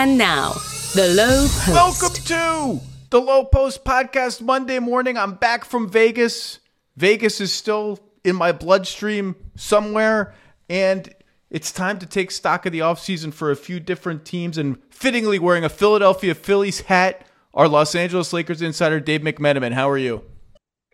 [0.00, 0.52] And now,
[0.94, 1.68] the Low Post.
[1.68, 5.18] Welcome to the Low Post Podcast Monday morning.
[5.18, 6.60] I'm back from Vegas.
[6.96, 10.34] Vegas is still in my bloodstream somewhere,
[10.70, 11.12] and
[11.50, 14.56] it's time to take stock of the offseason for a few different teams.
[14.56, 19.72] And fittingly, wearing a Philadelphia Phillies hat, our Los Angeles Lakers insider Dave McMenamin.
[19.72, 20.22] How are you?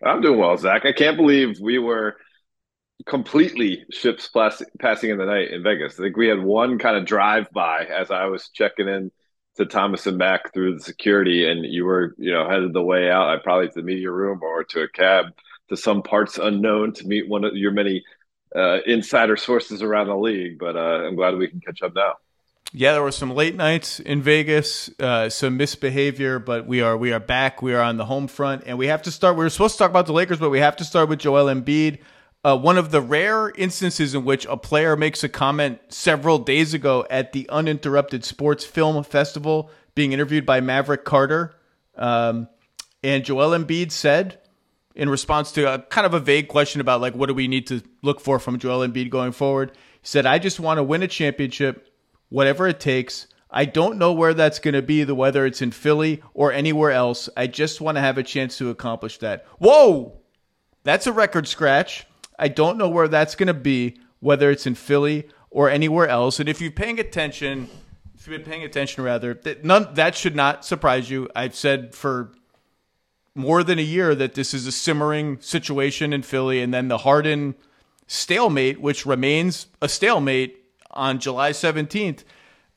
[0.03, 0.83] I'm doing well, Zach.
[0.83, 2.17] I can't believe we were
[3.05, 4.29] completely ships
[4.79, 5.99] passing in the night in Vegas.
[5.99, 9.11] I think we had one kind of drive by as I was checking in
[9.57, 13.09] to Thomas and Mack through the security, and you were, you know, headed the way
[13.09, 13.29] out.
[13.29, 15.27] I probably to the media room or to a cab
[15.69, 18.03] to some parts unknown to meet one of your many
[18.55, 20.59] uh, insider sources around the league.
[20.59, 22.13] But uh, I'm glad we can catch up now.
[22.73, 27.13] Yeah, there were some late nights in Vegas, uh, some misbehavior, but we are we
[27.13, 27.61] are back.
[27.61, 29.37] We are on the home front, and we have to start.
[29.37, 31.45] We were supposed to talk about the Lakers, but we have to start with Joel
[31.45, 31.99] Embiid.
[32.45, 36.75] Uh, one of the rare instances in which a player makes a comment several days
[36.75, 41.55] ago at the Uninterrupted Sports Film Festival, being interviewed by Maverick Carter.
[41.95, 42.47] Um,
[43.01, 44.39] and Joel Embiid said,
[44.93, 47.65] in response to a kind of a vague question about like what do we need
[47.65, 49.71] to look for from Joel Embiid going forward,
[50.01, 51.89] he said, "I just want to win a championship,
[52.29, 53.25] whatever it takes.
[53.49, 56.91] I don't know where that's going to be, the whether it's in Philly or anywhere
[56.91, 57.27] else.
[57.35, 60.21] I just want to have a chance to accomplish that." Whoa,
[60.83, 62.05] that's a record scratch.
[62.37, 66.39] I don't know where that's going to be, whether it's in Philly or anywhere else.
[66.39, 67.69] And if you're paying attention,
[68.15, 71.29] if you've been paying attention, rather, that none that should not surprise you.
[71.35, 72.31] I've said for
[73.35, 76.99] more than a year that this is a simmering situation in Philly, and then the
[76.99, 77.55] Harden
[78.07, 80.57] stalemate, which remains a stalemate
[80.91, 82.23] on July 17th,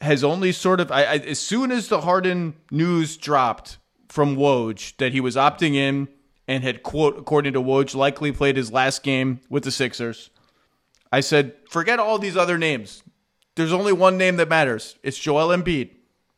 [0.01, 3.79] has only sort of I, I, as soon as the Harden news dropped
[4.09, 6.09] from Woj that he was opting in
[6.49, 10.31] and had quote according to Woj likely played his last game with the Sixers.
[11.13, 13.03] I said, forget all these other names.
[13.55, 14.97] There's only one name that matters.
[15.03, 15.91] It's Joel Embiid.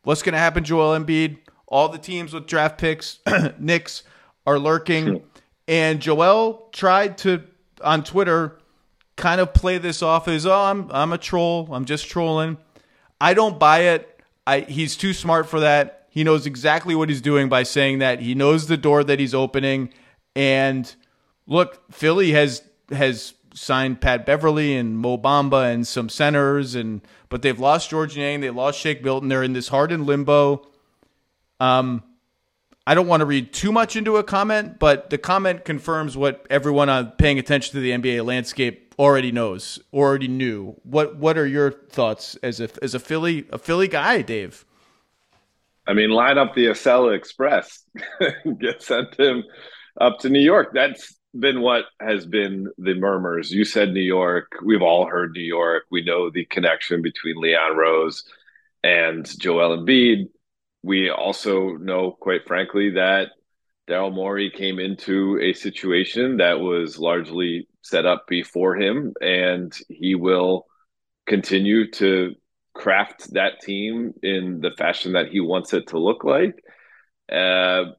[0.03, 1.38] What's going to happen, Joel Embiid?
[1.66, 3.20] All the teams with draft picks,
[3.58, 4.03] Knicks,
[4.47, 5.22] are lurking.
[5.69, 7.44] And Joel tried to
[7.82, 8.59] on Twitter
[9.16, 11.69] kind of play this off as, oh, I'm I'm a troll.
[11.72, 12.56] I'm just trolling.
[13.20, 14.22] I don't buy it.
[14.47, 16.09] I he's too smart for that.
[16.10, 18.20] He knows exactly what he's doing by saying that.
[18.20, 19.93] He knows the door that he's opening.
[20.35, 20.93] And
[21.47, 27.43] look, Philly has has signed Pat Beverley and Mo Bamba and some centers, and but
[27.43, 29.29] they've lost Georges Niang, they lost Shake Milton.
[29.29, 30.67] They're in this hard hardened limbo.
[31.59, 32.03] Um,
[32.87, 36.47] I don't want to read too much into a comment, but the comment confirms what
[36.49, 40.77] everyone on paying attention to the NBA landscape already knows, already knew.
[40.83, 44.65] What What are your thoughts as a as a Philly a Philly guy, Dave?
[45.87, 47.85] I mean, line up the Acela Express,
[48.59, 49.45] get sent to him
[50.01, 50.71] up to New York.
[50.75, 53.51] That's been what has been the murmurs.
[53.51, 54.53] You said New York.
[54.65, 55.84] We've all heard New York.
[55.91, 58.25] We know the connection between Leon Rose
[58.83, 60.29] and Joel Embiid.
[60.83, 63.29] We also know, quite frankly, that
[63.89, 70.15] Daryl Morey came into a situation that was largely set up before him, and he
[70.15, 70.67] will
[71.27, 72.34] continue to
[72.75, 76.62] craft that team in the fashion that he wants it to look like.
[77.31, 77.93] Uh,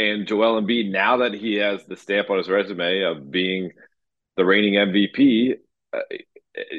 [0.00, 3.72] and Joel Embiid, now that he has the stamp on his resume of being
[4.36, 5.56] the reigning MVP,
[5.92, 5.98] uh,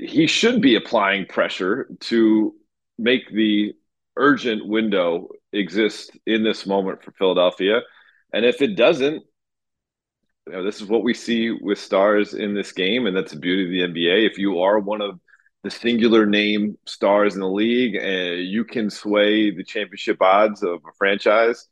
[0.04, 2.56] he should be applying pressure to
[2.98, 3.74] make the
[4.18, 7.82] urgent window exist in this moment for Philadelphia.
[8.34, 9.24] And if it doesn't,
[10.48, 13.40] you know, this is what we see with stars in this game, and that's the
[13.40, 14.30] beauty of the NBA.
[14.30, 15.20] If you are one of
[15.64, 20.80] the singular name stars in the league, and you can sway the championship odds of
[20.88, 21.68] a franchise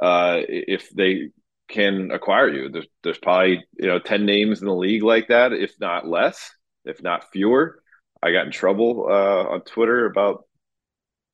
[0.00, 1.30] uh, if they
[1.68, 2.68] can acquire you.
[2.68, 6.50] There's, there's probably you know ten names in the league like that, if not less,
[6.84, 7.82] if not fewer.
[8.22, 10.44] I got in trouble uh, on Twitter about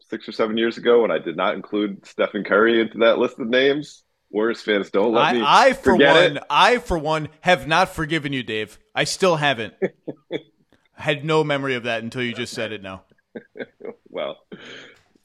[0.09, 3.39] six or seven years ago when I did not include Stephen Curry into that list
[3.39, 4.05] of names.
[4.31, 5.43] Warriors fans don't let I, me.
[5.45, 6.43] I for forget one, it.
[6.51, 8.79] I for one have not forgiven you, Dave.
[8.95, 9.75] I still haven't.
[10.33, 13.05] I had no memory of that until you just said it now.
[14.09, 14.39] well,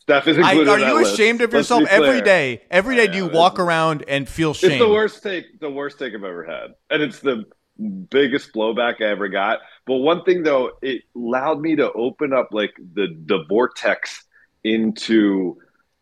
[0.01, 1.13] Steph is I, are you list.
[1.13, 2.63] ashamed of yourself every day?
[2.71, 4.71] Every day, do you walk around and feel shame?
[4.71, 7.45] It's the worst take, the worst take I've ever had, and it's the
[8.09, 9.59] biggest blowback I ever got.
[9.86, 14.24] But one thing though, it allowed me to open up like the the vortex
[14.63, 15.57] into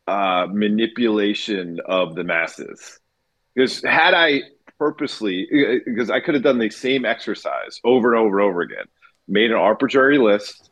[0.08, 3.00] uh, manipulation of the masses.
[3.54, 4.44] Because had I
[4.78, 5.46] purposely,
[5.86, 8.86] because I could have done the same exercise over and over and over again,
[9.28, 10.70] made an arbitrary list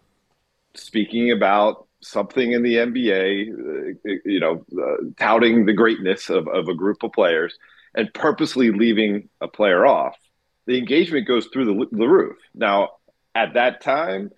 [0.75, 6.67] speaking about something in the NBA, uh, you know, uh, touting the greatness of, of
[6.67, 7.57] a group of players
[7.95, 10.15] and purposely leaving a player off,
[10.65, 12.37] the engagement goes through the, the roof.
[12.53, 12.91] Now,
[13.35, 14.31] at that time,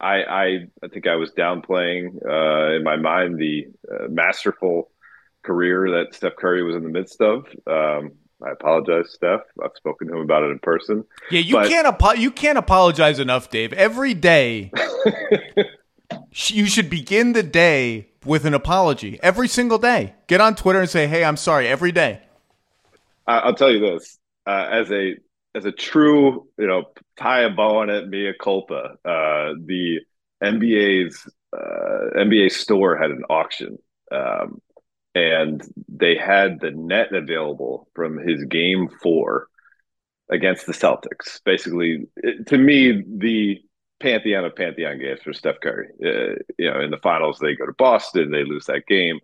[0.00, 0.44] I, I,
[0.82, 4.90] I think I was downplaying uh, in my mind the uh, masterful
[5.42, 7.46] career that Steph Curry was in the midst of.
[7.66, 8.12] Um,
[8.44, 9.42] I apologize, Steph.
[9.62, 11.04] I've spoken to him about it in person.
[11.30, 13.72] Yeah, you But- can't apo- you can't apologize enough, Dave.
[13.72, 14.72] Every day
[16.32, 19.18] you should begin the day with an apology.
[19.22, 20.14] Every single day.
[20.26, 22.20] Get on Twitter and say, "Hey, I'm sorry." Every day.
[23.26, 25.16] I'll tell you this: uh, as a
[25.54, 26.84] as a true, you know,
[27.18, 28.96] tie a bow on it, mea culpa.
[29.04, 30.00] Uh, the
[30.42, 33.78] NBA's uh, NBA store had an auction,
[34.10, 34.60] um,
[35.14, 39.48] and they had the net available from his game four
[40.30, 41.40] against the Celtics.
[41.44, 43.60] Basically, it, to me, the
[44.02, 45.88] pantheon of pantheon games for Steph Curry.
[46.04, 49.20] Uh, you know, in the finals, they go to Boston, they lose that game.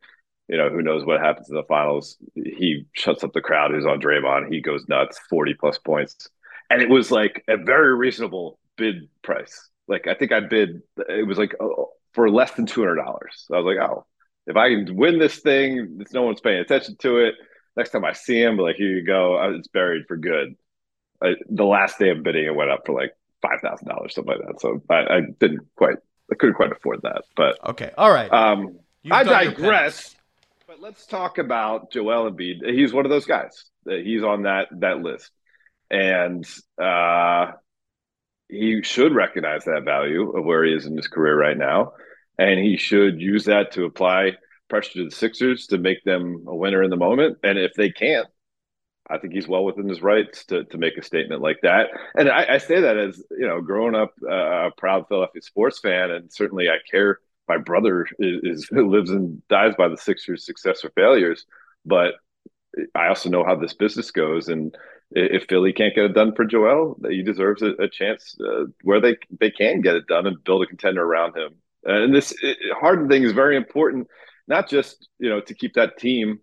[0.48, 2.16] You know, who knows what happens in the finals?
[2.34, 4.50] He shuts up the crowd who's on Draymond.
[4.50, 6.28] He goes nuts, 40 plus points.
[6.70, 9.68] And it was like a very reasonable bid price.
[9.88, 12.96] Like, I think I bid, it was like oh, for less than $200.
[13.34, 14.06] So I was like, oh,
[14.46, 17.34] if I can win this thing, no one's paying attention to it.
[17.76, 19.38] Next time I see him, like, here you go.
[19.54, 20.56] It's buried for good.
[21.22, 23.12] I, the last day of bidding, it went up for like
[23.42, 24.60] five thousand dollars, something like that.
[24.60, 25.96] So I, I didn't quite,
[26.30, 27.22] I couldn't quite afford that.
[27.36, 27.90] But Okay.
[27.96, 28.32] All right.
[28.32, 28.78] um,
[29.10, 30.14] I digress.
[30.66, 32.68] But let's talk about Joel Embiid.
[32.68, 33.64] He's one of those guys.
[33.86, 35.30] He's on that that list,
[35.90, 36.46] and
[36.82, 37.52] uh,
[38.48, 41.92] he should recognize that value of where he is in his career right now,
[42.38, 44.32] and he should use that to apply
[44.68, 47.38] pressure to the Sixers to make them a winner in the moment.
[47.42, 48.26] And if they can't,
[49.10, 51.88] I think he's well within his rights to, to make a statement like that.
[52.14, 55.78] And I, I say that as you know, growing up uh, a proud Philadelphia sports
[55.78, 57.20] fan, and certainly I care.
[57.48, 61.46] My brother is, is lives and dies by the Sixers' success or failures,
[61.86, 62.14] but
[62.94, 64.48] I also know how this business goes.
[64.48, 64.76] And
[65.10, 69.00] if Philly can't get it done for Joel, he deserves a, a chance uh, where
[69.00, 71.54] they they can get it done and build a contender around him.
[71.84, 74.08] And this it, Harden thing is very important,
[74.46, 76.40] not just you know to keep that team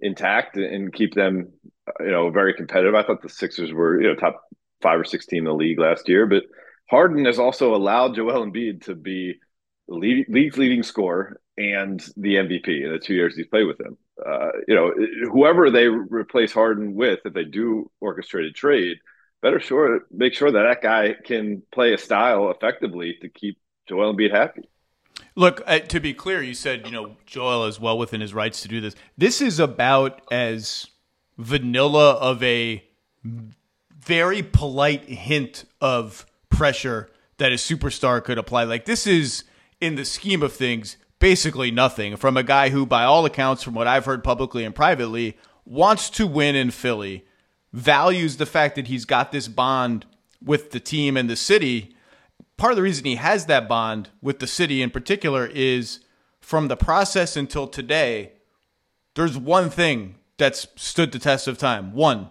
[0.00, 1.52] intact and keep them
[2.00, 2.94] you know very competitive.
[2.94, 4.42] I thought the Sixers were you know top
[4.82, 6.44] five or six team in the league last year, but
[6.90, 9.34] Harden has also allowed Joel Embiid to be
[9.88, 13.96] lead, league's leading scorer and the MVP in the two years he's played with him.
[14.24, 14.92] Uh, you know,
[15.30, 18.98] whoever they replace Harden with, if they do orchestrated trade,
[19.42, 23.58] better sure make sure that that guy can play a style effectively to keep
[23.88, 24.68] Joel Embiid happy.
[25.38, 28.62] Look, uh, to be clear, you said, you know, Joel is well within his rights
[28.62, 28.94] to do this.
[29.18, 30.86] This is about as
[31.36, 32.82] vanilla of a
[33.98, 38.64] very polite hint of pressure that a superstar could apply.
[38.64, 39.44] Like, this is,
[39.78, 43.74] in the scheme of things, basically nothing from a guy who, by all accounts, from
[43.74, 45.36] what I've heard publicly and privately,
[45.66, 47.26] wants to win in Philly,
[47.74, 50.06] values the fact that he's got this bond
[50.42, 51.95] with the team and the city
[52.56, 56.00] part of the reason he has that bond with the city in particular is
[56.40, 58.32] from the process until today,
[59.14, 61.92] there's one thing that's stood the test of time.
[61.92, 62.28] One.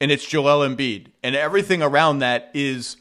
[0.00, 1.08] And it's Joel Embiid.
[1.22, 2.96] And everything around that is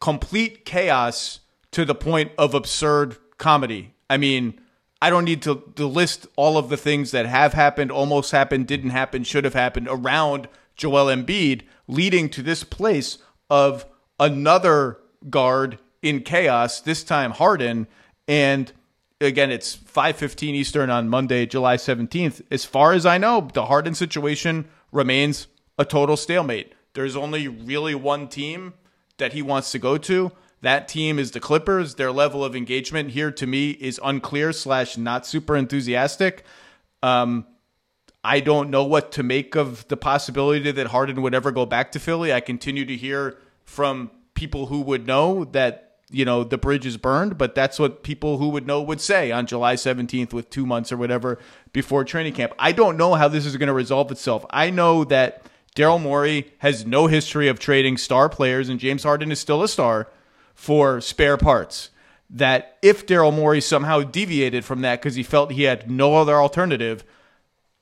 [0.00, 1.40] complete chaos
[1.72, 3.94] to the point of absurd comedy.
[4.08, 4.60] I mean,
[5.00, 8.66] I don't need to, to list all of the things that have happened, almost happened,
[8.66, 13.18] didn't happen, should have happened around Joel Embiid, leading to this place
[13.50, 13.86] of
[14.18, 14.98] another
[15.30, 17.86] guard in chaos, this time Harden.
[18.26, 18.72] And
[19.20, 22.40] again, it's 5:15 Eastern on Monday, July 17th.
[22.50, 25.48] As far as I know, the Harden situation remains
[25.78, 26.72] a total stalemate.
[26.94, 28.72] There's only really one team
[29.18, 30.32] that he wants to go to.
[30.62, 31.96] That team is the Clippers.
[31.96, 36.44] Their level of engagement here to me is unclear slash not super enthusiastic.
[37.02, 37.46] Um,
[38.24, 41.92] I don't know what to make of the possibility that Harden would ever go back
[41.92, 42.32] to Philly.
[42.32, 46.96] I continue to hear from people who would know that you know the bridge is
[46.96, 50.64] burned, but that's what people who would know would say on July 17th with 2
[50.64, 51.38] months or whatever
[51.72, 52.52] before training camp.
[52.58, 54.44] I don't know how this is going to resolve itself.
[54.50, 55.42] I know that
[55.76, 59.68] Daryl Morey has no history of trading star players and James Harden is still a
[59.68, 60.08] star
[60.54, 61.90] for spare parts.
[62.30, 66.36] That if Daryl Morey somehow deviated from that because he felt he had no other
[66.36, 67.04] alternative,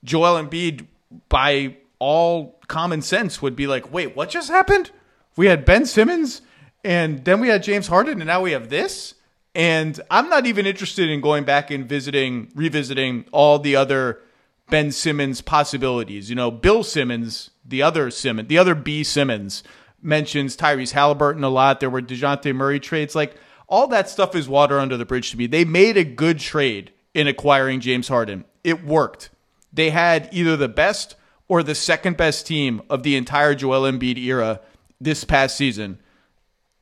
[0.03, 0.85] Joel Embiid,
[1.27, 4.91] by all common sense, would be like, wait, what just happened?
[5.35, 6.41] We had Ben Simmons
[6.83, 9.13] and then we had James Harden and now we have this.
[9.55, 14.21] And I'm not even interested in going back and visiting, revisiting all the other
[14.69, 16.29] Ben Simmons possibilities.
[16.29, 19.63] You know, Bill Simmons, the other Simmons, the other B Simmons,
[20.01, 21.79] mentions Tyrese Halliburton a lot.
[21.79, 23.15] There were Dejounte Murray trades.
[23.15, 23.35] Like,
[23.67, 25.47] all that stuff is water under the bridge to me.
[25.47, 28.45] They made a good trade in acquiring James Harden.
[28.63, 29.29] It worked.
[29.73, 31.15] They had either the best
[31.47, 34.61] or the second best team of the entire Joel Embiid era
[35.01, 35.99] this past season.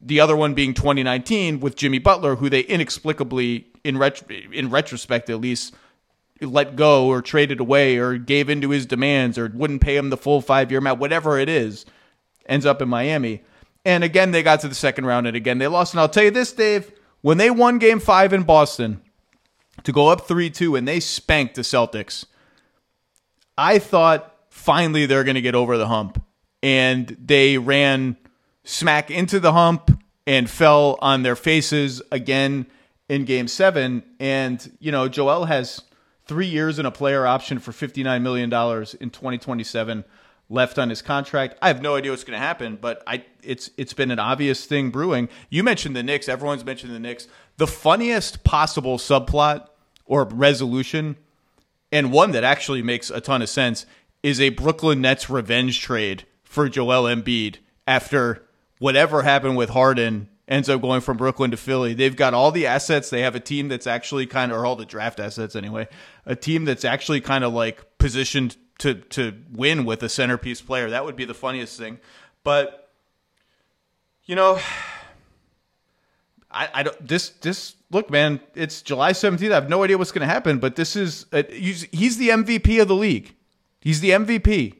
[0.05, 5.31] The other one being 2019 with Jimmy Butler, who they inexplicably, in ret- in retrospect
[5.31, 5.73] at least,
[6.39, 10.17] let go or traded away or gave into his demands or wouldn't pay him the
[10.17, 11.85] full five year amount, whatever it is,
[12.45, 13.41] ends up in Miami.
[13.83, 15.93] And again, they got to the second round and again they lost.
[15.93, 19.01] And I'll tell you this, Dave, when they won game five in Boston
[19.83, 22.25] to go up 3 2 and they spanked the Celtics,
[23.57, 26.21] I thought finally they're going to get over the hump.
[26.61, 28.17] And they ran
[28.65, 32.65] smack into the hump and fell on their faces again
[33.07, 34.03] in game seven.
[34.19, 35.81] And, you know, Joel has
[36.25, 40.03] three years and a player option for $59 million in 2027
[40.49, 41.57] left on his contract.
[41.61, 44.65] I have no idea what's going to happen, but I it's it's been an obvious
[44.65, 45.29] thing brewing.
[45.49, 46.29] You mentioned the Knicks.
[46.29, 47.27] Everyone's mentioned the Knicks.
[47.57, 49.67] The funniest possible subplot
[50.05, 51.15] or resolution,
[51.91, 53.85] and one that actually makes a ton of sense,
[54.21, 57.57] is a Brooklyn Nets revenge trade for Joel Embiid
[57.87, 58.45] after
[58.79, 61.93] whatever happened with Harden ends up going from Brooklyn to Philly.
[61.93, 63.09] They've got all the assets.
[63.09, 65.87] They have a team that's actually kind of, or all the draft assets anyway,
[66.25, 70.89] a team that's actually kind of like positioned to to win with a centerpiece player.
[70.89, 71.99] That would be the funniest thing.
[72.43, 72.91] But
[74.25, 74.59] you know,
[76.51, 78.39] I, I don't this this look, man.
[78.53, 79.51] It's July seventeenth.
[79.51, 80.59] I have no idea what's going to happen.
[80.59, 83.35] But this is uh, he's, he's the MVP of the league.
[83.81, 84.73] He's the MVP,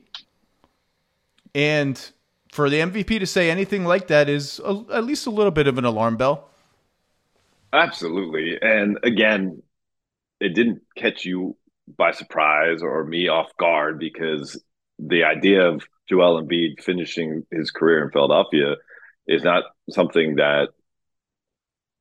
[1.54, 2.12] and
[2.56, 5.68] for the MVP to say anything like that is a, at least a little bit
[5.68, 6.50] of an alarm bell.
[7.74, 8.58] Absolutely.
[8.62, 9.62] And again,
[10.40, 11.58] it didn't catch you
[11.98, 14.62] by surprise or me off guard because
[14.98, 18.76] the idea of Joel Embiid finishing his career in Philadelphia
[19.28, 20.70] is not something that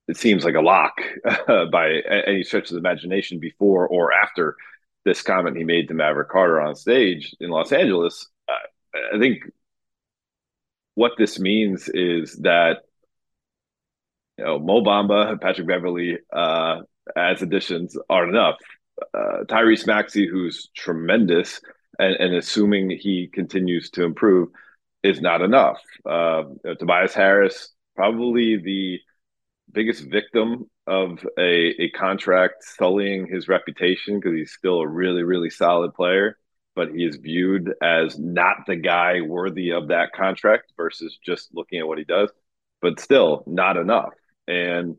[0.07, 4.57] it seems like a lock uh, by any stretch of the imagination before or after
[5.05, 8.29] this comment he made to Maverick Carter on stage in Los Angeles.
[8.49, 9.43] Uh, I think
[10.95, 12.79] what this means is that
[14.39, 16.81] you know Mo Bamba and Patrick Beverley, uh,
[17.17, 18.57] as additions are enough.
[19.13, 21.61] Uh, Tyrese Maxey, who's tremendous,
[21.99, 24.51] and, and, assuming he continues to improve,
[25.03, 25.81] is not enough.
[26.09, 26.45] Uh,
[26.79, 29.01] Tobias Harris, probably the
[29.73, 35.51] biggest victim of a, a contract sullying his reputation because he's still a really, really
[35.51, 36.39] solid player
[36.75, 41.79] but he is viewed as not the guy worthy of that contract versus just looking
[41.79, 42.31] at what he does.
[42.83, 44.13] But still, not enough.
[44.47, 44.97] And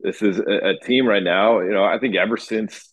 [0.00, 1.60] this is a, a team right now.
[1.60, 2.92] You know, I think ever since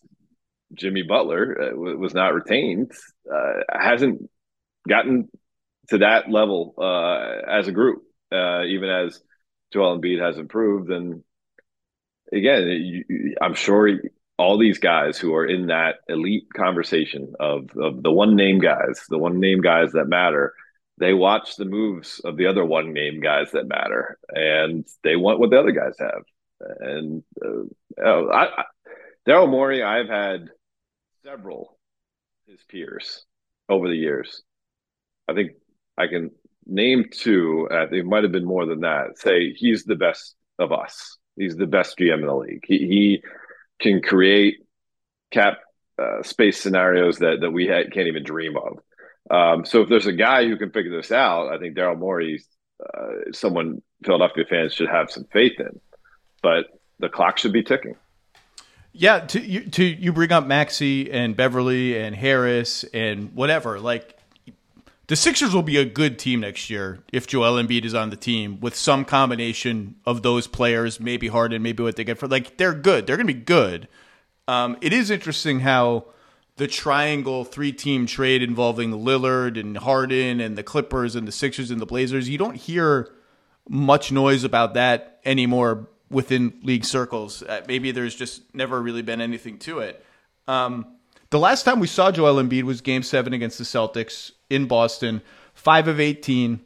[0.73, 2.91] Jimmy Butler uh, was not retained,
[3.31, 4.29] uh, hasn't
[4.87, 5.29] gotten
[5.89, 8.03] to that level uh, as a group.
[8.31, 9.21] Uh, even as
[9.71, 11.23] Joel Embiid has improved, and
[12.33, 13.87] again, you, I'm sure
[14.37, 19.01] all these guys who are in that elite conversation of, of the one name guys,
[19.09, 20.53] the one name guys that matter,
[20.97, 25.39] they watch the moves of the other one name guys that matter, and they want
[25.39, 26.23] what the other guys have.
[26.79, 27.63] And uh,
[27.97, 28.63] you I, I,
[29.27, 30.49] Daryl Morey, I've had
[31.23, 31.77] several
[32.47, 33.25] his peers
[33.67, 34.43] over the years.
[35.27, 35.51] I think
[35.97, 36.31] I can
[36.65, 37.67] name two.
[37.71, 39.17] Uh, it might have been more than that.
[39.17, 41.17] Say he's the best of us.
[41.35, 42.63] He's the best GM in the league.
[42.65, 43.23] He, he
[43.79, 44.57] can create
[45.31, 45.59] cap
[45.97, 48.79] uh, space scenarios that that we ha- can't even dream of.
[49.29, 52.43] Um, so if there's a guy who can figure this out, I think Daryl Morey,
[52.81, 55.79] uh, someone Philadelphia fans should have some faith in.
[56.41, 56.65] But
[56.99, 57.95] the clock should be ticking.
[58.91, 63.79] Yeah, to you, to you bring up Maxey and Beverley and Harris and whatever.
[63.79, 64.14] Like
[65.07, 68.15] the Sixers will be a good team next year if Joel Embiid is on the
[68.15, 72.57] team with some combination of those players, maybe Harden, maybe what they get for like
[72.57, 73.05] they're good.
[73.05, 73.87] They're going to be good.
[74.47, 76.05] Um, it is interesting how
[76.57, 81.69] the triangle three team trade involving Lillard and Harden and the Clippers and the Sixers
[81.69, 83.13] and the Blazers, you don't hear
[83.67, 87.43] much noise about that anymore within league circles.
[87.43, 90.03] Uh, maybe there's just never really been anything to it.
[90.47, 90.85] Um,
[91.31, 95.21] the last time we saw Joel Embiid was Game Seven against the Celtics in Boston.
[95.53, 96.61] Five of eighteen,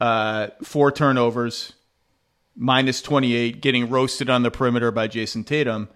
[0.00, 1.72] uh, four turnovers,
[2.54, 5.88] minus twenty eight, getting roasted on the perimeter by Jayson Tatum,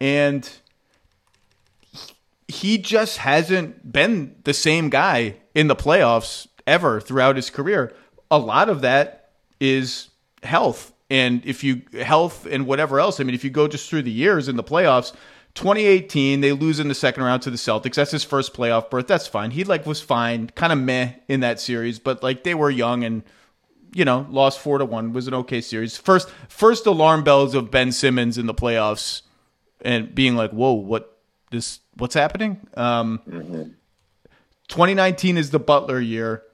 [0.00, 0.50] and
[2.46, 7.94] he just hasn't been the same guy in the playoffs ever throughout his career.
[8.30, 9.30] A lot of that
[9.60, 10.08] is
[10.42, 14.02] health and if you health and whatever else, I mean, if you go just through
[14.02, 15.12] the years in the playoffs,
[15.58, 17.94] 2018 they lose in the second round to the Celtics.
[17.94, 19.08] That's his first playoff berth.
[19.08, 19.50] That's fine.
[19.50, 23.02] He like was fine, kind of meh in that series, but like they were young
[23.02, 23.24] and
[23.92, 25.96] you know lost four to one was an okay series.
[25.96, 29.22] First first alarm bells of Ben Simmons in the playoffs
[29.80, 31.18] and being like, whoa, what
[31.50, 32.64] this what's happening?
[32.74, 33.62] Um, mm-hmm.
[34.68, 36.44] 2019 is the Butler year.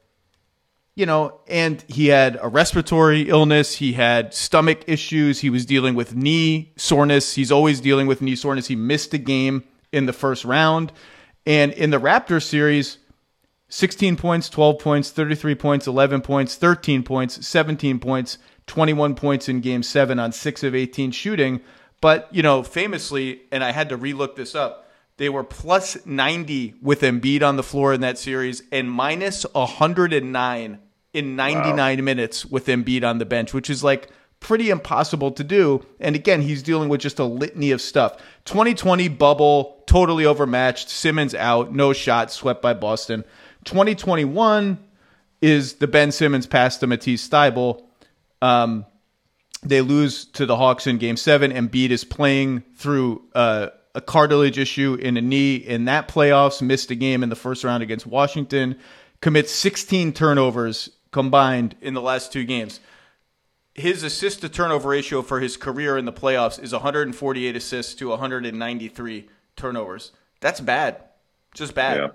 [0.96, 3.76] You know, and he had a respiratory illness.
[3.76, 5.40] He had stomach issues.
[5.40, 7.34] He was dealing with knee soreness.
[7.34, 8.68] He's always dealing with knee soreness.
[8.68, 10.92] He missed a game in the first round.
[11.46, 12.98] And in the Raptors series,
[13.68, 19.60] 16 points, 12 points, 33 points, 11 points, 13 points, 17 points, 21 points in
[19.60, 21.60] game seven on six of 18 shooting.
[22.00, 24.84] But, you know, famously, and I had to relook this up,
[25.16, 30.78] they were plus 90 with Embiid on the floor in that series and minus 109
[31.14, 32.04] in 99 wow.
[32.04, 35.84] minutes with Embiid on the bench, which is like pretty impossible to do.
[36.00, 38.18] And again, he's dealing with just a litany of stuff.
[38.44, 40.90] 2020 bubble, totally overmatched.
[40.90, 43.24] Simmons out, no shot, swept by Boston.
[43.64, 44.78] 2021
[45.40, 47.82] is the Ben Simmons pass to Matisse Thybulle.
[48.42, 48.84] Um,
[49.62, 51.50] they lose to the Hawks in Game Seven.
[51.50, 56.60] Embiid is playing through uh, a cartilage issue in a knee in that playoffs.
[56.60, 58.76] Missed a game in the first round against Washington.
[59.22, 62.80] Commits 16 turnovers combined in the last two games.
[63.72, 68.08] His assist to turnover ratio for his career in the playoffs is 148 assists to
[68.08, 70.10] 193 turnovers.
[70.40, 71.04] That's bad.
[71.54, 71.96] Just bad.
[71.98, 72.08] Yeah.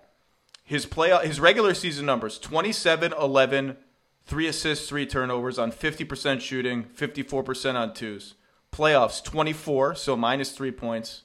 [0.65, 3.77] His play his regular season numbers 27 11
[4.25, 8.35] 3 assists, 3 turnovers on 50% shooting, 54% on twos.
[8.71, 11.23] Playoffs 24, so minus 3 points,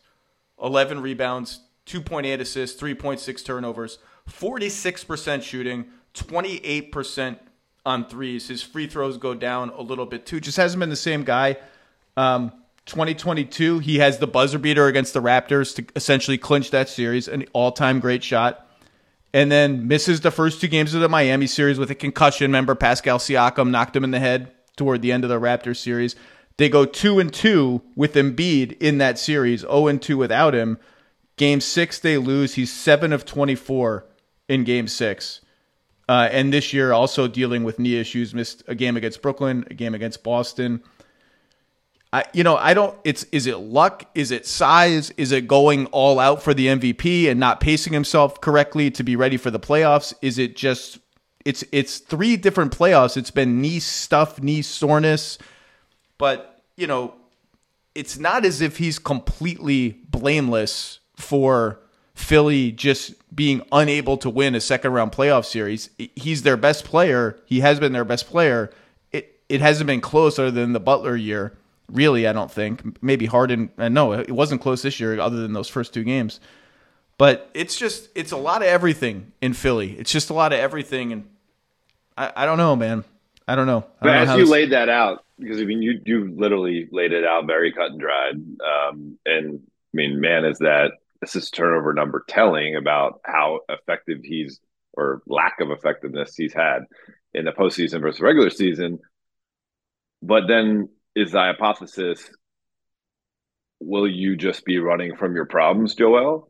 [0.63, 3.99] 11 rebounds, 2.8 assists, 3.6 turnovers,
[4.31, 7.39] 46% shooting, 28%
[7.87, 8.49] on threes.
[8.49, 10.41] His free throws go down a little bit too.
[10.41, 11.57] Just hasn't been the same guy.
[12.17, 12.53] Um,
[12.87, 17.45] 2022, he has the buzzer beater against the Raptors to essentially clinch that series, an
[17.53, 18.67] all time great shot.
[19.33, 22.47] And then misses the first two games of the Miami series with a concussion.
[22.47, 26.15] Remember, Pascal Siakam knocked him in the head toward the end of the Raptors series.
[26.57, 30.79] They go two and two with Embiid in that series, 0 and two without him.
[31.37, 32.55] Game six, they lose.
[32.55, 34.07] He's seven of 24
[34.49, 35.41] in game six.
[36.09, 39.75] Uh, and this year, also dealing with knee issues, missed a game against Brooklyn, a
[39.75, 40.83] game against Boston.
[42.13, 42.97] I, you know, I don't.
[43.05, 44.09] It's is it luck?
[44.15, 45.11] Is it size?
[45.17, 49.17] Is it going all out for the MVP and not pacing himself correctly to be
[49.17, 50.15] ready for the playoffs?
[50.23, 50.99] Is it just?
[51.45, 53.17] It's it's three different playoffs.
[53.17, 55.39] It's been knee stuff, knee soreness,
[56.19, 57.15] but you know,
[57.95, 61.81] it's not as if he's completely blameless for
[62.15, 65.91] Philly just being unable to win a second round playoff series.
[66.15, 67.39] He's their best player.
[67.47, 68.71] He has been their best player.
[69.13, 71.57] It it hasn't been close other than the Butler year.
[71.89, 73.03] Really, I don't think.
[73.03, 73.71] Maybe Harden.
[73.77, 76.41] Uh, no, it wasn't close this year, other than those first two games.
[77.19, 79.93] But it's just it's a lot of everything in Philly.
[79.99, 81.29] It's just a lot of everything, and
[82.17, 83.05] I, I don't know, man.
[83.47, 83.85] I don't know.
[84.01, 87.13] I don't know as you laid that out, because I mean, you you literally laid
[87.13, 88.37] it out very cut and dried.
[88.37, 94.61] Um, and I mean, man, is that assist turnover number telling about how effective he's
[94.93, 96.81] or lack of effectiveness he's had
[97.33, 98.99] in the postseason versus regular season.
[100.23, 102.31] But then is the hypothesis
[103.81, 106.49] will you just be running from your problems, Joel?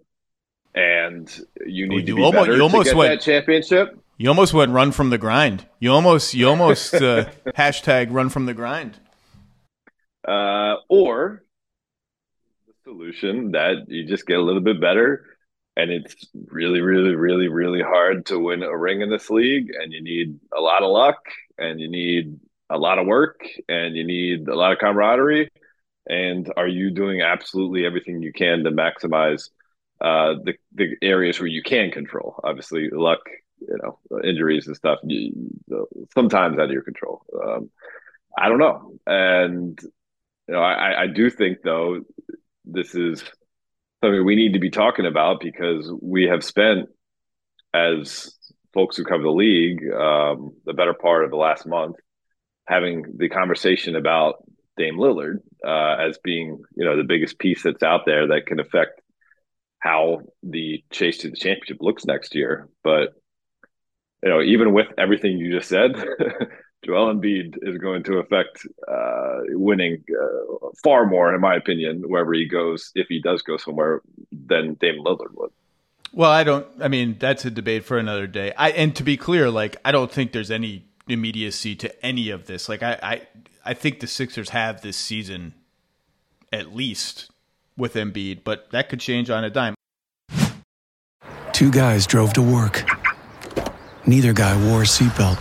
[0.74, 1.28] And
[1.64, 3.98] you need you to be almost, better you almost to get went, that championship.
[4.16, 5.66] You almost went run from the grind.
[5.78, 8.98] You almost you almost uh, hashtag run from the grind.
[10.26, 11.43] Uh, or
[12.84, 15.24] solution that you just get a little bit better
[15.76, 16.14] and it's
[16.46, 20.38] really really really really hard to win a ring in this league and you need
[20.56, 21.18] a lot of luck
[21.58, 22.38] and you need
[22.70, 25.50] a lot of work and you need a lot of camaraderie
[26.06, 29.50] and are you doing absolutely everything you can to maximize
[30.00, 32.38] uh, the the areas where you can control?
[32.44, 33.20] Obviously luck
[33.60, 34.98] you know injuries and stuff
[36.12, 37.22] sometimes out of your control.
[37.42, 37.70] Um,
[38.36, 38.92] i don't know.
[39.06, 39.78] And
[40.48, 42.02] you know I, I do think though
[42.64, 43.22] this is
[44.02, 46.88] something we need to be talking about because we have spent
[47.72, 48.34] as
[48.72, 51.96] folks who cover the league um, the better part of the last month
[52.66, 54.36] having the conversation about
[54.76, 58.60] Dame Lillard uh, as being you know the biggest piece that's out there that can
[58.60, 59.00] affect
[59.78, 62.68] how the chase to the championship looks next year.
[62.82, 63.10] But
[64.22, 65.92] you know, even with everything you just said,
[66.84, 72.34] Joel Embiid is going to affect uh, winning uh, far more, in my opinion, wherever
[72.34, 75.50] he goes, if he does go somewhere, than Dame Lillard would.
[76.12, 76.66] Well, I don't.
[76.80, 78.52] I mean, that's a debate for another day.
[78.56, 82.46] I and to be clear, like I don't think there's any immediacy to any of
[82.46, 82.68] this.
[82.68, 83.22] Like I, I,
[83.64, 85.54] I think the Sixers have this season,
[86.52, 87.30] at least
[87.76, 89.74] with Embiid, but that could change on a dime.
[91.52, 92.84] Two guys drove to work.
[94.06, 95.40] Neither guy wore a seatbelt.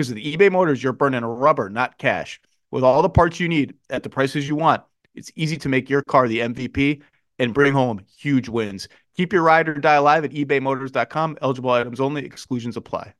[0.00, 2.40] Because with eBay Motors, you're burning rubber, not cash.
[2.70, 4.82] With all the parts you need at the prices you want,
[5.14, 7.02] it's easy to make your car the MVP
[7.38, 8.88] and bring home huge wins.
[9.14, 11.36] Keep your ride or die alive at ebaymotors.com.
[11.42, 13.12] Eligible items only, exclusions apply.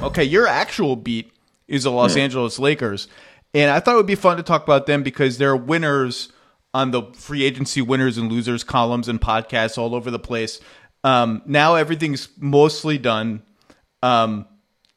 [0.00, 1.32] Okay, your actual beat
[1.66, 2.20] is the Los hmm.
[2.20, 3.08] Angeles Lakers.
[3.54, 6.28] And I thought it would be fun to talk about them because they're winners
[6.72, 10.60] on the free agency winners and losers columns and podcasts all over the place.
[11.04, 13.42] Um, now everything's mostly done.
[14.02, 14.46] Um,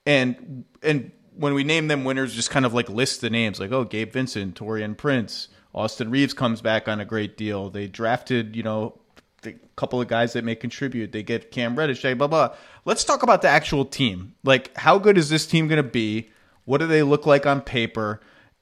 [0.05, 3.71] and and when we name them winners, just kind of like list the names, like
[3.71, 7.69] oh, Gabe Vincent, Taurean Prince, Austin Reaves comes back on a great deal.
[7.69, 8.99] They drafted, you know,
[9.45, 11.11] a couple of guys that may contribute.
[11.11, 12.55] They get Cam Reddish, blah blah.
[12.85, 14.33] Let's talk about the actual team.
[14.43, 16.29] Like, how good is this team going to be?
[16.65, 18.21] What do they look like on paper?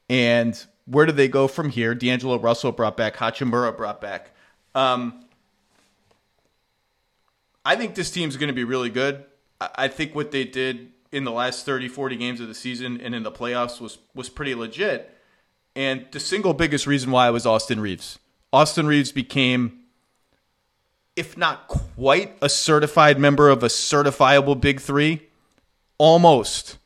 [0.09, 1.95] And where do they go from here?
[1.95, 4.31] D'Angelo Russell brought back, Hachimura brought back.
[4.75, 5.24] Um,
[7.65, 9.25] I think this team's going to be really good.
[9.59, 13.15] I think what they did in the last 30, 40 games of the season and
[13.15, 15.11] in the playoffs was was pretty legit.
[15.75, 18.19] And the single biggest reason why was Austin Reaves.
[18.53, 19.79] Austin Reaves became,
[21.15, 25.27] if not quite a certified member of a certifiable Big Three,
[25.97, 26.77] almost.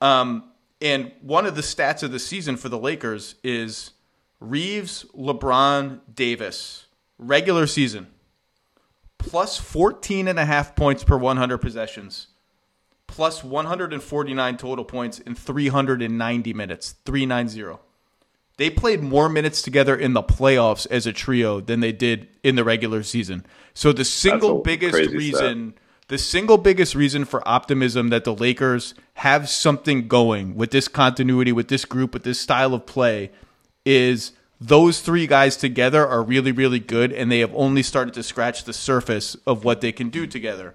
[0.00, 0.44] Um,
[0.80, 3.92] and one of the stats of the season for the Lakers is
[4.40, 6.86] Reaves, LeBron, Davis,
[7.18, 8.08] regular season,
[9.22, 12.28] plus 14 and a half points per 100 possessions,
[13.06, 17.80] plus 149 total points in 390 minutes, 390.
[18.58, 22.54] They played more minutes together in the playoffs as a trio than they did in
[22.54, 23.46] the regular season.
[23.74, 25.74] So the single biggest reason
[26.08, 31.52] the single biggest reason for optimism that the Lakers have something going with this continuity,
[31.52, 33.30] with this group, with this style of play
[33.86, 34.32] is
[34.68, 38.64] those three guys together are really, really good, and they have only started to scratch
[38.64, 40.74] the surface of what they can do together.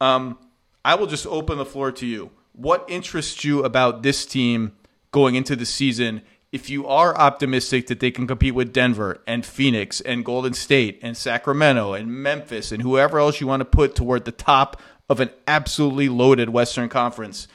[0.00, 0.38] Um,
[0.84, 2.30] I will just open the floor to you.
[2.52, 4.72] What interests you about this team
[5.12, 6.22] going into the season?
[6.50, 10.98] If you are optimistic that they can compete with Denver and Phoenix and Golden State
[11.02, 15.20] and Sacramento and Memphis and whoever else you want to put toward the top of
[15.20, 17.46] an absolutely loaded Western Conference,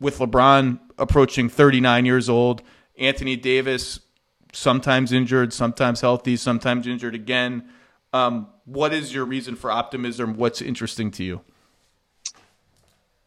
[0.00, 2.62] with LeBron approaching 39 years old,
[2.98, 4.00] Anthony Davis
[4.56, 7.68] sometimes injured, sometimes healthy, sometimes injured again.
[8.12, 10.34] Um, what is your reason for optimism?
[10.36, 11.40] What's interesting to you?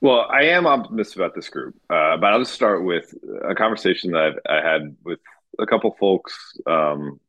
[0.01, 3.13] Well, I am optimistic about this group, uh, but I'll just start with
[3.47, 5.19] a conversation that I've, I had with
[5.59, 6.57] a couple folks.
[6.65, 7.19] Um,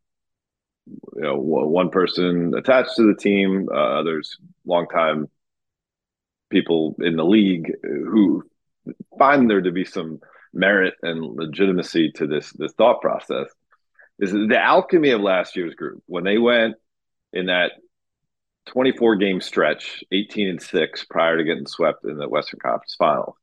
[1.15, 5.29] you know, one person attached to the team, uh, others longtime
[6.49, 8.45] people in the league who
[9.19, 10.21] find there to be some
[10.53, 13.49] merit and legitimacy to this this thought process.
[14.21, 16.77] Is the alchemy of last year's group when they went
[17.33, 17.73] in that
[18.67, 23.37] 24 game stretch, 18 and 6 prior to getting swept in the Western Conference Finals.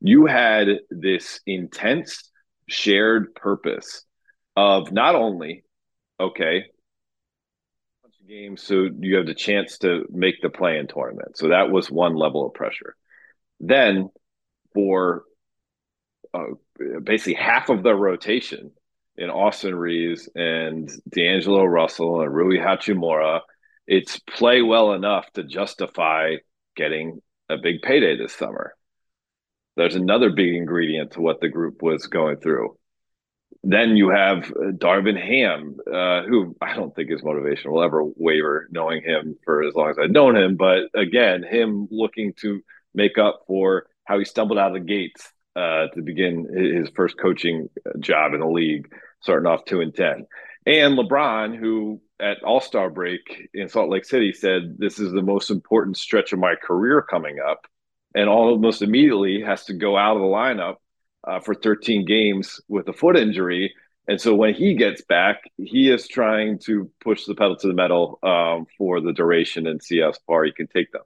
[0.00, 2.30] You had this intense
[2.68, 4.04] shared purpose
[4.56, 5.64] of not only,
[6.20, 6.66] okay,
[8.30, 11.36] games, so you have the chance to make the play in tournament.
[11.36, 12.94] So that was one level of pressure.
[13.58, 14.10] Then
[14.72, 15.24] for
[16.32, 16.54] uh,
[17.02, 18.70] basically half of the rotation
[19.16, 23.40] in Austin Reaves and D'Angelo Russell and Rui Hachimura
[23.90, 26.36] it's play well enough to justify
[26.76, 28.72] getting a big payday this summer.
[29.76, 32.76] There's another big ingredient to what the group was going through.
[33.64, 34.44] Then you have
[34.78, 39.64] Darvin Ham, uh, who I don't think his motivation will ever waver, knowing him for
[39.64, 40.56] as long as I've known him.
[40.56, 42.60] But again, him looking to
[42.94, 47.18] make up for how he stumbled out of the gates uh, to begin his first
[47.18, 50.26] coaching job in the league, starting off two and ten,
[50.66, 55.22] and LeBron, who at All Star break in Salt Lake City said, This is the
[55.22, 57.66] most important stretch of my career coming up.
[58.14, 60.76] And almost immediately has to go out of the lineup
[61.26, 63.72] uh, for 13 games with a foot injury.
[64.08, 67.74] And so when he gets back, he is trying to push the pedal to the
[67.74, 71.02] metal um, for the duration and see how far he can take them.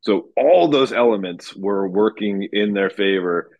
[0.00, 3.57] So all those elements were working in their favor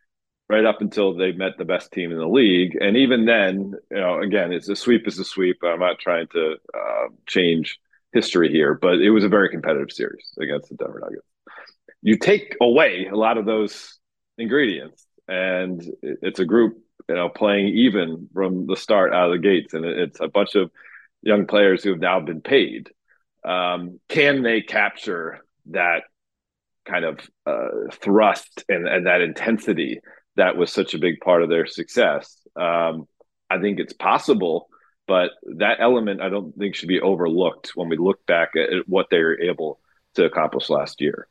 [0.49, 2.77] right up until they met the best team in the league.
[2.81, 5.59] And even then, you know, again, it's a sweep is a sweep.
[5.63, 7.79] I'm not trying to uh, change
[8.13, 11.27] history here, but it was a very competitive series against the Denver Nuggets.
[12.01, 13.99] You take away a lot of those
[14.39, 19.47] ingredients, and it's a group, you know, playing even from the start out of the
[19.47, 20.71] gates, and it's a bunch of
[21.23, 22.89] young players who have now been paid.
[23.45, 26.05] Um, can they capture that
[26.87, 30.01] kind of uh, thrust and, and that intensity
[30.39, 32.39] that was such a big part of their success.
[32.57, 33.07] Um,
[33.51, 34.69] I think it's possible,
[35.07, 39.09] but that element I don't think should be overlooked when we look back at what
[39.11, 39.81] they were able
[40.15, 41.29] to accomplish last year.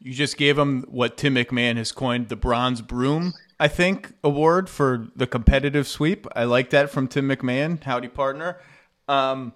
[0.00, 4.68] You just gave them what Tim McMahon has coined the bronze broom, I think, award
[4.68, 6.26] for the competitive sweep.
[6.36, 7.82] I like that from Tim McMahon.
[7.82, 8.60] Howdy, partner.
[9.08, 9.52] Um,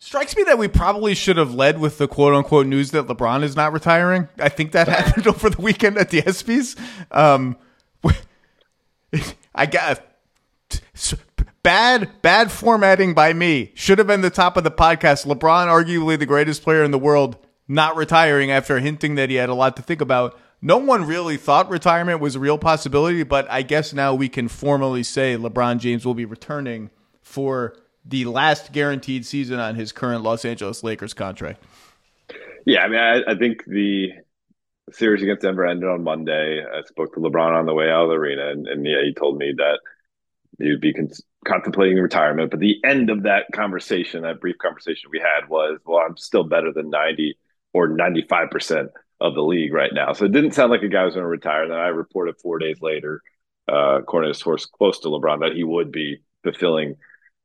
[0.00, 3.42] Strikes me that we probably should have led with the quote unquote news that LeBron
[3.42, 4.28] is not retiring.
[4.38, 6.78] I think that happened over the weekend at the ESPYs.
[7.10, 7.56] Um,
[9.54, 10.04] I got
[11.64, 13.72] bad, bad formatting by me.
[13.74, 15.26] Should have been the top of the podcast.
[15.26, 19.48] LeBron, arguably the greatest player in the world, not retiring after hinting that he had
[19.48, 20.38] a lot to think about.
[20.62, 24.48] No one really thought retirement was a real possibility, but I guess now we can
[24.48, 27.76] formally say LeBron James will be returning for
[28.08, 31.62] the last guaranteed season on his current Los Angeles Lakers contract.
[32.64, 34.12] Yeah, I mean, I, I think the
[34.90, 36.64] series against Denver ended on Monday.
[36.64, 39.12] I spoke to LeBron on the way out of the arena, and, and yeah, he
[39.14, 39.80] told me that
[40.58, 41.10] he'd be con-
[41.46, 42.50] contemplating retirement.
[42.50, 46.44] But the end of that conversation, that brief conversation we had, was, "Well, I'm still
[46.44, 47.38] better than ninety
[47.72, 48.90] or ninety five percent
[49.20, 51.28] of the league right now." So it didn't sound like a guy was going to
[51.28, 51.62] retire.
[51.62, 53.22] And then I reported four days later,
[53.70, 56.96] uh, according to a source close to LeBron, that he would be fulfilling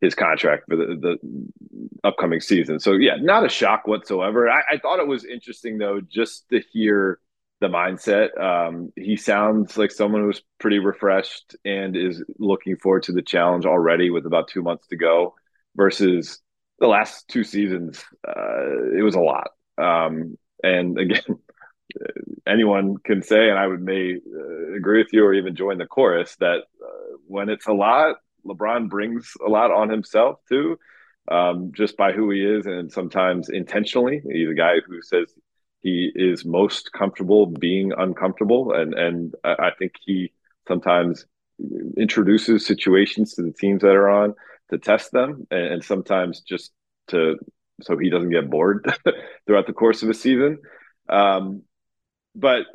[0.03, 1.17] his contract for the, the
[2.03, 2.79] upcoming season.
[2.79, 4.49] So yeah, not a shock whatsoever.
[4.49, 7.19] I, I, thought it was interesting though, just to hear
[7.61, 8.37] the mindset.
[8.39, 13.65] Um, he sounds like someone who's pretty refreshed and is looking forward to the challenge
[13.65, 15.35] already with about two months to go
[15.75, 16.39] versus
[16.79, 18.03] the last two seasons.
[18.27, 19.51] Uh, it was a lot.
[19.77, 21.39] Um, and again,
[22.45, 25.85] anyone can say, and I would may uh, agree with you or even join the
[25.85, 30.77] chorus that uh, when it's a lot, LeBron brings a lot on himself too,
[31.31, 34.21] um, just by who he is, and sometimes intentionally.
[34.29, 35.33] He's a guy who says
[35.81, 40.31] he is most comfortable being uncomfortable, and and I think he
[40.67, 41.25] sometimes
[41.97, 44.33] introduces situations to the teams that are on
[44.69, 46.71] to test them, and, and sometimes just
[47.07, 47.37] to
[47.81, 48.85] so he doesn't get bored
[49.45, 50.59] throughout the course of a season.
[51.09, 51.63] Um,
[52.35, 52.65] but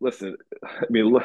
[0.00, 1.16] listen, I mean,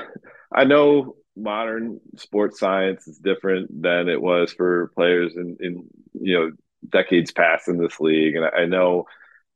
[0.54, 6.40] I know modern sports science is different than it was for players in, in you
[6.40, 6.52] know
[6.90, 9.06] decades past in this league, and I, I know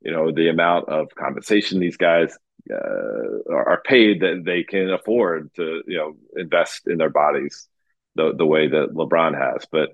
[0.01, 2.37] you know the amount of compensation these guys
[2.71, 7.67] uh, are paid that they can afford to you know invest in their bodies
[8.15, 9.65] the the way that LeBron has.
[9.71, 9.89] But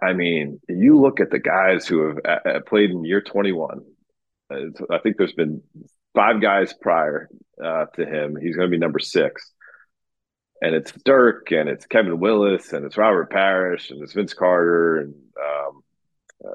[0.00, 3.82] I mean, you look at the guys who have uh, uh played in year 21.
[4.50, 5.62] I think there's been
[6.14, 7.30] five guys prior
[7.62, 8.36] uh, to him.
[8.36, 9.51] He's going to be number six
[10.62, 14.98] and it's Dirk and it's Kevin Willis and it's Robert Parish and it's Vince Carter
[14.98, 15.82] and um,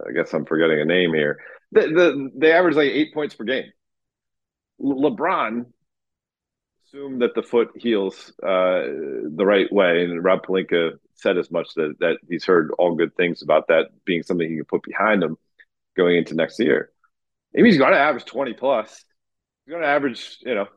[0.07, 1.39] I guess I'm forgetting a name here.
[1.73, 3.71] The, the, they average like eight points per game.
[4.81, 5.65] LeBron
[6.87, 11.73] assumed that the foot heals uh, the right way, and Rob Pelinka said as much
[11.75, 15.23] that that he's heard all good things about that being something he can put behind
[15.23, 15.37] him
[15.97, 16.91] going into next year.
[17.53, 19.03] Maybe he's going to average 20 plus.
[19.65, 20.67] He's going to average, you know,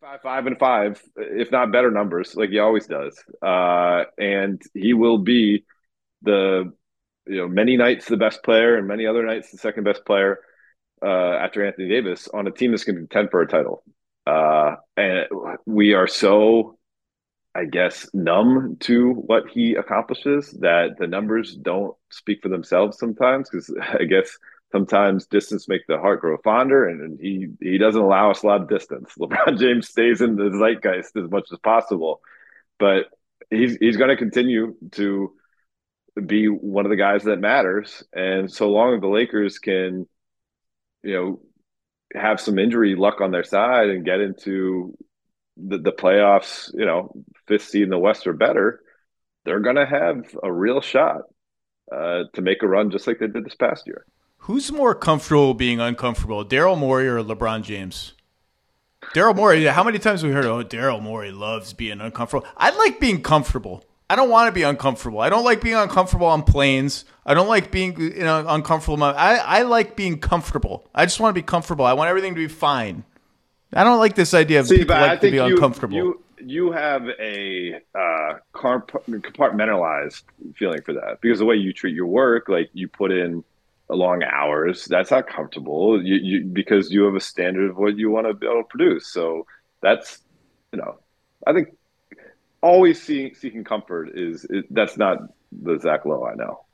[0.00, 3.22] five, five, and five, if not better numbers, like he always does.
[3.42, 5.64] Uh, and he will be
[6.22, 6.72] the
[7.26, 10.38] you know many nights the best player, and many other nights the second best player
[11.02, 13.82] uh, after Anthony Davis on a team that's going to contend for a title.
[14.26, 15.26] Uh, and
[15.66, 16.78] we are so,
[17.54, 23.48] I guess, numb to what he accomplishes that the numbers don't speak for themselves sometimes.
[23.50, 24.36] Because I guess
[24.72, 28.62] sometimes distance make the heart grow fonder and, he he doesn't allow us a lot
[28.62, 29.12] of distance.
[29.18, 32.20] Lebron james stays in the zeitgeist as much as possible
[32.78, 33.06] but
[33.50, 35.32] he's he's going to continue to
[36.26, 38.02] be one of the guys that matters.
[38.12, 40.06] And so long as the lakers can
[41.02, 41.40] you know
[42.14, 44.96] have some injury luck on their side and get into
[45.56, 47.12] the, the playoffs you know
[47.46, 48.80] fifth seed in the west or better
[49.44, 51.22] they're going to have a real shot
[51.92, 54.04] uh, to make a run just like they did this past year
[54.48, 58.14] Who's more comfortable being uncomfortable, Daryl Morey or LeBron James?
[59.14, 59.62] Daryl Morey.
[59.66, 60.46] How many times have we heard?
[60.46, 62.48] Oh, Daryl Morey loves being uncomfortable.
[62.56, 63.84] I like being comfortable.
[64.08, 65.20] I don't want to be uncomfortable.
[65.20, 67.04] I don't like being uncomfortable on planes.
[67.26, 69.04] I don't like being you know uncomfortable.
[69.04, 70.88] I I like being comfortable.
[70.94, 71.84] I just want to be comfortable.
[71.84, 73.04] I want everything to be fine.
[73.74, 75.94] I don't like this idea of See, people like to be you, uncomfortable.
[75.94, 80.22] You, you have a uh, compartmentalized
[80.56, 83.44] feeling for that because the way you treat your work, like you put in
[83.96, 86.02] long hours, that's not comfortable.
[86.02, 88.68] You, you because you have a standard of what you want to be able to
[88.68, 89.12] produce.
[89.12, 89.46] So
[89.80, 90.20] that's
[90.72, 90.98] you know,
[91.46, 91.68] I think
[92.62, 95.18] always seeking comfort is, is that's not
[95.52, 96.64] the Zach Lowe I know.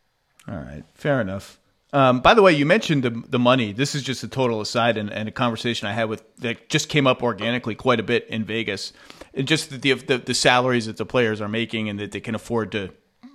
[0.48, 1.58] All right, fair enough.
[1.92, 3.72] Um, by the way, you mentioned the, the money.
[3.72, 6.88] This is just a total aside and, and, a conversation I had with that just
[6.88, 8.92] came up organically quite a bit in Vegas.
[9.32, 12.34] And just the, the, the salaries that the players are making and that they can
[12.34, 12.90] afford to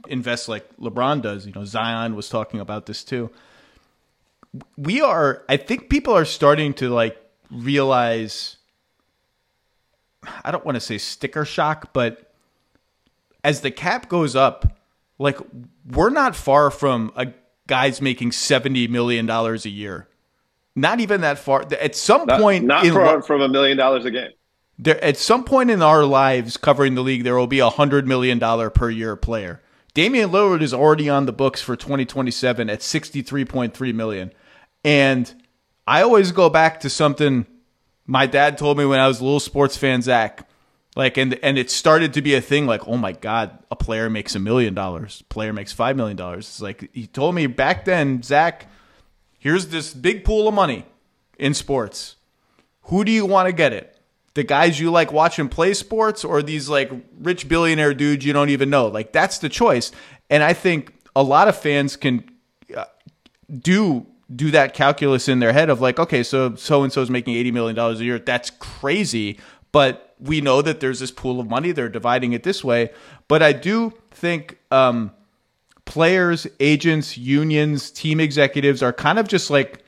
[0.09, 1.47] invest like LeBron does.
[1.47, 3.29] You know, Zion was talking about this too.
[4.77, 5.43] We are.
[5.47, 7.17] I think people are starting to like
[7.51, 8.57] realize.
[10.43, 12.33] I don't want to say sticker shock, but
[13.43, 14.77] as the cap goes up,
[15.17, 15.37] like
[15.89, 17.27] we're not far from a
[17.67, 20.07] guys making seventy million dollars a year.
[20.75, 21.65] Not even that far.
[21.79, 24.31] At some not, point, not from, from a million dollars a game.
[24.77, 28.07] There, at some point in our lives covering the league, there will be a hundred
[28.07, 29.61] million dollar per year player.
[29.93, 34.31] Damian Lillard is already on the books for 2027 at 63.3 million.
[34.83, 35.33] And
[35.85, 37.45] I always go back to something
[38.09, 40.47] my dad told me when I was a little sports fan, Zach.
[40.95, 44.09] Like and and it started to be a thing like, oh my God, a player
[44.09, 46.47] makes a million dollars, player makes five million dollars.
[46.47, 48.65] It's like he told me back then, Zach,
[49.37, 50.85] here's this big pool of money
[51.37, 52.15] in sports.
[52.83, 53.95] Who do you want to get it?
[54.33, 58.49] The guys you like watching play sports or these like rich billionaire dudes you don't
[58.49, 58.87] even know?
[58.87, 59.91] Like that's the choice.
[60.31, 62.27] And I think a lot of fans can
[62.75, 62.85] uh,
[63.59, 67.09] do do that calculus in their head of like, okay, so so and so is
[67.09, 68.19] making eighty million dollars a year.
[68.19, 69.39] That's crazy,
[69.71, 71.71] but we know that there's this pool of money.
[71.71, 72.91] They're dividing it this way.
[73.27, 75.11] But I do think um,
[75.85, 79.83] players, agents, unions, team executives are kind of just like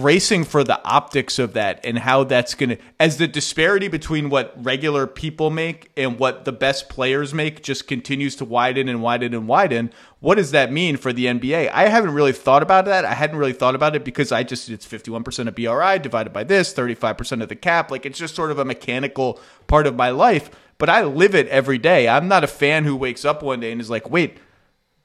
[0.00, 4.30] bracing for the optics of that and how that's going to as the disparity between
[4.30, 9.02] what regular people make and what the best players make just continues to widen and
[9.02, 12.86] widen and widen what does that mean for the NBA I haven't really thought about
[12.86, 13.04] that.
[13.04, 16.44] I hadn't really thought about it because I just it's 51% of BRI divided by
[16.44, 17.90] this 35% of the cap.
[17.90, 21.46] Like it's just sort of a mechanical part of my life but I live it
[21.48, 22.08] every day.
[22.08, 24.38] I'm not a fan who wakes up one day and is like wait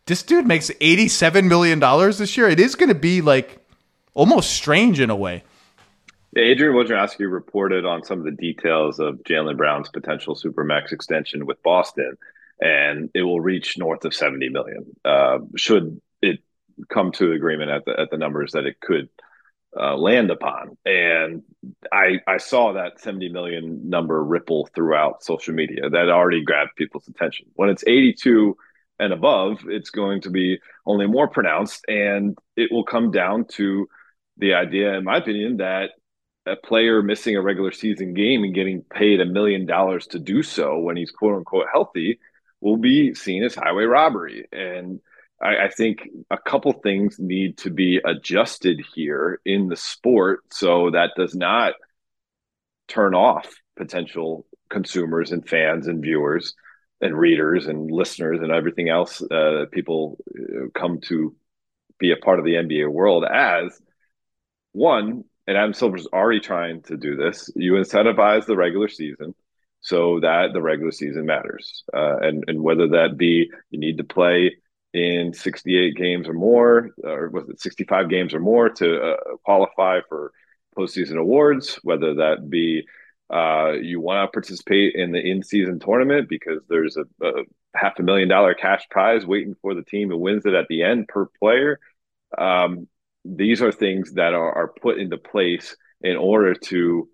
[0.08, 2.47] this dude makes 87 million dollars this year?
[2.47, 3.64] It is going to be like
[4.15, 5.43] almost strange in a way.
[6.36, 11.62] Adrian Wojnarowski reported on some of the details of Jaylen Brown's potential supermax extension with
[11.63, 12.17] Boston,
[12.60, 14.86] and it will reach north of 70 million.
[15.06, 16.39] Uh, should it
[16.89, 19.08] come to agreement at the at the numbers that it could
[19.80, 21.43] uh, land upon, and
[21.91, 25.89] I I saw that 70 million number ripple throughout social media.
[25.89, 27.47] That already grabbed people's attention.
[27.54, 28.58] When it's 82
[28.99, 33.88] and above, it's going to be only more pronounced, and it will come down to
[34.38, 35.91] the idea, in my opinion, that
[36.45, 40.43] a player missing a regular season game and getting paid a million dollars to do
[40.43, 42.19] so when he's quote unquote healthy
[42.62, 44.48] will be seen as highway robbery.
[44.52, 45.00] And
[45.41, 50.91] I, I, think a couple things need to be adjusted here in the sport so
[50.91, 51.74] that does not
[52.88, 56.54] turn off potential consumers and fans and viewers
[57.02, 61.36] and readers and listeners and everything else uh, people uh, come to
[62.00, 63.80] be a part of the NBA world as
[64.75, 67.49] one, and Adam Silver's already trying to do this.
[67.55, 69.33] You incentivize the regular season
[69.81, 74.03] so that the regular season matters, uh, and and whether that be you need to
[74.03, 74.57] play
[74.93, 79.99] in 68 games or more, or was it 65 games or more to uh, qualify
[80.07, 80.31] for
[80.77, 82.85] postseason awards, whether that be
[83.33, 88.03] uh, you want to participate in the in-season tournament because there's a, a, half a
[88.03, 91.25] million dollar cash prize waiting for the team who wins it at the end per
[91.39, 91.79] player.
[92.38, 92.88] Um,
[93.25, 97.09] these are things that are, are put into place in order to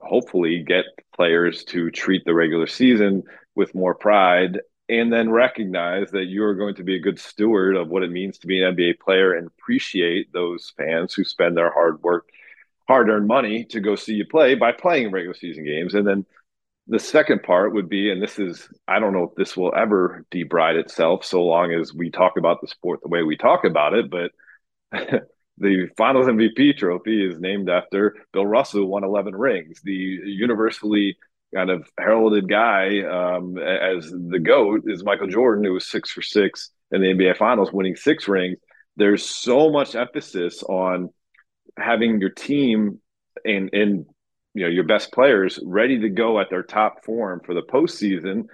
[0.00, 3.22] hopefully get players to treat the regular season
[3.54, 7.88] with more pride and then recognize that you're going to be a good steward of
[7.88, 11.72] what it means to be an NBA player and appreciate those fans who spend their
[11.72, 12.28] hard work,
[12.86, 15.94] hard earned money to go see you play by playing regular season games.
[15.94, 16.26] And then
[16.86, 20.26] the second part would be, and this is, I don't know if this will ever
[20.30, 23.94] debride itself so long as we talk about the sport the way we talk about
[23.94, 24.32] it, but
[25.58, 29.80] the finals MVP trophy is named after Bill Russell, who won 11 rings.
[29.82, 31.16] The universally
[31.54, 36.22] kind of heralded guy um, as the GOAT is Michael Jordan, who was six for
[36.22, 38.58] six in the NBA finals, winning six rings.
[38.96, 41.10] There's so much emphasis on
[41.78, 43.00] having your team
[43.44, 44.06] and, and
[44.54, 48.44] you know your best players ready to go at their top form for the postseason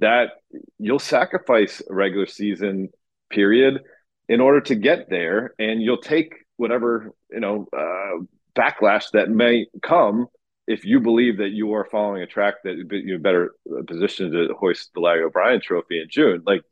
[0.00, 0.30] that
[0.78, 2.88] you'll sacrifice a regular season
[3.30, 3.80] period
[4.28, 8.24] in order to get there and you'll take whatever you know uh,
[8.56, 10.26] backlash that may come
[10.66, 13.54] if you believe that you are following a track that you're better
[13.86, 16.62] positioned to hoist the Larry O'Brien Trophy in June, like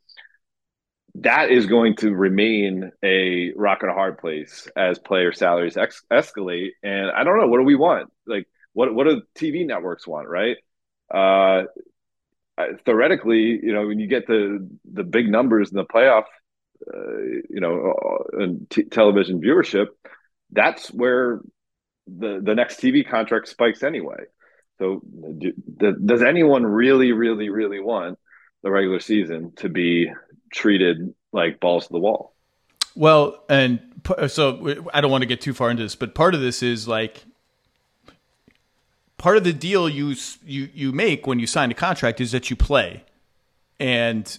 [1.15, 6.03] that is going to remain a rock and a hard place as player salaries ex-
[6.11, 6.71] escalate.
[6.81, 8.11] And I don't know, what do we want?
[8.25, 10.57] Like, what what do TV networks want, right?
[11.13, 11.65] Uh,
[12.85, 16.23] theoretically, you know, when you get the the big numbers in the playoff,
[16.91, 17.17] uh,
[17.49, 19.87] you know, uh, and t- television viewership,
[20.51, 21.41] that's where
[22.07, 24.23] the the next TV contract spikes anyway.
[24.79, 25.01] So,
[25.37, 25.53] do,
[25.93, 28.17] does anyone really, really, really want
[28.63, 30.11] the regular season to be
[30.51, 32.33] treated like balls to the wall?
[32.95, 33.79] Well, and
[34.27, 36.87] so I don't want to get too far into this, but part of this is
[36.87, 37.23] like
[39.17, 40.15] part of the deal you
[40.45, 43.03] you you make when you sign a contract is that you play,
[43.79, 44.37] and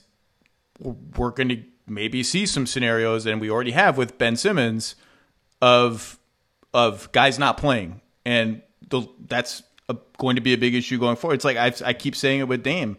[0.79, 4.95] we're going to maybe see some scenarios, and we already have with Ben Simmons
[5.61, 6.19] of
[6.73, 11.17] of guys not playing, and the, that's a, going to be a big issue going
[11.17, 11.35] forward.
[11.35, 12.97] It's like i I keep saying it with Dame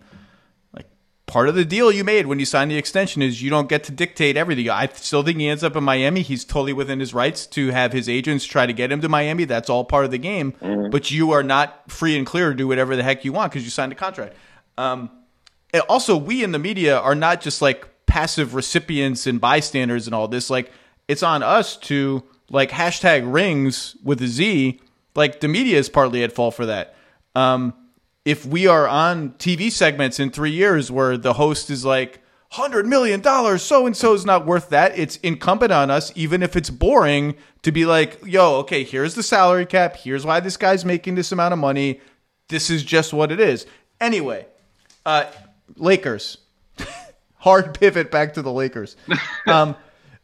[0.73, 0.87] Like
[1.25, 3.83] part of the deal you made when you signed the extension is you don't get
[3.85, 4.69] to dictate everything.
[4.69, 6.21] I still think he ends up in Miami.
[6.21, 9.45] He's totally within his rights to have his agents try to get him to Miami.
[9.45, 10.53] That's all part of the game.
[10.53, 10.89] Mm-hmm.
[10.91, 13.63] But you are not free and clear to do whatever the heck you want because
[13.63, 14.35] you signed a contract.
[14.77, 15.09] Um,
[15.89, 20.27] also, we in the media are not just like passive recipients and bystanders and all
[20.27, 20.49] this.
[20.49, 20.71] Like,
[21.07, 24.79] it's on us to like hashtag rings with a Z.
[25.15, 26.95] Like, the media is partly at fault for that.
[27.35, 27.73] Um,
[28.23, 32.85] if we are on TV segments in three years where the host is like, hundred
[32.85, 34.97] million dollars, so and so is not worth that.
[34.97, 39.23] It's incumbent on us, even if it's boring, to be like, yo, okay, here's the
[39.23, 39.97] salary cap.
[39.97, 41.99] Here's why this guy's making this amount of money.
[42.47, 43.65] This is just what it is.
[43.99, 44.45] Anyway,
[45.05, 45.25] uh,
[45.75, 46.37] Lakers.
[47.45, 48.97] Hard pivot back to the Lakers.
[49.47, 49.75] Um,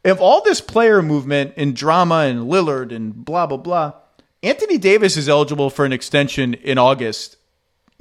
[0.03, 3.93] of all this player movement and drama and Lillard and blah blah blah,
[4.43, 7.37] Anthony Davis is eligible for an extension in August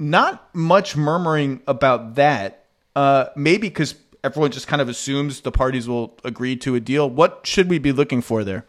[0.01, 2.65] not much murmuring about that.
[2.95, 7.09] Uh, maybe because everyone just kind of assumes the parties will agree to a deal.
[7.09, 8.65] What should we be looking for there?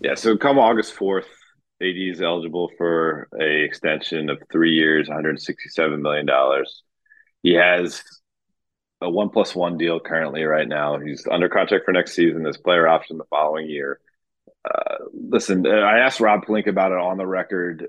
[0.00, 1.26] Yeah, so come August 4th,
[1.82, 6.26] AD is eligible for a extension of three years, $167 million.
[7.42, 8.02] He has
[9.00, 10.98] a one plus one deal currently right now.
[10.98, 12.42] He's under contract for next season.
[12.42, 14.00] There's player option the following year.
[14.64, 17.86] Uh, listen, I asked Rob Pelinka about it on the record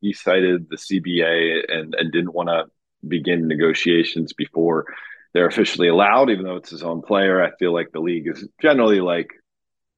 [0.00, 2.64] he cited the CBA and, and didn't want to
[3.06, 4.86] begin negotiations before
[5.32, 7.42] they're officially allowed, even though it's his own player.
[7.42, 9.30] I feel like the league is generally like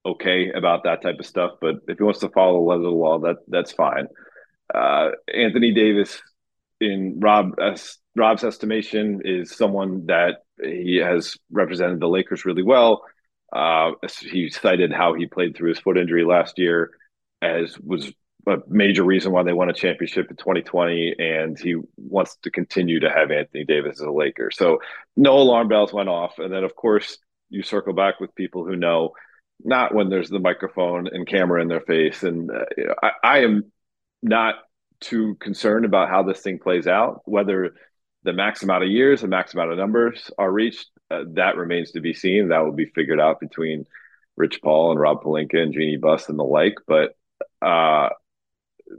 [0.05, 1.53] okay about that type of stuff.
[1.61, 4.09] But if he wants to follow the letter of the law, that that's fine.
[4.73, 6.21] Uh, Anthony Davis,
[6.81, 7.53] in Rob
[8.17, 13.03] Rob's estimation, is someone that he has represented the Lakers really well.
[13.55, 16.91] Uh, he cited how he played through his foot injury last year,
[17.43, 18.13] as was
[18.49, 23.01] a major reason why they won a championship in 2020, and he wants to continue
[23.01, 24.51] to have Anthony Davis as a Laker.
[24.51, 24.79] So
[25.17, 27.19] no alarm bells went off, and then of course
[27.51, 29.13] you circle back with people who know
[29.63, 33.73] not when there's the microphone and camera in their face, and uh, I, I am
[34.23, 34.57] not
[35.01, 37.73] too concerned about how this thing plays out, whether
[38.27, 40.91] the max amount of years, the max amount of numbers are reached.
[41.11, 42.49] Uh, that remains to be seen.
[42.49, 43.87] That will be figured out between
[44.37, 46.75] Rich Paul and Rob Pelinka and Jeanie Buss and the like.
[46.89, 47.17] But
[47.63, 48.11] uh,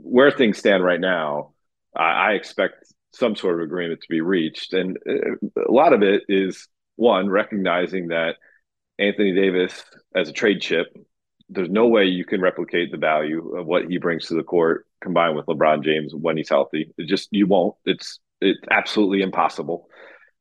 [0.00, 1.52] where things stand right now,
[1.94, 6.02] I, I expect some sort of agreement to be reached, and uh, a lot of
[6.02, 6.66] it is
[6.96, 8.36] one recognizing that
[8.98, 9.84] Anthony Davis
[10.16, 10.86] as a trade chip.
[11.50, 14.86] There's no way you can replicate the value of what he brings to the court
[15.02, 16.92] combined with LeBron James when he's healthy.
[16.96, 17.74] It just you won't.
[17.84, 19.88] It's it's absolutely impossible.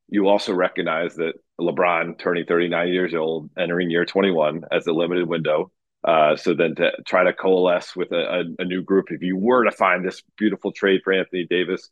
[0.10, 5.28] You also recognize that LeBron turning 39 years old, entering year 21 as a limited
[5.28, 5.72] window,
[6.04, 9.36] uh, so then to try to coalesce with a, a, a, new group, if you
[9.36, 11.90] were to find this beautiful trade for Anthony Davis,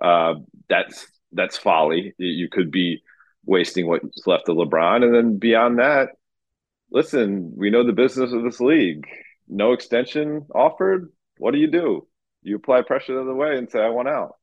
[0.00, 0.34] uh,
[0.68, 2.14] that's that's folly.
[2.18, 3.02] You could be
[3.44, 6.10] wasting what's left of LeBron, and then beyond that,
[6.90, 9.06] listen, we know the business of this league.
[9.48, 11.12] No extension offered.
[11.38, 12.06] What do you do?
[12.42, 14.36] You apply pressure the other way and say, "I want out."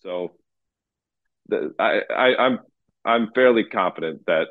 [0.00, 0.32] So,
[1.50, 2.58] I, I, I'm
[3.04, 4.48] I'm fairly confident that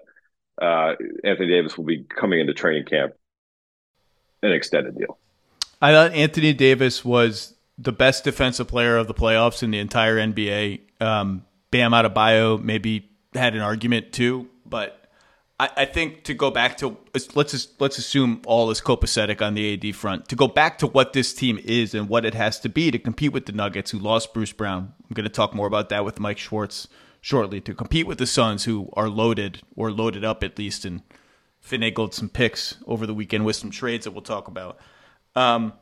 [0.61, 3.13] uh, Anthony Davis will be coming into training camp
[4.43, 5.17] an extended deal.
[5.81, 10.17] I thought Anthony Davis was the best defensive player of the playoffs in the entire
[10.17, 10.81] NBA.
[10.99, 15.00] Um, Bam Adebayo maybe had an argument too, but
[15.75, 19.73] I, think to go back to let's just, let's assume all is copacetic on the
[19.73, 20.27] AD front.
[20.29, 22.97] To go back to what this team is and what it has to be to
[22.97, 24.93] compete with the Nuggets, who lost Bruce Brown.
[25.03, 26.87] I'm going to talk more about that with Mike Schwartz
[27.21, 27.61] shortly.
[27.61, 31.03] To compete with the Suns, who are loaded or loaded up at least and
[31.63, 34.79] finagled some picks over the weekend with some trades that we'll talk about.
[35.35, 35.73] Um,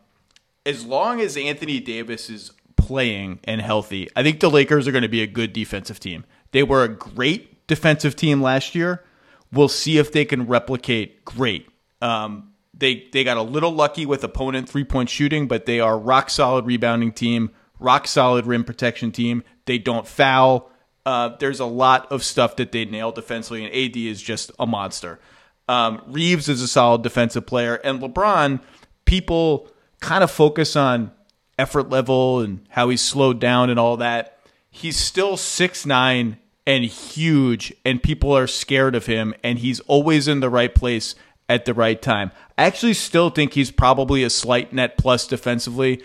[0.66, 5.04] as long as Anthony Davis is playing and healthy, I think the Lakers are going
[5.04, 6.26] to be a good defensive team.
[6.52, 9.06] They were a great defensive team last year.
[9.52, 11.68] We'll see if they can replicate great.
[12.02, 15.98] Um, they they got a little lucky with opponent three point shooting, but they are
[15.98, 19.44] rock solid rebounding team, rock solid rim protection team.
[19.66, 20.72] They don't foul.
[21.06, 24.68] Uh, there's a lot of stuff that they nail defensively, and AD is just a
[24.68, 25.20] monster.
[25.68, 28.62] Um, Reaves is a solid defensive player, and LeBron.
[29.06, 29.70] People
[30.00, 31.12] kind of focus on
[31.58, 34.40] effort level and how he's slowed down and all that.
[34.70, 36.38] He's still six nine
[36.70, 41.16] and huge, and people are scared of him, and he's always in the right place
[41.50, 42.30] at the right time.
[42.60, 46.04] I actually still think he's probably a slight net plus defensively.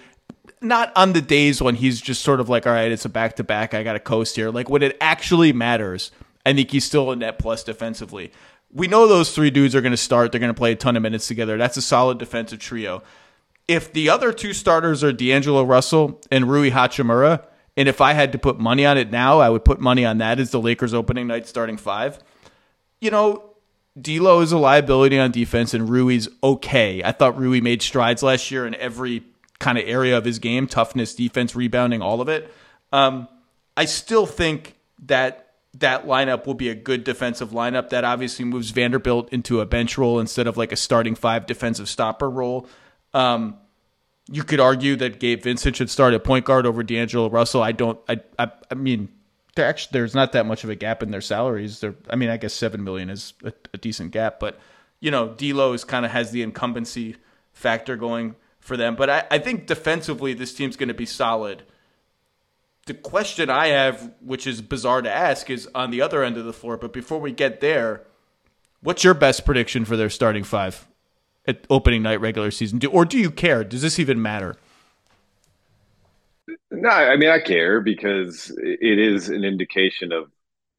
[0.62, 3.36] Not on the days when he's just sort of like, all right, it's a back
[3.36, 3.74] to back.
[3.74, 4.48] I got to coast here.
[4.48, 6.10] Like when it actually matters,
[6.46, 8.32] I think he's still a net plus defensively.
[8.72, 10.32] We know those three dudes are going to start.
[10.32, 11.58] They're going to play a ton of minutes together.
[11.58, 13.02] That's a solid defensive trio.
[13.68, 17.44] If the other two starters are D'Angelo Russell and Rui Hachimura,
[17.76, 20.18] and if I had to put money on it now, I would put money on
[20.18, 22.18] that as the Lakers opening night starting five.
[23.00, 23.54] You know,
[24.00, 27.02] D'Lo is a liability on defense, and Rui's okay.
[27.02, 29.24] I thought Rui made strides last year in every
[29.58, 32.52] kind of area of his game: toughness, defense, rebounding, all of it.
[32.92, 33.28] Um,
[33.76, 35.40] I still think that
[35.78, 37.90] that lineup will be a good defensive lineup.
[37.90, 41.88] That obviously moves Vanderbilt into a bench role instead of like a starting five defensive
[41.88, 42.68] stopper role.
[43.12, 43.58] Um,
[44.30, 47.62] you could argue that Gabe Vincent should start at point guard over D'Angelo Russell.
[47.62, 47.98] I don't.
[48.08, 48.20] I.
[48.38, 49.08] I, I mean,
[49.56, 51.80] actually, there's not that much of a gap in their salaries.
[51.80, 51.94] There.
[52.08, 54.58] I mean, I guess seven million is a, a decent gap, but
[55.00, 57.16] you know, D'Lo is kind of has the incumbency
[57.52, 58.96] factor going for them.
[58.96, 61.62] But I, I think defensively, this team's going to be solid.
[62.86, 66.44] The question I have, which is bizarre to ask, is on the other end of
[66.44, 66.76] the floor.
[66.76, 68.02] But before we get there,
[68.82, 70.86] what's your best prediction for their starting five?
[71.46, 72.78] At opening night regular season?
[72.78, 73.64] Do, or do you care?
[73.64, 74.56] Does this even matter?
[76.70, 80.30] No, I mean I care because it is an indication of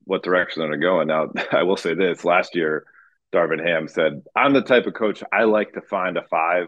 [0.03, 2.85] what direction they're going now I will say this: last year,
[3.33, 6.67] Darvin Ham said, "I'm the type of coach I like to find a five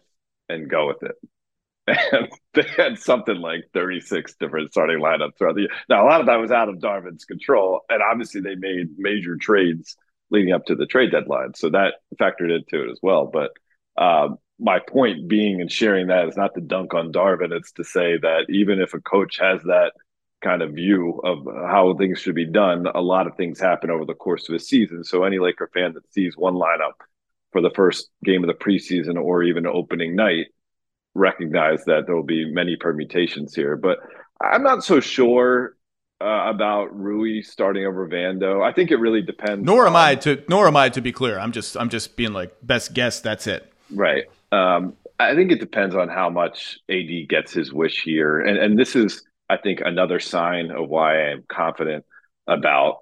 [0.50, 1.16] and go with it."
[2.12, 5.70] And they had something like 36 different starting lineups throughout the year.
[5.88, 9.38] Now, a lot of that was out of Darvin's control, and obviously they made major
[9.38, 9.96] trades
[10.30, 13.26] leading up to the trade deadline, so that factored into it as well.
[13.26, 13.52] But
[13.98, 14.30] uh,
[14.60, 17.52] my point being and sharing that is not to dunk on Darvin.
[17.52, 19.92] It's to say that even if a coach has that
[20.42, 24.06] kind of view of how things should be done, a lot of things happen over
[24.06, 25.04] the course of a season.
[25.04, 26.94] So any Laker fan that sees one lineup
[27.52, 30.48] for the first game of the preseason or even opening night
[31.14, 33.76] recognize that there will be many permutations here.
[33.76, 34.00] But
[34.42, 35.76] I'm not so sure
[36.22, 38.64] uh, about Rui starting over Vando.
[38.64, 39.66] I think it really depends.
[39.66, 40.44] Nor am on, I to.
[40.48, 41.40] Nor am I to be clear.
[41.40, 41.78] I'm just.
[41.78, 43.20] I'm just being like best guess.
[43.20, 43.72] That's it.
[43.92, 44.26] Right.
[44.52, 48.78] Um, I think it depends on how much AD gets his wish here, and and
[48.78, 52.06] this is, I think, another sign of why I am confident
[52.46, 53.00] about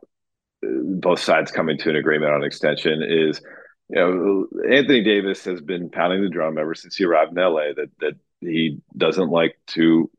[0.65, 3.03] uh, both sides coming to an agreement on extension.
[3.03, 3.41] Is
[3.89, 7.73] you know Anthony Davis has been pounding the drum ever since he arrived in LA
[7.75, 10.09] that that he doesn't like to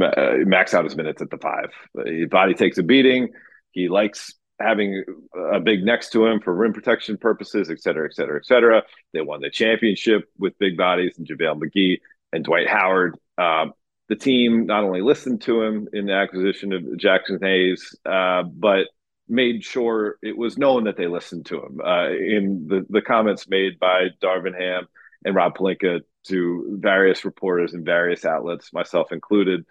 [0.00, 1.70] uh, max out his minutes at the five.
[2.06, 3.30] His body takes a beating.
[3.72, 5.04] He likes having
[5.52, 8.82] a big next to him for rim protection purposes, et cetera, et cetera, et cetera.
[9.12, 12.00] They won the championship with big bodies and JaVale McGee
[12.32, 13.18] and Dwight Howard.
[13.36, 13.72] Um,
[14.08, 18.86] the team not only listened to him in the acquisition of Jaxson Hayes, uh, but
[19.28, 21.80] made sure it was known that they listened to him.
[21.84, 24.86] Uh, in the, the comments made by Darvin Ham
[25.24, 29.64] and Rob Pelinka to various reporters and various outlets, myself included,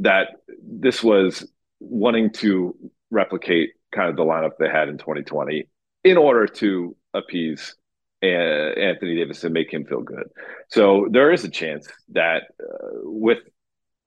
[0.00, 0.28] that
[0.62, 1.50] this was
[1.80, 2.76] wanting to
[3.10, 5.68] replicate kind of the lineup they had in 2020
[6.04, 7.76] in order to appease
[8.22, 10.28] uh, Anthony Davis and make him feel good.
[10.68, 13.38] So there is a chance that uh, with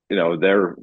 [0.10, 0.76] you know their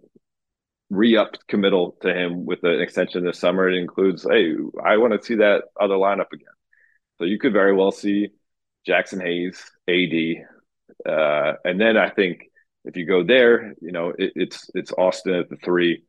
[0.90, 5.26] re-upped committal to him with an extension this summer, it includes, hey, I want to
[5.26, 6.46] see that other lineup again.
[7.18, 8.28] So you could very well see
[8.86, 12.44] Jaxson Hayes, AD, uh, and then I think
[12.84, 16.04] if you go there, you know it, it's it's Austin at the three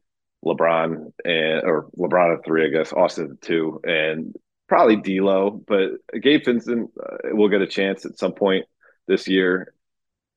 [0.46, 4.36] LeBron and or LeBron at three, I guess, Austin at two, and
[4.68, 5.92] probably D'Lo, but
[6.22, 8.66] Gabe Vincent uh, will get a chance at some point
[9.08, 9.74] this year.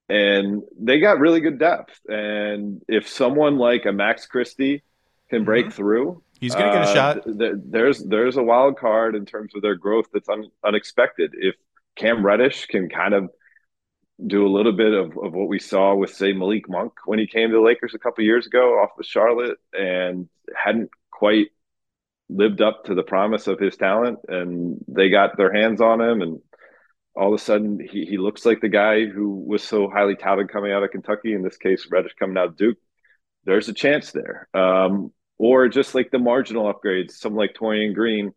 [0.08, 2.00] And they got really good depth.
[2.08, 4.82] And if someone like a Max Christie
[5.28, 5.74] can break mm-hmm.
[5.74, 7.24] through, he's going to get a uh, shot.
[7.24, 11.34] Th- there's there's a wild card in terms of their growth that's un- unexpected.
[11.36, 11.56] If
[11.96, 13.28] Cam Reddish can kind of
[14.26, 17.26] do a little bit of, of what we saw with say Malik Monk when he
[17.26, 21.48] came to the Lakers a couple years ago off of Charlotte and hadn't quite
[22.28, 26.20] lived up to the promise of his talent and they got their hands on him
[26.20, 26.40] and
[27.14, 30.50] all of a sudden he, he looks like the guy who was so highly touted
[30.50, 32.78] coming out of Kentucky in this case Reddish coming out of Duke
[33.48, 34.48] there's a chance there.
[34.54, 38.32] Um, or just like the marginal upgrades, something like Taurean Green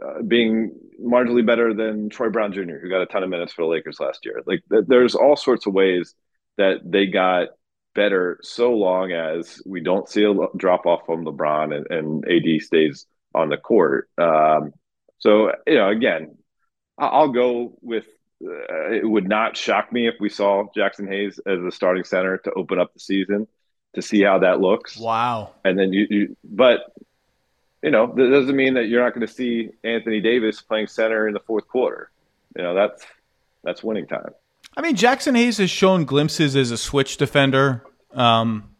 [0.00, 0.72] uh, being
[1.02, 4.00] marginally better than Troy Brown Jr., who got a ton of minutes for the Lakers
[4.00, 4.42] last year.
[4.46, 6.14] Like th- there's all sorts of ways
[6.56, 7.48] that they got
[7.94, 12.62] better so long as we don't see a drop off from LeBron and, and AD
[12.62, 14.08] stays on the court.
[14.16, 14.72] Um,
[15.18, 16.36] so, you know, again,
[16.98, 18.06] I'll go with
[18.44, 22.38] uh, it would not shock me if we saw Jaxson Hayes as a starting center
[22.38, 23.46] to open up the season
[23.94, 24.98] to see how that looks.
[24.98, 25.52] Wow.
[25.64, 26.80] And then you, you but
[27.82, 31.26] you know, that doesn't mean that you're not going to see Anthony Davis playing center
[31.26, 32.10] in the fourth quarter.
[32.56, 33.04] You know, that's
[33.64, 34.30] that's winning time.
[34.76, 37.84] I mean, Jaxson Hayes has shown glimpses as a switch defender.
[38.12, 38.70] Um,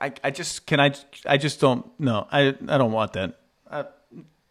[0.00, 0.94] I, I just can I
[1.26, 3.38] I just don't no I I don't want that.
[3.70, 3.84] I,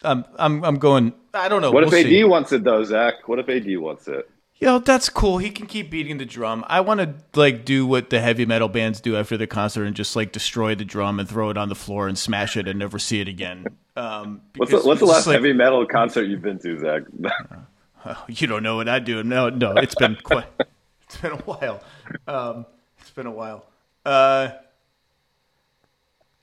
[0.03, 1.13] I'm I'm I'm going.
[1.33, 1.71] I don't know.
[1.71, 2.23] What we'll if AD see.
[2.23, 3.27] wants it though, Zach?
[3.27, 4.29] What if AD wants it?
[4.61, 5.37] Yo, that's cool.
[5.37, 6.65] He can keep beating the drum.
[6.67, 9.95] I want to like do what the heavy metal bands do after the concert and
[9.95, 12.77] just like destroy the drum and throw it on the floor and smash it and
[12.77, 13.65] never see it again.
[13.95, 17.03] Um, What's the, what's the last like- heavy metal concert you've been to, Zach?
[18.05, 19.21] Oh, you don't know what I do.
[19.23, 20.45] No, no, it's been quite.
[21.03, 21.83] It's been a while.
[22.29, 22.65] Um,
[23.01, 23.65] it's been a while.
[24.05, 24.51] Uh,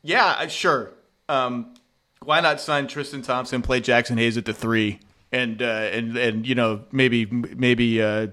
[0.03, 0.91] yeah, sure.
[1.31, 1.73] Um,
[2.23, 5.01] why not sign Tristan Thompson, play Jaxson Hayes at the three,
[5.37, 8.29] and uh, and and you know maybe maybe uh,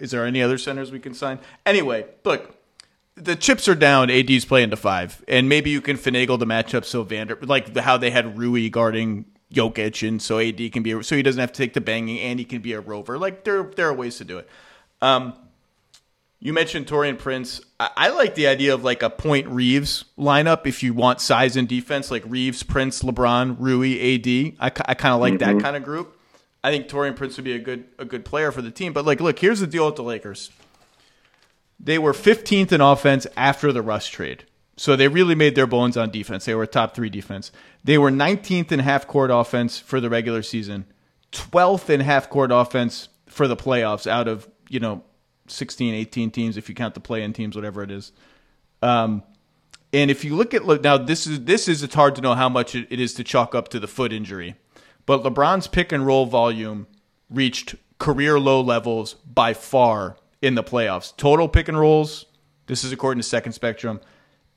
[0.00, 1.38] is there any other centers we can sign?
[1.64, 2.56] Anyway, look,
[3.14, 4.10] the chips are down.
[4.10, 7.96] AD's playing the five, and maybe you can finagle the matchup so Vander like how
[7.96, 11.58] they had Rui guarding Jokic, and so AD can be so he doesn't have to
[11.58, 13.18] take the banging, and he can be a rover.
[13.18, 14.48] Like there there are ways to do it.
[15.00, 15.34] Um,
[16.40, 17.60] you mentioned Taurean Prince.
[17.80, 21.56] I, I like the idea of like a point Reaves lineup if you want size
[21.56, 24.56] and defense, like Reaves, Prince, LeBron, Rui, AD.
[24.60, 26.17] I, I kind of like that kind of group.
[26.62, 28.92] I think Taurean Prince would be a good a good player for the team.
[28.92, 30.50] But like, look, here's the deal with the Lakers.
[31.80, 34.44] They were 15th in offense after the Russ trade.
[34.76, 36.44] So they really made their bones on defense.
[36.44, 37.50] They were a top three defense.
[37.82, 40.86] They were 19th in half court offense for the regular season,
[41.32, 45.02] 12th in half court offense for the playoffs out of, you know,
[45.48, 48.12] 16, 18 teams, if you count the play in teams, whatever it is.
[48.80, 49.24] Um,
[49.92, 52.34] and if you look at look now, this is this is it's hard to know
[52.34, 54.54] how much it, it is to chalk up to the foot injury,
[55.08, 56.86] but LeBron's pick and roll volume
[57.30, 61.16] reached career low levels by far in the playoffs.
[61.16, 62.26] Total pick and rolls.
[62.66, 64.02] This is according to Second Spectrum,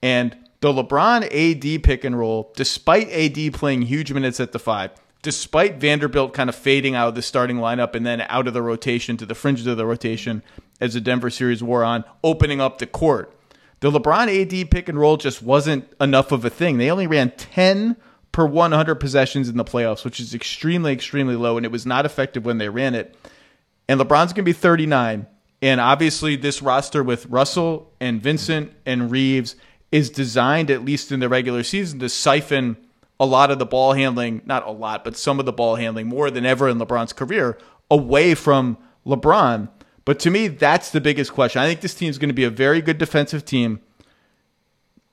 [0.04, 4.92] and the LeBron AD pick and roll, despite AD playing huge minutes at the five,
[5.22, 8.62] despite Vanderbilt kind of fading out of the starting lineup and then out of the
[8.62, 10.44] rotation to the fringes of the rotation
[10.82, 13.34] as the Denver series wore on, opening up the court.
[13.80, 16.78] The LeBron AD pick and roll just wasn't enough of a thing.
[16.78, 17.96] They only ran 10
[18.32, 22.06] per 100 possessions in the playoffs, which is extremely, extremely low, and it was not
[22.06, 23.16] effective when they ran it.
[23.88, 25.28] And LeBron's going to be 39.
[25.62, 29.56] And obviously, this roster with Russell and Vincent and Reaves
[29.92, 32.78] is designed, at least in the regular season, to siphon
[33.20, 36.08] a lot of the ball handling, not a lot, but some of the ball handling
[36.08, 37.58] more than ever in LeBron's career
[37.92, 39.70] away from LeBron.
[40.06, 41.62] But to me, that's the biggest question.
[41.62, 43.82] I think this team is going to be a very good defensive team.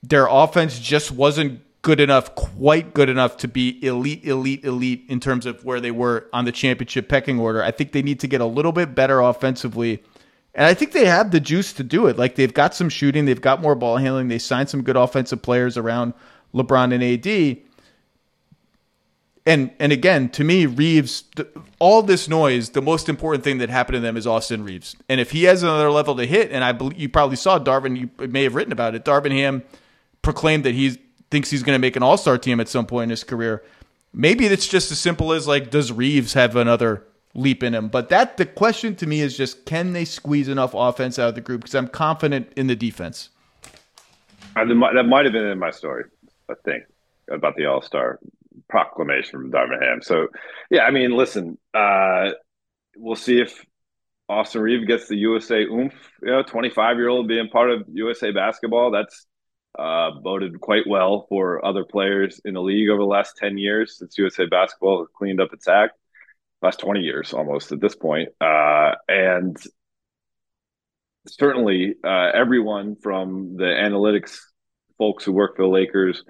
[0.01, 5.19] Their offense just wasn't good enough, quite good enough to be elite, elite, elite in
[5.19, 7.63] terms of where they were on the championship pecking order.
[7.63, 10.03] I think they need to get a little bit better offensively.
[10.53, 12.17] And I think they have the juice to do it.
[12.17, 15.41] Like they've got some shooting, they've got more ball handling, they signed some good offensive
[15.41, 16.13] players around
[16.53, 17.63] LeBron and AD.
[19.45, 21.23] And and again, to me, Reaves,
[21.79, 24.95] all this noise, the most important thing that happened to them is Austin Reaves.
[25.07, 27.97] And if he has another level to hit, and I believe you probably saw Darvin,
[27.97, 29.05] you may have written about it.
[29.05, 29.63] Darvin Ham
[30.21, 30.97] proclaimed that he
[31.31, 33.63] thinks he's going to make an All Star team at some point in his career.
[34.13, 37.05] Maybe it's just as simple as like, does Reaves have another
[37.35, 37.89] leap in him?
[37.89, 41.35] But that the question to me is just, can they squeeze enough offense out of
[41.35, 41.61] the group?
[41.61, 43.29] Because I'm confident in the defense.
[44.55, 46.05] Uh, that might- have been in my story,
[46.49, 46.85] I think,
[47.29, 48.19] about the All Star
[48.67, 50.01] proclamation from Darvin Ham.
[50.01, 50.27] So,
[50.69, 52.31] yeah, I mean, listen, uh,
[52.97, 53.63] we'll see if
[54.27, 55.93] Austin Reaves gets the USA oomph.
[56.21, 59.25] You know, 25 year old being part of USA basketball, that's
[59.79, 63.97] uh, boded quite well for other players in the league over the last 10 years
[63.97, 65.93] since USA basketball cleaned up its act.
[66.61, 68.29] Last 20 years almost at this point.
[68.41, 69.55] Uh, and
[71.27, 74.39] certainly uh, everyone from the analytics
[74.97, 76.23] folks who work for the Lakers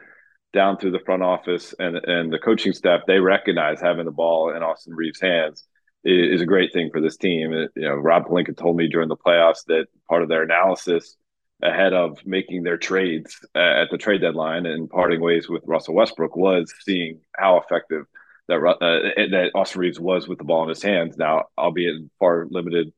[0.53, 4.55] down through the front office and and the coaching staff, they recognize having the ball
[4.55, 5.67] in Austin Reaves' hands
[6.03, 7.51] is, a great thing for this team.
[7.51, 11.15] You know, Rob Pelinka told me during the playoffs that part of their analysis
[11.61, 15.95] ahead of making their trades uh, at the trade deadline and parting ways with Russell
[15.95, 18.05] Westbrook was seeing how effective
[18.47, 21.17] that uh, that Austin Reaves was with the ball in his hands.
[21.17, 22.91] Now, albeit far limited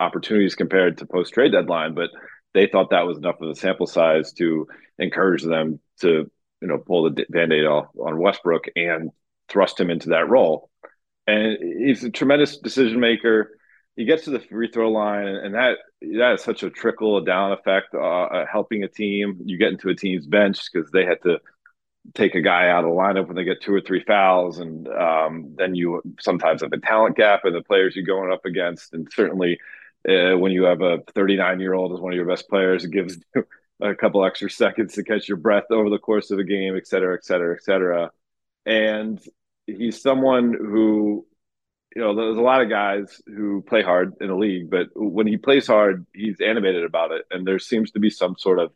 [0.00, 2.10] opportunities compared to post trade deadline, but
[2.54, 4.66] they thought that was enough of a sample size to
[4.98, 6.30] encourage them to
[6.60, 9.10] you know pull the band-aid off on Westbrook and
[9.48, 10.70] thrust him into that role.
[11.26, 13.57] And he's a tremendous decision maker.
[13.98, 17.50] He gets to the free throw line, and that that is such a trickle down
[17.50, 19.40] effect, uh, helping a team.
[19.44, 21.40] You get into a team's bench because they had to
[22.14, 24.86] take a guy out of the lineup when they get two or three fouls, and
[24.86, 28.94] um, then you sometimes have a talent gap in the players you're going up against,
[28.94, 29.58] and certainly
[30.08, 32.92] uh, when you have a 39 year old as one of your best players, it
[32.92, 33.44] gives you
[33.80, 36.86] a couple extra seconds to catch your breath over the course of a game, et
[36.86, 38.12] cetera, et cetera, et cetera.
[38.64, 39.20] And
[39.66, 41.26] he's someone who,
[41.96, 45.26] you know, there's a lot of guys who play hard in the league, but when
[45.26, 48.72] he plays hard, he's animated about it, and there seems to be some sort of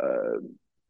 [0.00, 0.38] uh,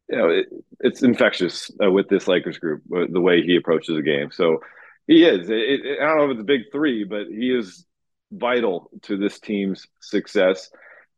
[0.09, 0.47] you know, it,
[0.81, 4.31] it's infectious uh, with this Lakers group, uh, the way he approaches the game.
[4.31, 4.61] So
[5.07, 5.49] he is.
[5.49, 7.87] It, it, I don't know if it's a big three, but he is
[8.31, 10.71] vital to this team's success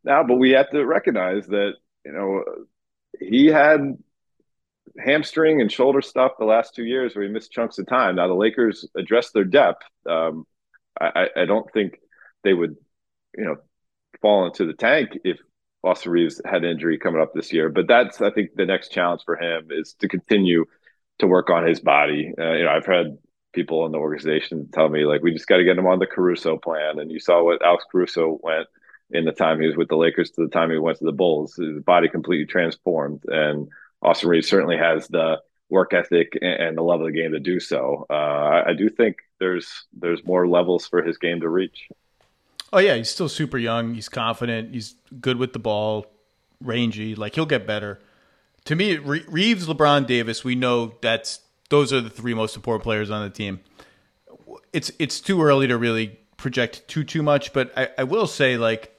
[0.04, 0.22] now.
[0.22, 1.72] But we have to recognize that
[2.04, 2.44] you know
[3.18, 3.98] he had
[4.98, 8.16] hamstring and shoulder stuff the last two years where he missed chunks of time.
[8.16, 9.82] Now the Lakers addressed their depth.
[10.08, 10.46] Um,
[10.98, 11.98] I, I don't think
[12.42, 12.76] they would,
[13.36, 13.56] you know,
[14.22, 15.38] fall into the tank if
[15.82, 17.68] Austin Reaves had injury coming up this year.
[17.68, 20.64] But that's I think the next challenge for him is to continue
[21.18, 22.32] to work on his body.
[22.38, 23.18] Uh, you know, I've had
[23.52, 26.06] people in the organization tell me like we just got to get him on the
[26.06, 28.66] Caruso plan, and you saw what Alex Caruso went
[29.10, 31.12] in the time he was with the Lakers to the time he went to the
[31.12, 31.56] Bulls.
[31.56, 33.68] His body completely transformed, and
[34.02, 37.58] Austin Reaves certainly has the work ethic and the love of the game to do
[37.58, 38.06] so.
[38.08, 41.88] Uh, I, do think there's there's more levels for his game to reach.
[42.72, 43.94] Oh yeah, he's still super young.
[43.94, 44.72] He's confident.
[44.74, 46.06] He's good with the ball,
[46.60, 47.14] rangy.
[47.14, 48.00] Like he'll get better.
[48.66, 50.44] To me, Reaves, LeBron, Davis.
[50.44, 53.60] We know that's those are the three most important players on the team.
[54.72, 58.56] It's it's too early to really project too too much, but I, I will say
[58.56, 58.92] like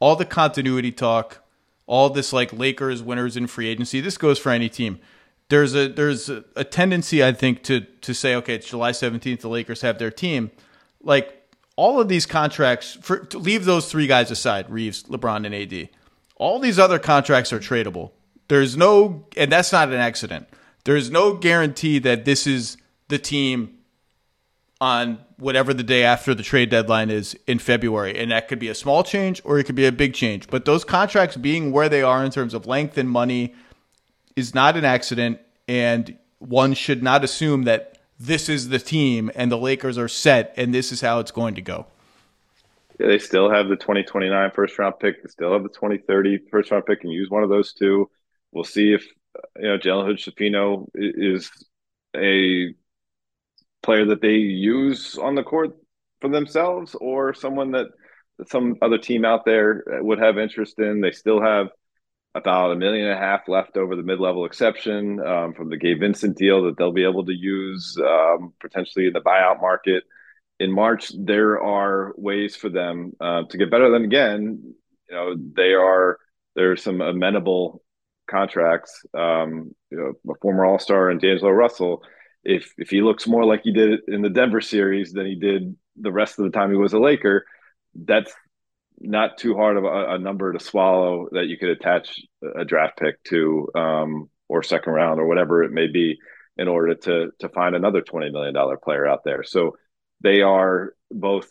[0.00, 1.42] all the continuity talk,
[1.88, 4.00] all this like Lakers winners in free agency.
[4.00, 5.00] This goes for any team.
[5.48, 9.40] There's a there's a, a tendency I think to to say okay, it's July seventeenth.
[9.40, 10.52] The Lakers have their team.
[11.02, 11.34] Like
[11.78, 15.88] all of these contracts, for, to leave those three guys aside, Reaves, LeBron, and AD,
[16.34, 18.10] all these other contracts are tradable.
[18.48, 20.48] There's no, and that's not an accident.
[20.82, 23.78] There's no guarantee that this is the team
[24.80, 28.18] on whatever the day after the trade deadline is in February.
[28.18, 30.48] And that could be a small change or it could be a big change.
[30.48, 33.54] But those contracts being where they are in terms of length and money
[34.36, 35.40] is not an accident.
[35.68, 40.52] And one should not assume that this is the team and the Lakers are set
[40.56, 41.86] and this is how it's going to go.
[42.98, 45.22] Yeah, they still have the 2029 first round pick.
[45.22, 48.10] They still have the 2030 first round pick and use one of those two.
[48.50, 49.06] We'll see if
[49.56, 51.48] you know Jalen Hood-Schifino is
[52.16, 52.74] a
[53.82, 55.70] player that they use on the court
[56.20, 57.86] for themselves or someone that
[58.46, 61.00] some other team out there would have interest in.
[61.00, 61.68] They still have
[62.34, 66.00] about a million and a half left over the mid-level exception um, from the Gabe
[66.00, 70.04] Vincent deal that they'll be able to use um, potentially in the buyout market
[70.60, 71.12] in March.
[71.18, 73.90] There are ways for them uh, to get better.
[73.90, 74.74] Then again,
[75.08, 76.18] you know, they are
[76.54, 77.82] there are some amenable
[78.28, 79.04] contracts.
[79.14, 82.02] Um, you know, a former All Star and D'Angelo Russell.
[82.44, 85.76] If if he looks more like he did in the Denver series than he did
[85.96, 87.44] the rest of the time he was a Laker,
[87.94, 88.32] that's
[89.00, 92.20] not too hard of a, a, number to swallow that you could attach
[92.56, 96.18] a draft pick to um, or second round or whatever it may be
[96.56, 99.42] in order to to find another twenty million dollar player out there.
[99.44, 99.76] So
[100.20, 101.48] they are both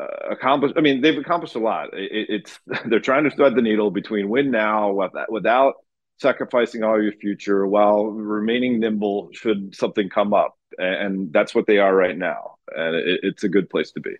[0.00, 0.74] uh, accomplished.
[0.76, 1.88] I mean, they've accomplished a lot.
[1.92, 4.92] It, it's they're trying to thread the needle between win now
[5.28, 5.74] without
[6.18, 11.78] sacrificing all your future while remaining nimble should something come up, and that's what they
[11.78, 12.56] are right now.
[12.74, 14.14] And it, it's a good place to be.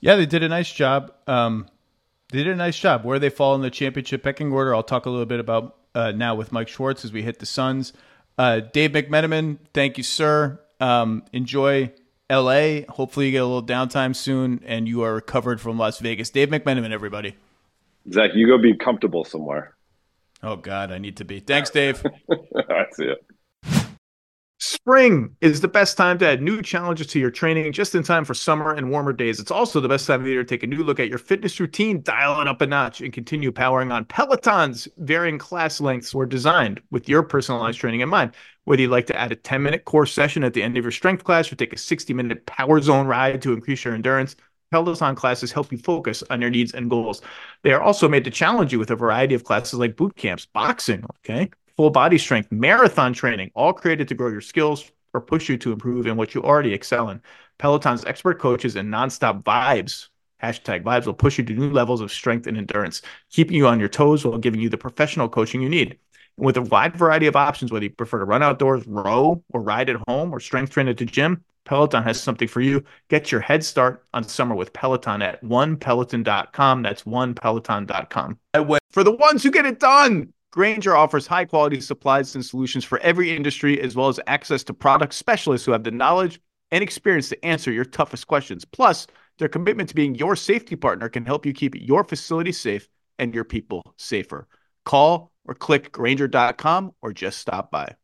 [0.00, 1.12] Yeah, they did a nice job.
[1.26, 1.68] Um,
[2.30, 3.04] they did a nice job.
[3.04, 6.12] Where they fall in the championship pecking order, I'll talk a little bit about uh,
[6.12, 7.92] now with Mike Schwartz as we hit the Suns.
[8.38, 10.60] Uh, Dave McMenamin, thank you, sir.
[10.80, 11.92] Um, enjoy
[12.30, 12.82] LA.
[12.88, 16.30] Hopefully, you get a little downtime soon and you are recovered from Las Vegas.
[16.30, 17.36] Dave McMenamin, everybody.
[18.10, 19.74] Zach, you go be comfortable somewhere.
[20.42, 21.40] Oh, God, I need to be.
[21.40, 22.04] Thanks, Dave.
[22.28, 23.16] All right, see you.
[24.62, 28.26] Spring is the best time to add new challenges to your training just in time
[28.26, 29.40] for summer and warmer days.
[29.40, 31.58] It's also the best time of year to take a new look at your fitness
[31.58, 34.04] routine, dial it up a notch, and continue powering on.
[34.04, 38.32] Peloton's varying class lengths were designed with your personalized training in mind.
[38.64, 40.92] Whether you'd like to add a 10 minute core session at the end of your
[40.92, 44.36] strength class or take a 60 minute power zone ride to increase your endurance,
[44.70, 47.22] Peloton classes help you focus on your needs and goals.
[47.62, 50.46] They are also made to challenge you with a variety of classes like boot camps,
[50.46, 55.48] boxing, okay, full body strength, marathon training, all created to grow your skills or push
[55.48, 57.20] you to improve in what you already excel in.
[57.58, 60.08] Peloton's expert coaches and nonstop vibes
[60.42, 63.78] Hashtag vibes will push you to new levels of strength and endurance, keeping you on
[63.78, 65.98] your toes while giving you the professional coaching you need.
[66.36, 69.60] And with a wide variety of options, whether you prefer to run outdoors, row, or
[69.60, 72.82] ride at home, or strength train at the gym, Peloton has something for you.
[73.08, 76.82] Get your head start on summer with Peloton at onepeloton.com.
[76.82, 78.38] That's onepeloton.com.
[78.90, 82.98] For the ones who get it done, Grainger offers high quality supplies and solutions for
[83.00, 86.40] every industry, as well as access to product specialists who have the knowledge
[86.72, 88.64] and experience to answer your toughest questions.
[88.64, 89.06] Plus,
[89.38, 92.88] their commitment to being your safety partner can help you keep your facility safe
[93.18, 94.48] and your people safer.
[94.84, 97.94] Call or click Grainger.com or just stop by.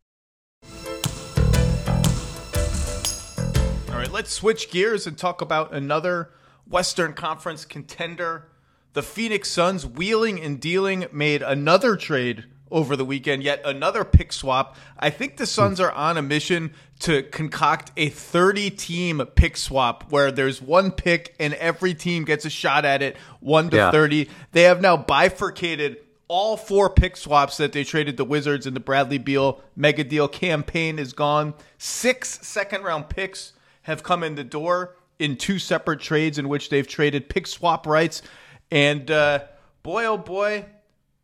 [4.07, 6.29] Right, let's switch gears and talk about another
[6.65, 8.47] Western Conference contender.
[8.93, 14.31] The Phoenix Suns, wheeling and dealing, made another trade over the weekend, yet another pick
[14.31, 14.77] swap.
[14.97, 20.09] I think the Suns are on a mission to concoct a 30 team pick swap
[20.09, 23.91] where there's one pick and every team gets a shot at it, 1 to Yeah.
[23.91, 24.29] 30.
[24.53, 25.97] They have now bifurcated
[26.29, 30.29] all four pick swaps that they traded the Wizards in the Bradley Beal mega deal
[30.29, 31.55] Cam Payne is gone.
[31.77, 33.51] Six second round picks
[33.87, 37.87] have come in the door in two separate trades in which they've traded pick swap
[37.87, 38.21] rights.
[38.69, 39.45] And uh,
[39.81, 40.65] boy, oh boy,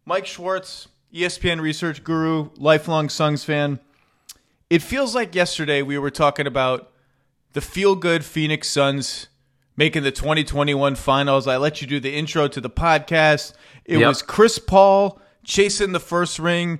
[0.05, 3.79] Mike Schwartz, ESPN research guru, lifelong Suns fan.
[4.69, 6.89] It feels like yesterday we were talking about
[7.51, 9.27] the feel good Phoenix Suns
[9.75, 11.47] making the 2021 finals.
[11.47, 13.53] I let you do the intro to the podcast.
[13.85, 14.07] It Yep.
[14.07, 16.79] was Chris Paul chasing the first ring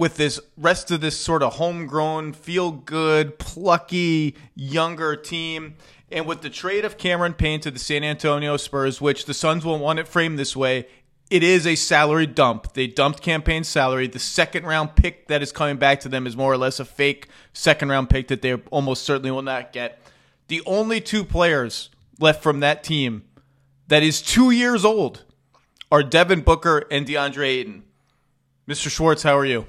[0.00, 5.74] with this rest of this sort of homegrown, feel good, plucky, younger team.
[6.10, 9.62] And with the trade of Cameron Payne to the San Antonio Spurs, which the Suns
[9.62, 10.86] will want it framed this way,
[11.28, 12.72] it is a salary dump.
[12.72, 14.06] They dumped Cam Payne salary.
[14.06, 16.86] The second round pick that is coming back to them is more or less a
[16.86, 20.00] fake second round pick that they almost certainly will not get.
[20.48, 23.24] The only two players left from that team
[23.88, 25.24] that is two years old
[25.92, 27.82] are Devin Booker and DeAndre Ayton.
[28.66, 28.88] Mr.
[28.88, 29.66] Schwartz, how are you?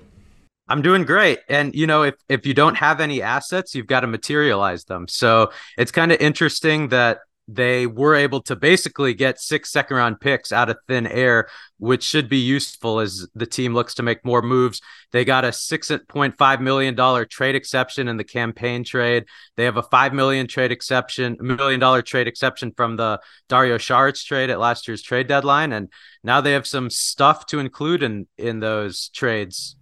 [0.71, 1.39] I'm doing great.
[1.49, 5.07] And you know, if if you don't have any assets, you've got to materialize them.
[5.07, 10.21] So it's kind of interesting that they were able to basically get six second round
[10.21, 14.23] picks out of thin air, which should be useful as the team looks to make
[14.23, 14.79] more moves.
[15.11, 19.25] They got a six point five million dollar trade exception in the Cam Payne trade.
[19.57, 23.19] They have a five million trade exception, million dollar trade exception from the
[23.49, 25.89] Dario Saric trade at last year's trade deadline, and
[26.23, 29.75] now they have some stuff to include in in those trades.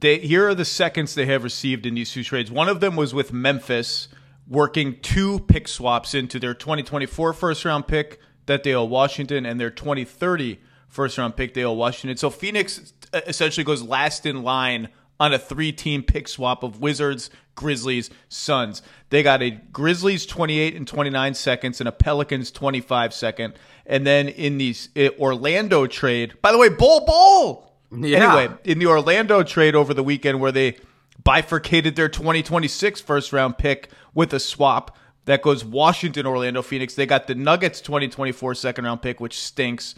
[0.00, 2.50] They here are the seconds they have received in these two trades.
[2.50, 4.08] One of them was with Memphis,
[4.46, 9.58] working two pick swaps into their 2024 first round pick that they owe Washington and
[9.58, 12.16] their 2030 first round pick they owe Washington.
[12.16, 14.88] So Phoenix uh, essentially goes last in line
[15.18, 18.82] on a three team pick swap of Wizards, Grizzlies, Suns.
[19.08, 23.54] They got a Grizzlies 28 and 29 seconds and a Pelicans 25 second.
[23.86, 27.65] And then in the uh, Orlando trade, by the way, Bol Bol.
[27.96, 28.36] Yeah.
[28.36, 30.76] Anyway, in the Orlando trade over the weekend where they
[31.24, 36.94] bifurcated their 2026 first round pick with a swap that goes Washington, Orlando, Phoenix.
[36.94, 39.94] They got the Nuggets 2024 second round pick, which stinks.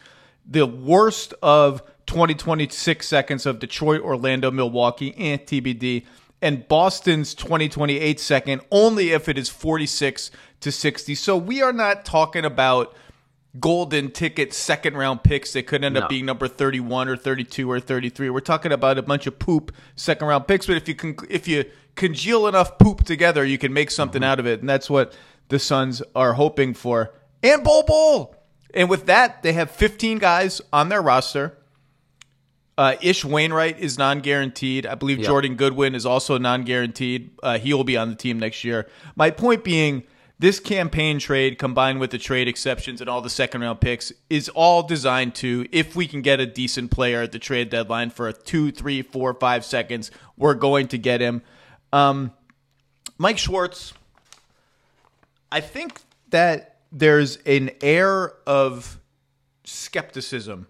[0.46, 6.06] The worst of 2026 seconds of Detroit, Orlando, Milwaukee, and TBD.
[6.40, 10.30] And Boston's 2028 second, only if it is 46
[10.60, 11.14] to 60.
[11.14, 12.94] So we are not talking about
[13.60, 16.02] golden ticket second round picks that could end No.
[16.02, 18.30] up being number 31 or 32 or 33.
[18.30, 21.48] We're talking about a bunch of poop second round picks, but if you can if
[21.48, 21.64] you
[21.96, 25.16] congeal enough poop together, you can make something out of it, and that's what
[25.48, 27.12] the Suns are hoping for.
[27.42, 28.34] And Bol Bol.
[28.74, 31.56] And with that, they have 15 guys on their roster.
[32.76, 34.86] Uh, Ish Wainwright is non-guaranteed.
[34.86, 35.26] I believe Yep.
[35.26, 37.30] Jordan Goodwin is also non-guaranteed.
[37.42, 38.86] Uh, he will be on the team next year.
[39.16, 40.04] My point being,
[40.38, 44.48] this Cam Payne trade combined with the trade exceptions and all the second-round picks is
[44.48, 48.30] all designed to, if we can get a decent player at the trade deadline for
[48.30, 51.42] two, three, four, five seconds, we're going to get him.
[51.92, 52.32] Um,
[53.18, 53.92] Mike Schwartz,
[55.50, 59.00] I think that there's an air of
[59.64, 60.68] skepticism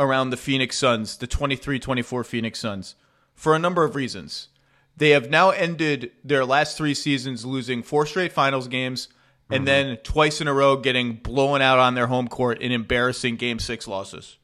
[0.00, 2.96] around the Phoenix Suns, the 23 24 Phoenix Suns,
[3.34, 4.48] for a number of reasons.
[4.96, 9.08] They have now ended their last three seasons losing four straight finals games
[9.52, 13.36] and then twice in a row getting blown out on their home court in embarrassing
[13.36, 14.36] game six losses.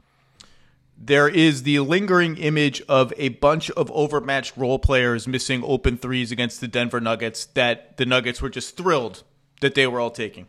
[0.99, 6.33] There is the lingering image of a bunch of overmatched role players missing open threes
[6.33, 9.23] against the Denver Nuggets that the Nuggets were just thrilled
[9.61, 10.49] that they were all taking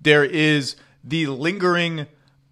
[0.00, 2.06] there is the lingering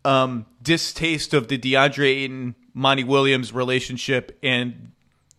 [0.05, 4.93] um, distaste of the DeAndre Ayton Monty Williams relationship and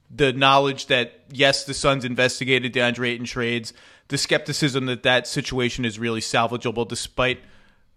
[0.09, 3.73] the knowledge that yes, the Suns investigated DeAndre Ayton trades,
[4.07, 7.39] the skepticism that that situation is really salvageable, despite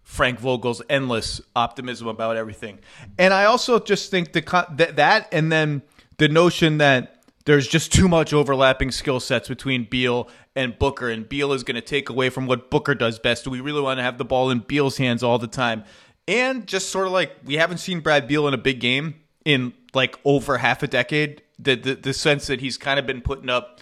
[0.02, 2.80] Frank Vogel's endless optimism about everything.
[3.18, 4.40] And I also just think the
[4.76, 5.82] that that and then
[6.18, 11.28] the notion that there's just too much overlapping skill sets between Beal and Booker, and
[11.28, 13.44] Beal is going to take away from what Booker does best.
[13.44, 15.84] Do we really want to have the ball in Beal's hands all the time?
[16.28, 19.72] And just sort of like we haven't seen Brad Beal in a big game in
[19.94, 21.42] like over half a decade.
[21.58, 23.80] The, the, the sense that he's kind of been putting up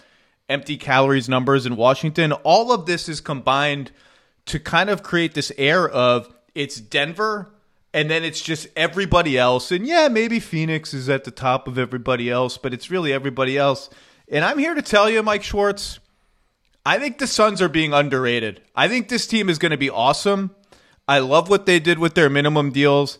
[0.49, 2.33] empty calories numbers in Washington.
[2.33, 3.91] All of this is combined
[4.47, 7.51] to kind of create this air of it's Denver
[7.93, 9.71] and then it's just everybody else.
[9.71, 13.57] And yeah, maybe Phoenix is at the top of everybody else, but it's really everybody
[13.57, 13.89] else.
[14.27, 15.99] And I'm here to tell you, Mike Schwartz,
[16.85, 18.61] I think the Suns are being underrated.
[18.75, 20.55] I think this team is going to be awesome.
[21.07, 23.17] I love what they did with their minimum deals,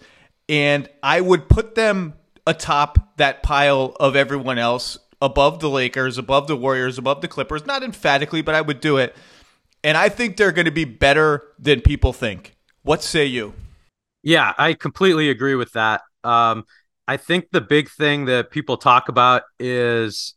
[0.48, 2.14] and I would put them
[2.50, 7.66] atop that pile of everyone else, above the Lakers, above the Warriors, above the Clippers.
[7.66, 9.16] Not emphatically, but I would do it.
[9.84, 12.56] And I think they're going to be better than people think.
[12.82, 13.54] What say you?
[14.24, 16.02] Yeah, I completely agree with that.
[16.24, 16.66] Um,
[17.08, 20.34] I think the big thing that people talk about is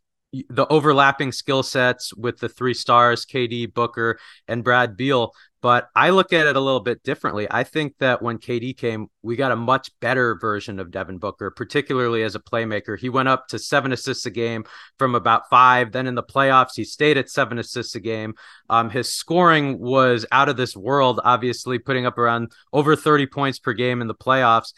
[0.48, 4.18] the overlapping skill sets with the three stars, KD, Booker,
[4.48, 5.32] and Brad Beal.
[5.60, 7.46] But I look at it a little bit differently.
[7.48, 11.52] I think that when KD came, we got a much better version of Devin Booker,
[11.52, 12.98] particularly as a playmaker.
[12.98, 14.64] He went up to seven assists a game
[14.98, 15.92] from about five.
[15.92, 18.34] Then in the playoffs, he stayed at seven assists a game.
[18.68, 23.60] Um, his scoring was out of this world, obviously putting up around over 30 points
[23.60, 24.72] per game in the playoffs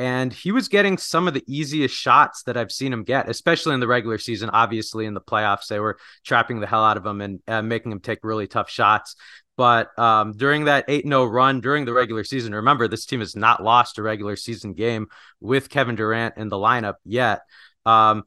[0.00, 3.74] and he was getting some of the easiest shots that I've seen him get, especially
[3.74, 4.48] in the regular season.
[4.48, 7.92] Obviously, in the playoffs, they were trapping the hell out of him and uh, making
[7.92, 9.14] him take really tough shots.
[9.58, 13.36] But um, during that 8 0 run during the regular season, remember, this team has
[13.36, 17.42] not lost a regular season game with Kevin Durant in the lineup yet.
[17.84, 18.22] Um,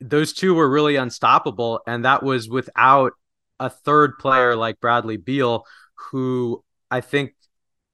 [0.00, 1.80] those two were really unstoppable.
[1.88, 3.14] And that was without
[3.58, 5.64] a third player like Bradley Beal,
[6.12, 7.34] who I think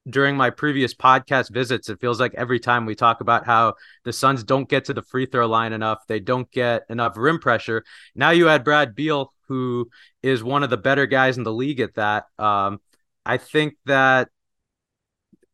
[0.08, 3.74] during my previous podcast visits, it feels like every time we talk about how
[4.04, 7.38] the Suns don't get to the free throw line enough, they don't get enough rim
[7.38, 7.84] pressure.
[8.14, 9.90] Now you add Brad Beal, who
[10.22, 12.24] is one of the better guys in the league at that.
[12.38, 12.80] Um,
[13.26, 14.28] I think that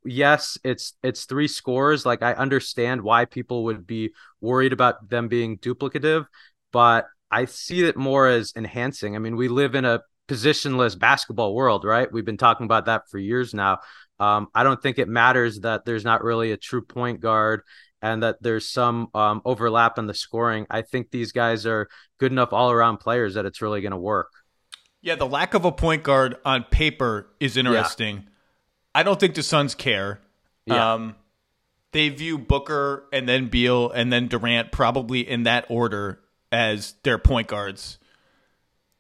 [0.05, 2.07] yes, it's it's three scores.
[2.07, 6.27] Like I understand why people would be worried about them being duplicative,
[6.73, 9.17] but I see it more as enhancing.
[9.17, 12.11] I mean, we live in a positionless basketball world, right?
[12.11, 13.79] We've been talking about that for years now.
[14.19, 17.63] Um, I don't think it matters that there's not really a true point guard
[18.03, 20.67] and that there's some um, overlap in the scoring.
[20.71, 21.89] I think these guys are
[22.19, 24.31] good enough all around players that it's really going to work.
[25.03, 28.17] Yeah, the lack of a point guard on paper is interesting.
[28.17, 28.31] Yeah.
[28.95, 30.21] I don't think the Suns care.
[30.65, 30.95] Yeah.
[30.95, 31.17] Um,
[31.93, 37.19] they view Booker and then Beal and then Durant probably in that order as their
[37.19, 37.99] point guards.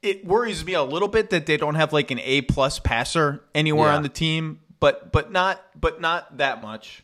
[0.02, 3.42] It worries me a little bit that they don't have like an A plus passer
[3.54, 3.96] anywhere yeah.
[3.96, 7.02] on the team, but but not but not that much.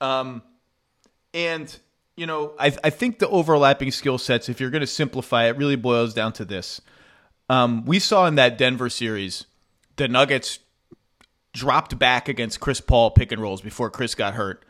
[0.00, 0.42] Um,
[1.32, 1.74] and,
[2.16, 5.56] you know, I, I think the overlapping skill sets, if you're going to simplify it,
[5.56, 6.80] really boils down to this.
[7.48, 9.46] Um, we saw in that Denver series,
[9.96, 10.58] the Nuggets
[11.52, 14.64] dropped back against Chris Paul pick and rolls before Chris got hurt.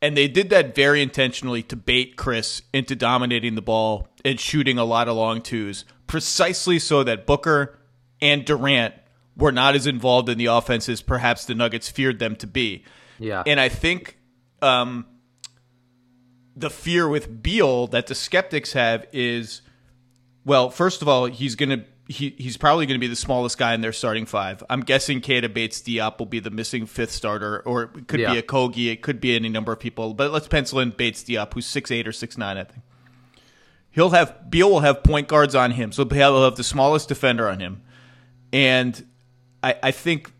[0.00, 4.78] And they did that very intentionally to bait Chris into dominating the ball and shooting
[4.78, 7.78] a lot of long twos, precisely so that Booker
[8.20, 8.94] and Durant
[9.36, 12.84] were not as involved in the offense as perhaps the Nuggets feared them to be.
[13.18, 13.42] Yeah.
[13.46, 14.18] And I think
[14.62, 15.06] um,
[16.56, 19.62] the fear with Beal that the skeptics have is,
[20.44, 23.58] well, first of all, he's going to he, he's probably going to be the smallest
[23.58, 24.62] guy in their starting five.
[24.70, 28.32] I'm guessing Keita Bates Diop will be the missing fifth starter, or it could yeah.
[28.32, 30.14] be Okogie, it could be any number of people.
[30.14, 32.84] But let's pencil in Bates Diop, who's six eight or six nine, I think.
[33.90, 37.48] He'll have Beal will have point guards on him, so he'll have the smallest defender
[37.48, 37.82] on him,
[38.52, 39.04] and
[39.66, 40.32] I, I think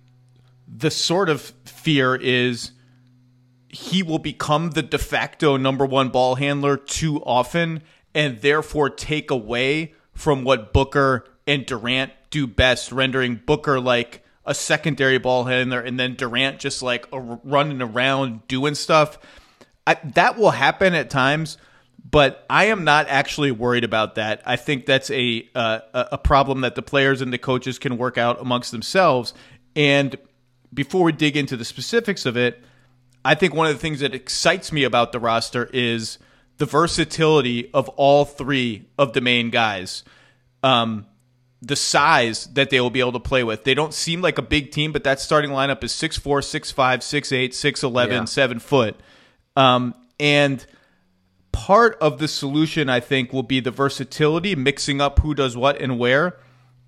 [0.69, 2.71] the sort of fear is
[3.69, 7.83] he will become the de facto number one ball handler too often
[8.15, 14.55] and therefore take away from what Booker and Durant do best, rendering Booker like a
[14.55, 19.19] secondary ball handler and then Durant just like running around doing stuff.
[19.89, 21.59] I, that will happen at times,
[22.09, 24.43] but I am not actually worried about that.
[24.45, 28.17] I think that's a uh, a problem that the players and the coaches can work
[28.19, 29.35] out amongst themselves.
[29.75, 30.17] And
[30.73, 32.63] before we dig into the specifics of it,
[33.25, 36.19] I think one of the things that excites me about the roster is
[36.59, 40.05] the versatility of all three of the main guys.
[40.63, 41.07] Um,
[41.63, 43.65] the size that they will be able to play with.
[43.65, 47.49] They don't seem like a big team, but that starting lineup is 6'4, 6'5, 6'8,
[47.49, 48.25] 6'11, yeah.
[48.25, 48.97] 7 foot.
[49.57, 50.65] Um, and
[51.57, 55.81] part of the solution, I think, will be the versatility, mixing up who does what
[55.81, 56.37] and where,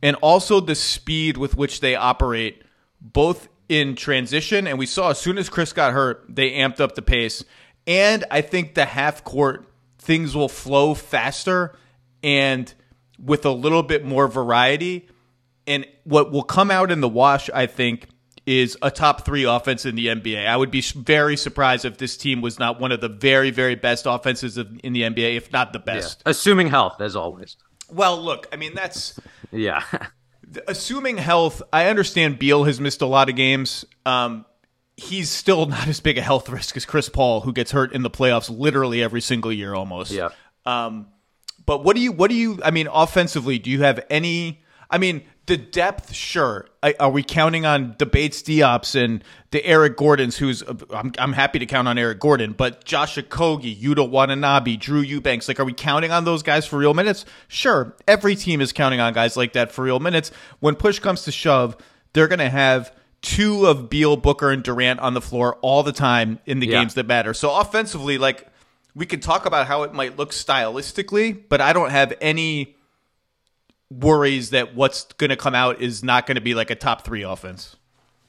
[0.02, 2.62] and also the speed with which they operate,
[3.00, 6.94] both in transition, and we saw as soon as Chris got hurt, they amped up
[6.96, 7.42] the pace.
[7.86, 9.66] And I think the half court
[9.98, 11.74] things will flow faster
[12.22, 12.72] and
[13.18, 15.08] with a little bit more variety.
[15.66, 18.06] And what will come out in the wash, I think,
[18.48, 20.46] is a top three offense in the NBA.
[20.46, 23.74] I would be very surprised if this team was not one of the very, very
[23.74, 26.22] best offenses in the NBA, if not the best.
[26.24, 26.30] Yeah.
[26.30, 27.58] Assuming health, as always.
[27.90, 29.20] Well, look, I mean, that's.
[29.52, 29.82] Yeah.
[30.66, 33.84] assuming health, I understand Beal has missed a lot of games.
[34.06, 34.46] Um,
[34.96, 38.02] he's still not as big a health risk as Chris Paul, who gets hurt in
[38.02, 40.10] the playoffs literally every single year almost.
[40.10, 40.30] Yeah.
[40.64, 41.08] Um,
[41.66, 44.98] but what do you, what do you, I mean, offensively, do you have any, I
[44.98, 46.68] mean, the depth, sure.
[47.00, 50.36] Are we counting on debates Bates Diops and the Eric Gordons?
[50.36, 55.00] Who's I'm, I'm happy to count on Eric Gordon, but Josh Okogie, Yuta Watanabe, Drew
[55.00, 55.48] Eubanks.
[55.48, 57.24] Like, are we counting on those guys for real minutes?
[57.48, 57.96] Sure.
[58.06, 60.30] Every team is counting on guys like that for real minutes.
[60.60, 61.76] When push comes to shove,
[62.12, 65.92] they're going to have two of Beal, Booker, and Durant on the floor all the
[65.92, 66.80] time in the yeah.
[66.80, 67.34] games that matter.
[67.34, 68.46] So offensively, like
[68.94, 72.76] we could talk about how it might look stylistically, but I don't have any
[73.90, 77.04] worries that what's going to come out is not going to be like a top
[77.04, 77.76] three offense.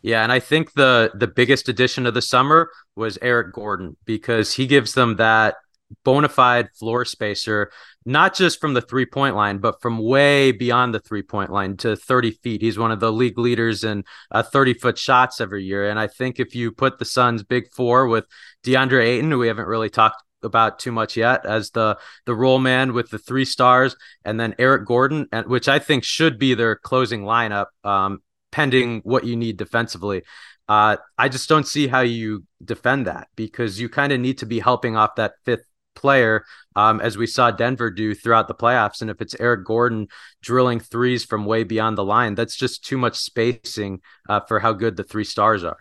[0.02, 4.54] Yeah, and I think the the biggest addition of the summer was Eric Gordon because
[4.54, 5.56] he gives them that
[6.04, 7.72] bona fide floor spacer,
[8.06, 11.76] not just from the three point line, but from way beyond the three point line
[11.78, 12.62] to 30 feet.
[12.62, 15.90] He's one of the league leaders in uh, 30 foot shots every year.
[15.90, 18.26] And I think if you put the Suns' big four with
[18.64, 22.60] DeAndre Ayton, who we haven't really talked about too much yet as the the role
[22.60, 26.54] man with the three stars and then Eric Gordon and which I think should be
[26.54, 28.22] their closing lineup um,
[28.52, 30.24] pending what you need defensively.
[30.68, 34.46] Uh, I just don't see how you defend that because you kind of need to
[34.46, 35.66] be helping off that fifth
[35.96, 39.02] player um, as we saw Denver do throughout the playoffs.
[39.02, 40.08] And if it's Eric Gordon
[40.42, 44.74] drilling threes from way beyond the line that's just too much spacing uh, for how
[44.74, 45.80] good the three stars are.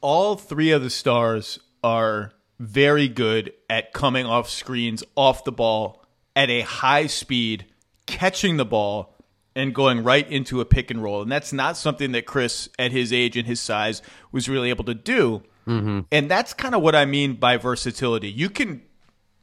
[0.00, 6.04] All three of the stars are very good at coming off screens off the ball
[6.36, 7.66] at a high speed,
[8.06, 9.14] catching the ball
[9.56, 11.22] and going right into a pick and roll.
[11.22, 14.02] And that's not something that Chris, at his age and his size,
[14.32, 15.42] was really able to do.
[15.66, 16.00] Mm-hmm.
[16.10, 18.30] And that's kind of what I mean by versatility.
[18.30, 18.82] You can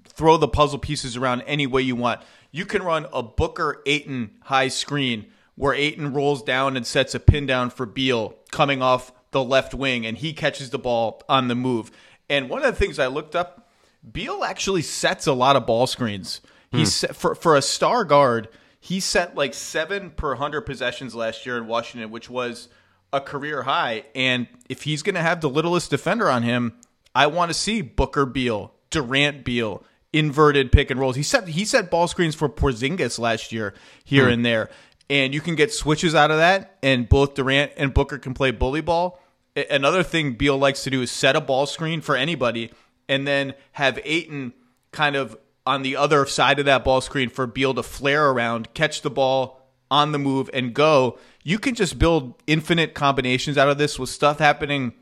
[0.06, 2.22] throw the puzzle pieces around any way you want.
[2.52, 7.20] You can run a Booker Ayton high screen where Ayton rolls down and sets a
[7.20, 11.48] pin down for Beal coming off the left wing and he catches the ball on
[11.48, 11.92] the move.
[12.32, 13.70] And one of the things I looked up,
[14.10, 16.40] Beal actually sets a lot of ball screens.
[16.72, 16.86] He hmm.
[16.86, 18.48] set, for for a star guard,
[18.80, 22.70] he set like seven per hundred possessions last year in Washington, which was
[23.12, 24.06] a career high.
[24.16, 26.74] And if he's going to have the littlest defender on him,
[27.14, 31.18] I want to see Booker Beal, Durant Beal, inverted pick and rolls.
[31.18, 33.74] He set he set ball screens for Porzingis last year
[34.06, 34.32] here hmm.
[34.32, 34.70] and there,
[35.10, 36.78] and you can get switches out of that.
[36.82, 39.21] And both Durant and Booker can play bully ball
[39.56, 42.72] another thing Beal likes to do is set a ball screen for anybody
[43.10, 44.54] and then have Ayton
[44.92, 48.74] kind of on the other side of that ball screen for Beal to flare around,
[48.74, 51.18] catch the ball on the move, and go.
[51.44, 54.94] You can just build infinite combinations out of this with stuff happening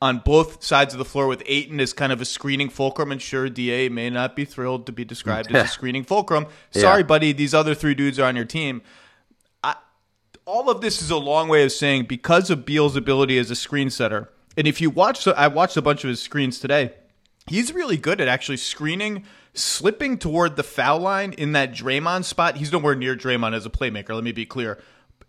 [0.00, 3.10] on both sides of the floor with Ayton as kind of a screening fulcrum.
[3.10, 6.46] And sure, DA may not be thrilled to be described as a screening fulcrum.
[6.70, 7.06] Sorry, yeah.
[7.06, 8.82] buddy, these other three dudes are on your team
[10.48, 13.54] all of this is a long way of saying because of Beal's ability as a
[13.54, 16.94] screen setter, and if you watch, I watched a bunch of his screens today.
[17.46, 22.56] He's really good at actually screening, slipping toward the foul line in that Draymond spot.
[22.56, 24.14] He's nowhere near Draymond as a playmaker.
[24.14, 24.78] Let me be clear,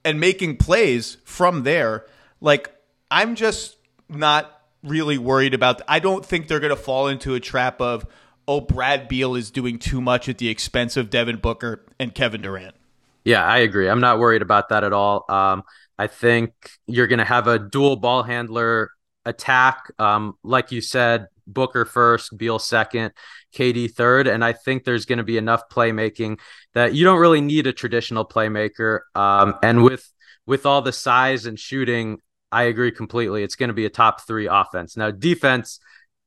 [0.06, 2.06] and making plays from there.
[2.40, 2.74] Like
[3.12, 3.76] I'm just
[4.08, 5.82] not really worried about.
[5.86, 8.06] I don't think they're going to fall into a trap of
[8.48, 12.42] oh Brad Beal is doing too much at the expense of Devin Booker and Kevin
[12.42, 12.76] Durant.
[13.24, 13.90] Yeah, I agree.
[13.90, 15.26] I'm not worried about that at all.
[15.30, 15.64] Um,
[15.98, 16.54] I think
[16.88, 18.92] you're going to have a dual ball handler
[19.26, 19.92] attack.
[20.00, 23.12] Um, like you said, Booker first, Beal second,
[23.54, 24.28] KD third.
[24.28, 26.40] And I think there's going to be enough playmaking
[26.74, 29.02] that you don't really need a traditional playmaker.
[29.16, 30.10] Um, and with
[30.46, 32.20] with all the size and shooting,
[32.52, 33.44] I agree completely.
[33.44, 34.96] It's going to be a top three offense.
[34.96, 35.80] Now, defense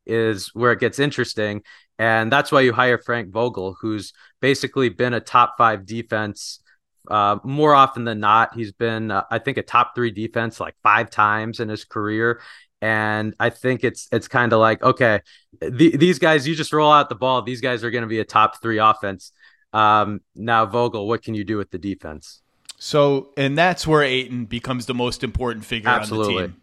[0.06, 1.62] is where it gets interesting.
[1.98, 6.60] And that's why you hire Frank Vogel, who's basically been a top five defense
[7.08, 10.74] uh, more often than not, he's been, uh, I think, a top three defense like
[10.82, 12.40] five times in his career.
[12.80, 15.20] And I think it's it's kind of like okay,
[15.60, 17.42] the, these guys, you just roll out the ball.
[17.42, 19.32] These guys are going to be a top three offense.
[19.72, 22.42] Um, now Vogel, what can you do with the defense?
[22.78, 26.34] So, and that's where Ayton becomes the most important figure Absolutely.
[26.34, 26.56] on the team.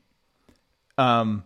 [0.98, 1.44] Um,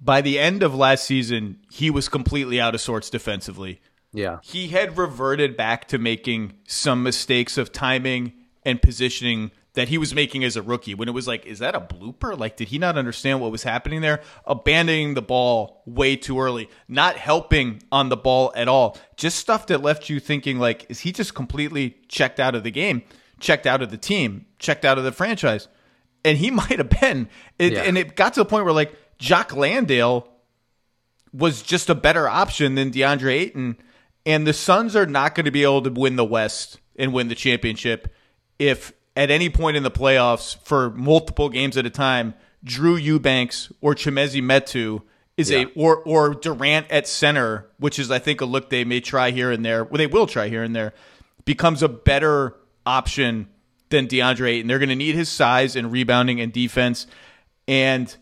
[0.00, 3.80] by the end of last season, he was completely out of sorts defensively.
[4.12, 4.38] Yeah.
[4.42, 8.32] He had reverted back to making some mistakes of timing
[8.64, 11.76] and positioning that he was making as a rookie when it was like, is that
[11.76, 12.36] a blooper?
[12.36, 14.20] Like, did he not understand what was happening there?
[14.44, 18.98] Abandoning the ball way too early, not helping on the ball at all.
[19.16, 22.70] Just stuff that left you thinking, like, is he just completely checked out of the
[22.72, 23.02] game,
[23.38, 25.68] checked out of the team, checked out of the franchise?
[26.24, 27.28] And he might have been.
[27.58, 27.82] It, Yeah.
[27.82, 30.28] And it got to the point where, like, Jock Landale
[31.32, 33.76] was just a better option than DeAndre Ayton.
[34.30, 37.26] And the Suns are not going to be able to win the West and win
[37.26, 38.14] the championship
[38.60, 43.72] if at any point in the playoffs for multiple games at a time, Drew Eubanks
[43.80, 45.02] or Chimezie Metu
[45.36, 49.00] is a or or Durant at center, which is I think a look they may
[49.00, 49.82] try here and there.
[49.82, 50.92] Well, they will try here and there,
[51.44, 52.54] becomes a better
[52.86, 53.48] option
[53.88, 54.68] than DeAndre Ayton.
[54.68, 57.08] They're going to need his size and rebounding and defense.
[57.66, 58.14] And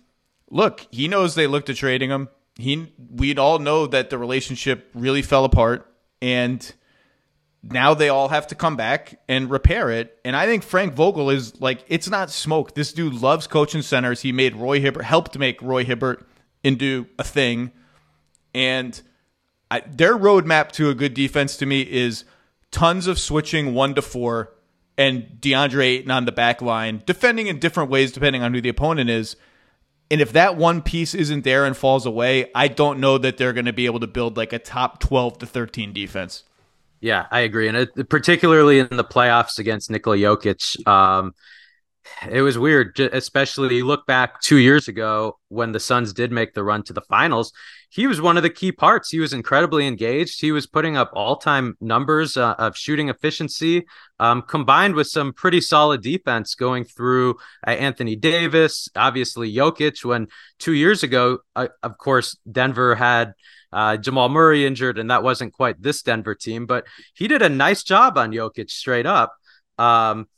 [0.48, 2.28] look, he knows they looked at trading him.
[2.54, 5.87] He we'd all know that the relationship really fell apart
[6.20, 6.74] and
[7.62, 10.18] now they all have to come back and repair it.
[10.24, 12.74] And I think Frank Vogel is like it's not smoke.
[12.74, 14.22] This dude loves coaching centers.
[14.22, 16.26] He made Roy Hibbert helped make Roy Hibbert
[16.62, 17.72] into a thing.
[18.54, 19.00] And
[19.70, 22.24] I, their roadmap to a good defense to me is
[22.70, 24.52] tons of switching one to four
[24.96, 28.68] and DeAndre Ayton on the back line, defending in different ways depending on who the
[28.68, 29.36] opponent is.
[30.10, 33.52] And if that one piece isn't there and falls away, I don't know that they're
[33.52, 36.44] going to be able to build like a top 12 to 13 defense.
[37.00, 41.32] Yeah, I agree, and it, particularly in the playoffs against Nikola Jokic, um,
[42.28, 42.98] it was weird.
[42.98, 46.92] Especially you look back two years ago when the Suns did make the run to
[46.92, 47.52] the finals.
[47.90, 49.10] He was one of the key parts.
[49.10, 50.40] He was incredibly engaged.
[50.40, 53.86] He was putting up all-time numbers uh, of shooting efficiency,
[54.20, 57.36] um, combined with some pretty solid defense going through
[57.66, 60.04] uh, Anthony Davis, obviously Jokic.
[60.04, 60.28] When
[60.58, 63.32] two years ago, uh, of course, Denver had
[63.72, 67.48] uh, Jamal Murray injured, and that wasn't quite this Denver team, but he did a
[67.48, 69.34] nice job on Jokic straight up.
[69.78, 70.28] Um,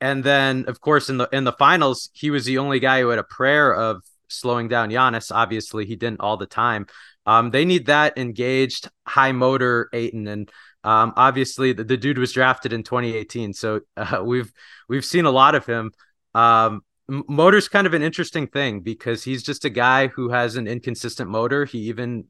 [0.00, 3.08] and then, of course, in the in the finals, he was the only guy who
[3.08, 5.34] had a prayer of slowing down Giannis.
[5.34, 6.86] Obviously, he didn't all the time.
[7.26, 10.50] Um, they need that engaged, high motor Ayton, and
[10.84, 14.52] um, obviously the, the dude was drafted in 2018, so uh, we've
[14.88, 15.92] we've seen a lot of him.
[16.34, 20.66] Um, motor's kind of an interesting thing because he's just a guy who has an
[20.66, 21.64] inconsistent motor.
[21.64, 22.24] He even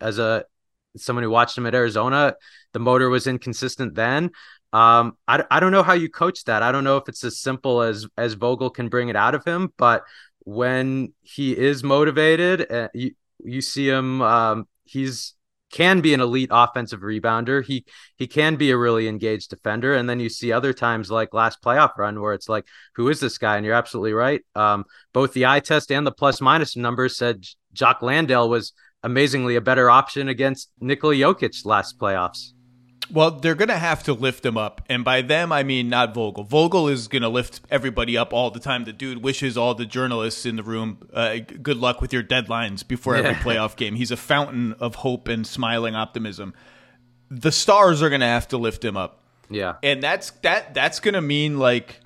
[0.00, 0.44] as a
[0.96, 2.34] someone who watched him at Arizona,
[2.72, 4.30] the motor was inconsistent then.
[4.72, 6.62] Um, I, I don't know how you coach that.
[6.62, 9.44] I don't know if it's as simple as as Vogel can bring it out of
[9.44, 10.04] him, but
[10.50, 14.20] when he is motivated, uh, you you see him.
[14.20, 15.34] Um, he's
[15.70, 17.64] can be an elite offensive rebounder.
[17.64, 17.84] He
[18.16, 21.62] he can be a really engaged defender, and then you see other times like last
[21.62, 22.66] playoff run where it's like,
[22.96, 23.56] who is this guy?
[23.56, 24.42] And you're absolutely right.
[24.56, 28.72] Um, both the eye test and the plus minus numbers said Jock Landale was
[29.04, 32.52] amazingly a better option against Nikola Jokic last playoffs.
[33.12, 34.82] Well, they're going to have to lift him up.
[34.88, 36.44] And by them, I mean not Vogel.
[36.44, 38.84] Vogel is going to lift everybody up all the time.
[38.84, 42.86] The dude wishes all the journalists in the room uh, good luck with your deadlines
[42.86, 43.94] before every playoff game.
[43.94, 46.54] He's a fountain of hope and smiling optimism.
[47.30, 49.22] The stars are going to have to lift him up.
[49.48, 49.76] Yeah.
[49.82, 52.00] And that's that that's going to mean like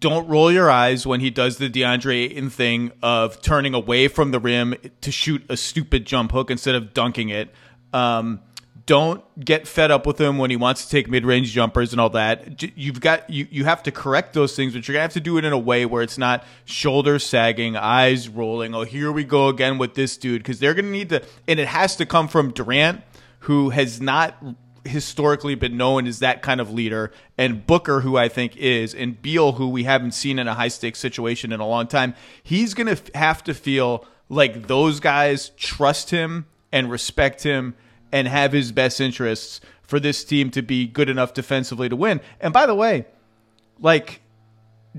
[0.00, 4.30] don't roll your eyes when he does the DeAndre Ayton thing of turning away from
[4.30, 7.50] the rim to shoot a stupid jump hook instead of dunking it.
[7.92, 8.40] Um,
[8.86, 12.10] don't get fed up with him when he wants to take mid-range jumpers and all
[12.10, 12.62] that.
[12.78, 15.38] You've got you you have to correct those things, but you're gonna have to do
[15.38, 18.74] it in a way where it's not shoulders sagging, eyes rolling.
[18.74, 21.68] Oh, here we go again with this dude because they're gonna need to, and it
[21.68, 23.02] has to come from Durant,
[23.40, 24.36] who has not
[24.86, 29.20] historically been known as that kind of leader, and Booker, who I think is, and
[29.20, 32.14] Beal, who we haven't seen in a high stakes situation in a long time.
[32.42, 37.74] He's going to have to feel like those guys trust him and respect him
[38.12, 42.20] and have his best interests for this team to be good enough defensively to win.
[42.40, 43.06] And by the way,
[43.78, 44.20] like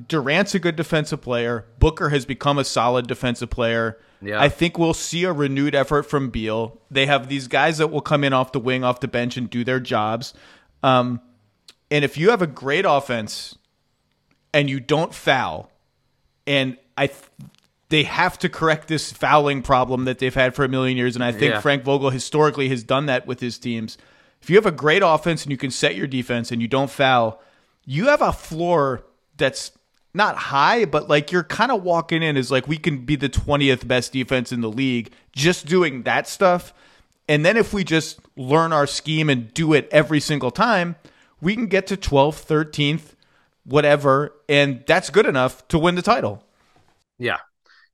[0.07, 1.65] Durant's a good defensive player.
[1.79, 3.97] Booker has become a solid defensive player.
[4.21, 4.41] Yeah.
[4.41, 6.79] I think we'll see a renewed effort from Beal.
[6.89, 9.49] They have these guys that will come in off the wing, off the bench, and
[9.49, 10.33] do their jobs.
[10.83, 11.21] Um,
[11.89, 13.57] and if you have a great offense
[14.53, 15.71] and you don't foul,
[16.45, 17.21] and I, th-
[17.89, 21.15] they have to correct this fouling problem that they've had for a million years.
[21.15, 21.61] And I think Yeah.
[21.61, 23.97] Frank Vogel historically has done that with his teams.
[24.41, 26.91] If you have a great offense and you can set your defense and you don't
[26.91, 27.41] foul,
[27.85, 29.03] you have a floor
[29.37, 29.71] that's
[30.13, 33.29] not high, but like you're kind of walking in as like we can be the
[33.29, 36.73] 20th best defense in the league just doing that stuff.
[37.29, 40.95] And then if we just learn our scheme and do it every single time,
[41.41, 43.13] we can get to 12th, 13th,
[43.63, 44.33] whatever.
[44.47, 46.43] And that's good enough to win the title.
[47.19, 47.37] Yeah.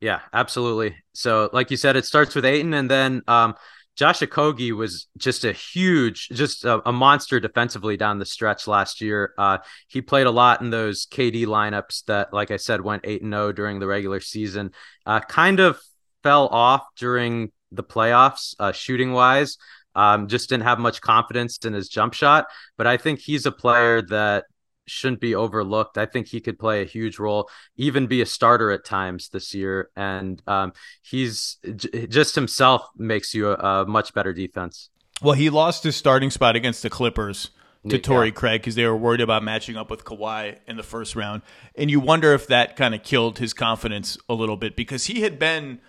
[0.04, 0.98] Yeah, absolutely.
[1.14, 3.56] So, like you said, it starts with Ayton, and then um,
[3.96, 9.00] Josh Okogie was just a huge, just a, a, monster defensively down the stretch last
[9.00, 9.34] year.
[9.38, 13.22] Uh, he played a lot in those KD lineups that, like I said, went eight
[13.22, 14.72] and zero oh during the regular season.
[15.06, 15.80] Uh, kind of
[16.22, 19.58] fell off during the playoffs, uh, shooting wise.
[19.96, 22.48] Um, just didn't have much confidence in his jump shot.
[22.78, 24.44] But I think he's a player that
[24.86, 25.98] shouldn't be overlooked.
[25.98, 29.54] I think he could play a huge role, even be a starter at times this
[29.54, 29.90] year.
[29.96, 34.90] And um, he's j- just himself makes you a, a, much better defense.
[35.22, 37.52] Well, he lost his starting spot against the Clippers
[37.88, 38.02] to yeah.
[38.02, 41.42] Torrey Craig because they were worried about matching up with Kawhi in the first round.
[41.76, 45.22] And you wonder if that kind of killed his confidence a little bit because he
[45.22, 45.80] had been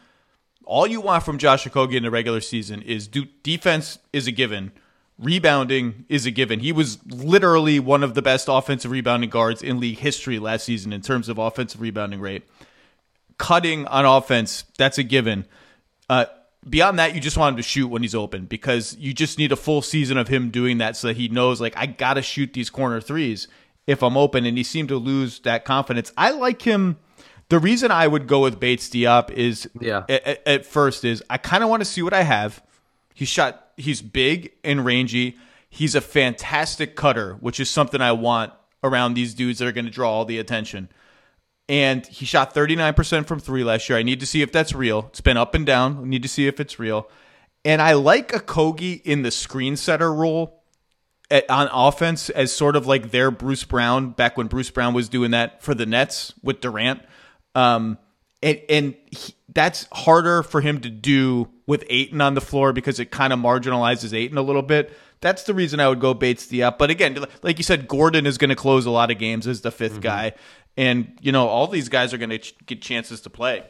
[0.64, 4.32] all you want from Josh Okogie in the regular season is do defense is a
[4.32, 4.72] given
[5.18, 6.58] Rebounding is a given.
[6.58, 10.92] He was literally one of the best offensive rebounding guards in league history last season
[10.92, 12.42] in terms of offensive rebounding rate.
[13.38, 15.46] Cutting on offense, that's a given.
[16.10, 16.26] Uh,
[16.68, 19.52] beyond that, you just want him to shoot when he's open because you just need
[19.52, 22.22] a full season of him doing that so that he knows, like, I got to
[22.22, 23.46] shoot these corner threes
[23.86, 24.44] if I'm open.
[24.44, 26.12] And he seemed to lose that confidence.
[26.16, 26.96] I like him.
[27.50, 31.38] The reason I would go with Bates Diop is, yeah, at, at first, is I
[31.38, 32.62] kind of want to see what I have.
[33.12, 35.36] He shot he's big and rangy.
[35.68, 38.52] He's a fantastic cutter, which is something I want
[38.82, 40.88] around these dudes that are going to draw all the attention.
[41.68, 43.98] And he shot 39% from three last year.
[43.98, 45.06] I need to see if that's real.
[45.08, 45.98] It's been up and down.
[45.98, 47.08] I need to see if it's real.
[47.64, 50.62] And I like Okogie in the screen setter role
[51.30, 55.08] at, on offense as sort of like their Bruce Brown back when Bruce Brown was
[55.08, 57.00] doing that for the Nets with Durant.
[57.54, 57.98] Um,
[58.44, 63.00] and and he, that's harder for him to do with Ayton on the floor because
[63.00, 64.92] it kind of marginalizes Ayton a little bit.
[65.20, 66.76] That's the reason I would go Bates Diop.
[66.76, 69.62] But again, like you said, Gordon is going to close a lot of games as
[69.62, 70.00] the 5th mm-hmm.
[70.00, 70.32] guy,
[70.76, 73.64] and you know all these guys are going to ch- get chances to play.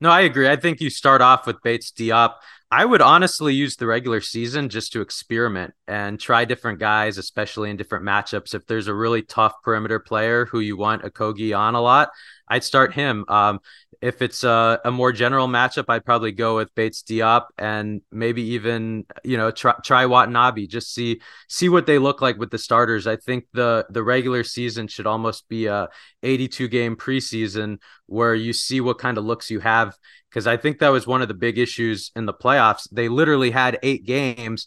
[0.00, 0.48] No, I agree.
[0.48, 2.34] I think you start off with Bates Diop.
[2.70, 7.68] I would honestly use the regular season just to experiment and try different guys, especially
[7.68, 8.54] in different matchups.
[8.54, 12.10] If there's a really tough perimeter player who you want Okogie on a lot,
[12.48, 13.24] I'd start him.
[13.28, 13.58] Um,
[14.02, 18.42] if it's a, a, more general matchup, I'd probably go with Bates Diop and maybe
[18.54, 20.66] even you know try, try Watanabe.
[20.66, 23.06] Just see see what they look like with the starters.
[23.06, 25.88] I think the the regular season should almost be a
[26.22, 29.96] 82 game preseason where you see what kind of looks you have.
[30.30, 32.88] Because I think that was one of the big issues in the playoffs.
[32.90, 34.66] They literally had eight games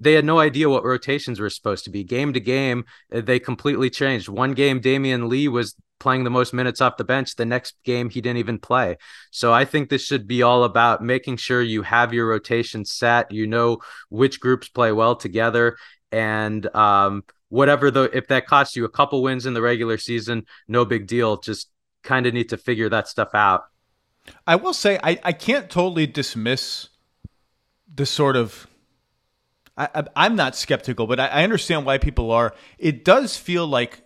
[0.00, 2.02] they had no idea what rotations were supposed to be.
[2.02, 4.28] Game to game, they completely changed.
[4.28, 7.36] One game, Damion Lee was playing the most minutes off the bench.
[7.36, 8.96] The next game, he didn't even play.
[9.30, 13.32] So I think this should be all about making sure you have your rotation set.
[13.32, 15.76] You know which groups play well together,
[16.12, 20.46] and um, whatever the if that costs you a couple wins in the regular season,
[20.68, 21.38] no big deal.
[21.38, 21.70] Just
[22.02, 23.64] kind of need to figure that stuff out.
[24.46, 26.88] I will say I, I can't totally dismiss
[27.94, 28.66] the sort of
[29.76, 32.54] I, am not skeptical, but I, I understand why people are.
[32.78, 34.02] It does feel like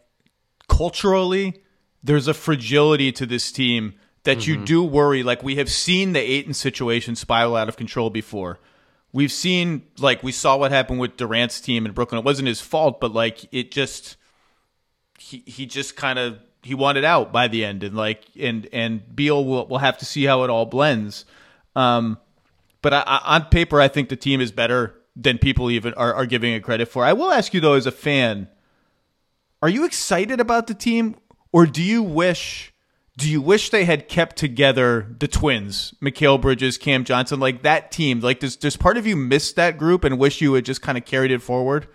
[0.68, 1.62] culturally
[2.08, 3.92] there's a fragility to this team
[4.24, 4.60] that mm-hmm.
[4.60, 5.22] you do worry.
[5.22, 8.58] Like we have seen the Ayton situation spiral out of control before.
[9.12, 12.20] We've seen like we saw what happened with Durant's team in Brooklyn.
[12.20, 14.16] It wasn't his fault, but like it just
[15.18, 19.14] he he just kind of he wanted out by the end, and like and and
[19.14, 21.26] Beal will will have to see how it all blends.
[21.76, 22.16] Um,
[22.80, 26.14] but I, I, on paper, I think the team is better than people even are,
[26.14, 27.04] are giving it credit for.
[27.04, 28.48] I will ask you though, as a fan,
[29.60, 31.14] are you excited about the team?
[31.52, 32.72] Or do you wish
[33.18, 37.90] do you wish they had kept together the twins, Mikal Bridges, Cam Johnson, like that
[37.90, 38.20] team?
[38.20, 40.96] Like, does does part of you miss that group and wish you had just kind
[40.96, 41.88] of carried it forward?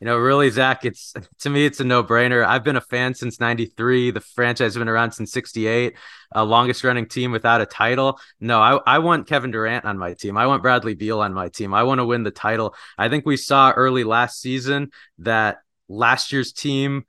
[0.00, 2.44] You know, really, Zach, it's to me, it's a no brainer.
[2.44, 4.10] I've been a fan since '93.
[4.10, 5.94] The franchise has been around since '68.
[6.34, 8.18] Uh, longest running team without a title.
[8.40, 10.36] No, I, I want Kevin Durant on my team.
[10.36, 11.74] I want Bradley Beal on my team.
[11.74, 12.74] I want to win the title.
[12.96, 15.58] I think we saw early last season that
[15.88, 17.04] last year's team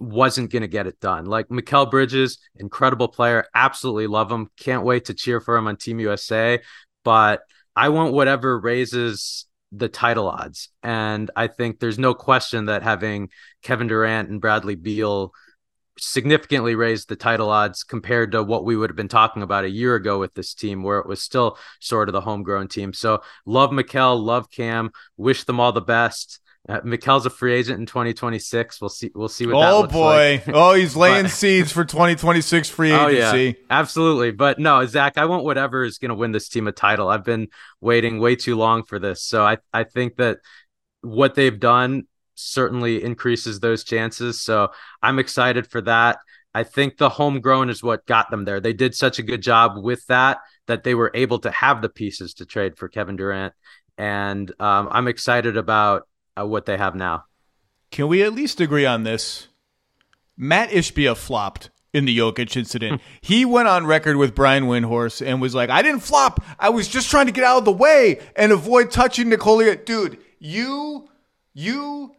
[0.00, 1.26] wasn't going to get it done.
[1.26, 4.50] Like Mikal Bridges, incredible player, absolutely love him.
[4.58, 6.60] Can't wait to cheer for him on Team USA.
[7.04, 7.42] But
[7.76, 10.68] I want whatever raises the title odds.
[10.82, 13.30] And I think there's no question that having
[13.62, 15.32] Kevin Durant and Bradley Beal
[15.98, 19.70] significantly raised the title odds compared to what we would have been talking about a
[19.70, 22.92] year ago with this team, where it was still sort of the homegrown team.
[22.92, 26.40] So love Mikal, love Cam, wish them all the best.
[26.66, 28.80] Uh, Mikal's a free agent in 2026.
[28.80, 29.10] We'll see.
[29.14, 29.56] We'll see what.
[29.56, 30.42] Oh boy!
[30.46, 30.48] Like.
[30.54, 33.12] oh, he's laying but, seeds for 2026 free agency.
[33.12, 34.30] Oh yeah, absolutely.
[34.30, 37.08] But no, Zach, I want whatever is going to win this team a title.
[37.08, 37.48] I've been
[37.82, 40.38] waiting way too long for this, so I I think that
[41.02, 42.04] what they've done
[42.34, 44.40] certainly increases those chances.
[44.40, 44.70] So
[45.02, 46.18] I'm excited for that.
[46.54, 48.60] I think the homegrown is what got them there.
[48.60, 51.88] They did such a good job with that that they were able to have the
[51.88, 53.52] pieces to trade for Kevin Durant.
[53.98, 56.08] And um, I'm excited about
[56.38, 57.24] uh, what they have now.
[57.90, 59.48] Can we at least agree on this?
[60.36, 63.00] Matt Ishbia flopped in the Jokic incident.
[63.20, 66.44] he went on record with Brian Windhorst and was like, I didn't flop.
[66.58, 69.76] I was just trying to get out of the way and avoid touching Nikola.
[69.76, 71.08] Dude, you,
[71.52, 72.14] you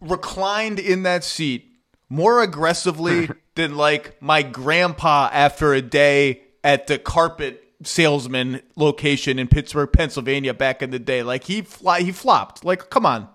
[0.00, 1.66] reclined in that seat
[2.08, 9.46] more aggressively than like my grandpa after a day at the carpet salesman location in
[9.46, 11.22] Pittsburgh, Pennsylvania back in the day.
[11.22, 12.64] Like he fly, he flopped.
[12.64, 13.28] Like, come on.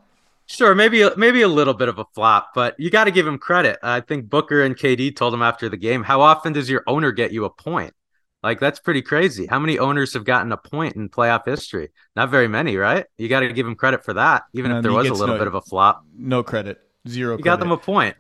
[0.54, 3.40] Sure, maybe maybe a little bit of a flop, but you got to give him
[3.40, 3.80] credit.
[3.82, 7.12] I think Booker and KD told him after the game, "How often does your owner
[7.12, 7.96] get you a point?"
[8.44, 9.48] Like that's pretty crazy.
[9.48, 11.90] How many owners have gotten a point in playoff history?
[12.16, 13.08] Not very many, right?
[13.18, 15.40] You got to give him credit for that, even if there was a little no,
[15.40, 16.06] bit of a flop.
[16.16, 17.32] No credit, zero.
[17.32, 17.46] You credit.
[17.46, 18.16] got them a point.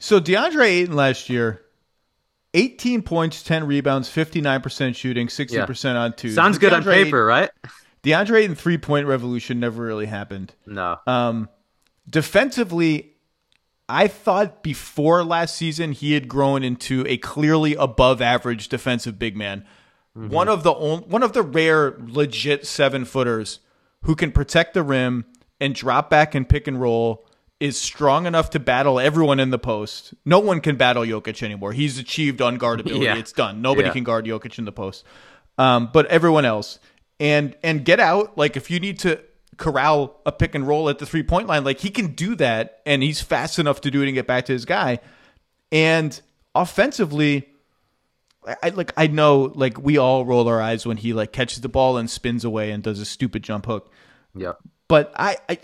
[0.00, 1.62] So DeAndre Ayton last year,
[2.54, 5.96] 18 points, 10 rebounds, 59% shooting, 60% yeah.
[5.96, 6.32] on two.
[6.32, 7.50] Sounds good on paper, Ayton, right?
[8.02, 10.54] DeAndre Ayton three point revolution never really happened.
[10.66, 10.98] No.
[11.06, 11.48] Um,
[12.08, 13.12] defensively,
[13.88, 19.36] I thought before last season he had grown into a clearly above average defensive big
[19.36, 19.64] man.
[20.16, 20.28] Mm-hmm.
[20.28, 23.60] One of the only, one of the rare legit seven footers
[24.02, 25.24] who can protect the rim
[25.60, 27.26] and drop back and pick and roll
[27.60, 30.12] is strong enough to battle everyone in the post.
[30.24, 31.72] No one can battle Jokic anymore.
[31.72, 33.02] He's achieved unguardability.
[33.02, 33.16] Yeah.
[33.16, 33.62] It's done.
[33.62, 33.92] Nobody yeah.
[33.92, 35.04] can guard Jokic in the post.
[35.58, 36.80] Um, but everyone else
[37.20, 38.36] and and get out.
[38.36, 39.20] Like if you need to
[39.56, 42.80] corral a pick and roll at the three point line, like he can do that,
[42.86, 45.00] and he's fast enough to do it and get back to his guy.
[45.70, 46.20] And
[46.54, 47.48] offensively,
[48.62, 51.68] I like I know like we all roll our eyes when he like catches the
[51.68, 53.92] ball and spins away and does a stupid jump hook.
[54.34, 54.52] Yeah.
[54.88, 55.58] But I, I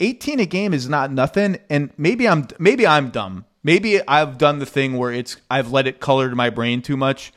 [0.00, 3.46] 18 a game is not nothing and maybe I'm maybe I'm dumb.
[3.62, 7.32] Maybe I've done the thing where it's I've let it color my brain too much.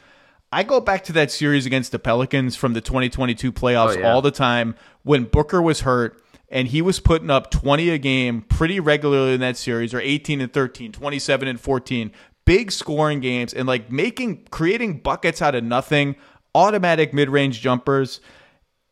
[0.53, 4.13] I go back to that series against the Pelicans from the 2022 playoffs oh, yeah.
[4.13, 8.43] all the time when Booker was hurt and he was putting up 20 a game
[8.43, 12.11] pretty regularly in that series or 18 and 13, 27 and 14.
[12.45, 16.15] Big scoring games and like making creating buckets out of nothing,
[16.53, 18.21] automatic mid-range jumpers.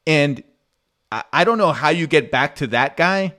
[0.07, 0.43] And
[1.11, 3.35] I, I don't know how you get back to that guy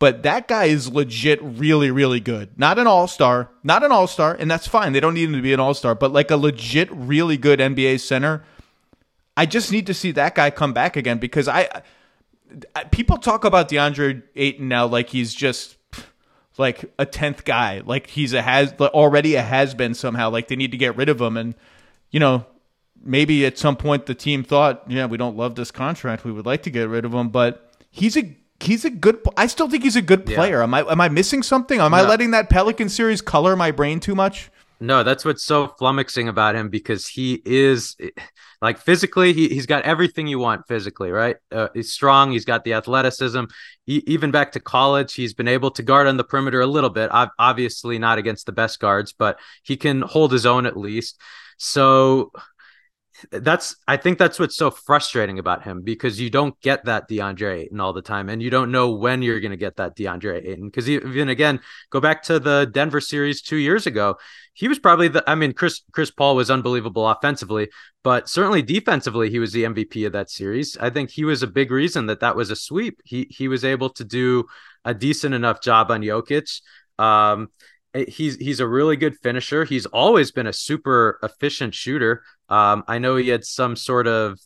[0.00, 2.58] but that guy is legit really, really good.
[2.58, 4.92] Not an all star, not an all star, and that's fine.
[4.94, 7.60] They don't need him to be an all star, but like a legit, really good
[7.60, 8.42] NBA center.
[9.36, 11.82] I just need to see that guy come back again because I,
[12.74, 15.76] I people talk about DeAndre Ayton now like he's just
[16.56, 20.30] like a tenth guy, like he's a has already a has been somehow.
[20.30, 21.54] Like they need to get rid of him, and
[22.10, 22.46] you know
[23.02, 26.46] maybe at some point the team thought, yeah, we don't love this contract, we would
[26.46, 29.20] like to get rid of him, but he's a he's a good.
[29.36, 30.58] I still think he's a good player.
[30.58, 30.64] Yeah.
[30.64, 31.80] Am I am I missing something?
[31.80, 31.98] Am no.
[31.98, 34.50] I letting that Pelican series color my brain too much?
[34.82, 37.96] No, that's what's so flummoxing about him because he is
[38.62, 41.36] like physically, he, he's got everything you want physically, right?
[41.52, 43.44] Uh, he's strong, he's got the athleticism.
[43.84, 46.88] He, even back to college, he's been able to guard on the perimeter a little
[46.88, 47.10] bit.
[47.38, 51.20] Obviously, not against the best guards, but he can hold his own at least.
[51.58, 52.32] So
[53.30, 57.62] that's I think that's what's so frustrating about him because you don't get that DeAndre
[57.62, 60.46] Ayton all the time, and you don't know when you're going to get that DeAndre
[60.46, 60.66] Ayton.
[60.66, 61.60] Because even again,
[61.90, 64.16] go back to the Denver series two years ago,
[64.54, 65.22] he was probably the.
[65.28, 67.68] I mean, Chris Chris Paul was unbelievable offensively,
[68.02, 70.76] but certainly defensively, he was the MVP of that series.
[70.78, 73.00] I think he was a big reason that that was a sweep.
[73.04, 74.46] He he was able to do
[74.84, 76.60] a decent enough job on Jokic.
[76.98, 77.48] Um,
[77.94, 79.64] he's he's a really good finisher.
[79.64, 82.22] He's always been a super efficient shooter.
[82.48, 84.38] Um, I know he had some sort of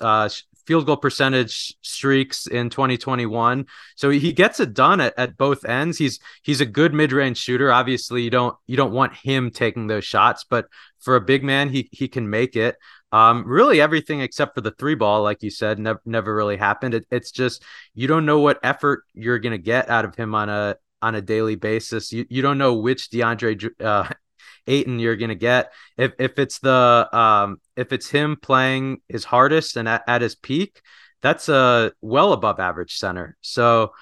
[0.00, 0.28] uh,
[0.66, 3.66] field goal percentage streaks in 2021.
[3.96, 5.98] So he gets it done at, at both ends.
[5.98, 7.72] He's he's a good mid-range shooter.
[7.72, 10.66] Obviously, you don't you don't want him taking those shots, but
[11.00, 12.76] for a big man, he he can make it.
[13.12, 16.94] Um, really everything except for the three ball, like you said, never never really happened.
[16.94, 17.64] It, it's just
[17.94, 21.22] you don't know what effort you're gonna get out of him on a on a
[21.22, 22.12] daily basis.
[22.12, 24.08] You you don't know which DeAndre uh,
[24.66, 25.72] Ayton you're gonna get.
[25.96, 30.34] If if it's the um if it's him playing his hardest and at, at his
[30.34, 30.80] peak,
[31.22, 33.36] that's a well above average center.
[33.40, 33.92] So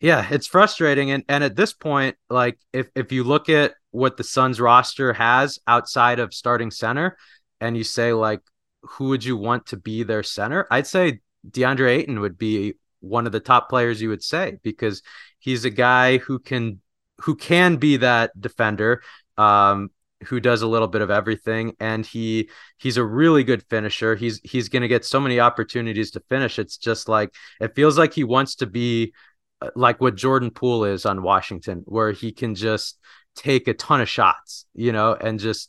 [0.00, 1.10] yeah, it's frustrating.
[1.10, 5.12] And and at this point, like if if you look at what the Suns roster
[5.12, 7.16] has outside of starting center,
[7.60, 8.40] and you say like
[8.82, 10.66] who would you want to be their center?
[10.70, 12.74] I'd say DeAndre Ayton would be
[13.04, 15.02] one of the top players you would say because
[15.38, 16.80] he's a guy who can
[17.18, 19.02] who can be that defender
[19.38, 19.90] um,
[20.24, 21.74] who does a little bit of everything.
[21.80, 22.48] And he
[22.78, 24.16] he's a really good finisher.
[24.16, 26.58] He's he's going to get so many opportunities to finish.
[26.58, 29.12] It's just like it feels like he wants to be
[29.60, 32.98] uh, like what Jordan Poole is on Washington where he can just
[33.36, 35.68] take a ton of shots you know and just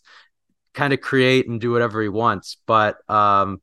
[0.75, 2.57] kind of create and do whatever he wants.
[2.65, 3.61] But um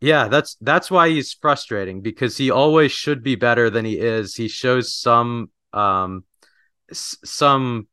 [0.00, 4.36] Yeah, that's that's why he's frustrating because he always should be better than he is.
[4.36, 6.24] He shows some um
[6.92, 7.88] some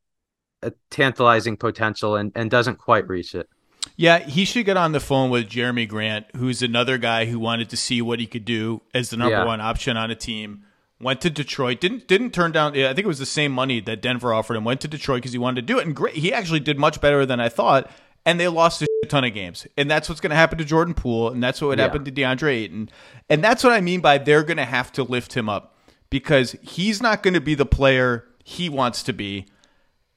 [0.64, 3.50] uh, tantalizing potential and and doesn't quite reach it.
[3.98, 7.70] Yeah, he should get on the phone with Jerami Grant, who's another guy who wanted
[7.70, 9.46] to see what he could do as the number Yeah.
[9.46, 10.64] one option on a team.
[11.00, 12.72] Went to Detroit, didn't didn't turn down.
[12.72, 14.64] I think it was the same money that Denver offered him.
[14.64, 16.16] Went to Detroit because he wanted to do it, and great.
[16.16, 17.92] He actually did much better than I thought.
[18.26, 20.66] And they lost a shit ton of games, and that's what's going to happen to
[20.66, 21.86] Jordan Poole, and that's what would Yeah.
[21.86, 22.90] happen to DeAndre Ayton,
[23.30, 25.78] and that's what I mean by they're going to have to lift him up
[26.10, 29.46] because he's not going to be the player he wants to be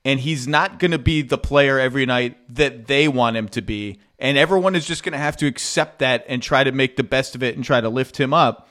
[0.05, 3.60] and he's not going to be the player every night that they want him to
[3.60, 3.98] be.
[4.18, 7.02] And everyone is just going to have to accept that and try to make the
[7.02, 8.68] best of it and try to lift him up.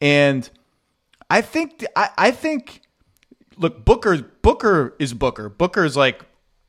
[0.00, 0.48] And
[1.30, 2.82] I think I, I think
[3.56, 5.48] look Booker Booker is Booker.
[5.48, 6.22] Booker is like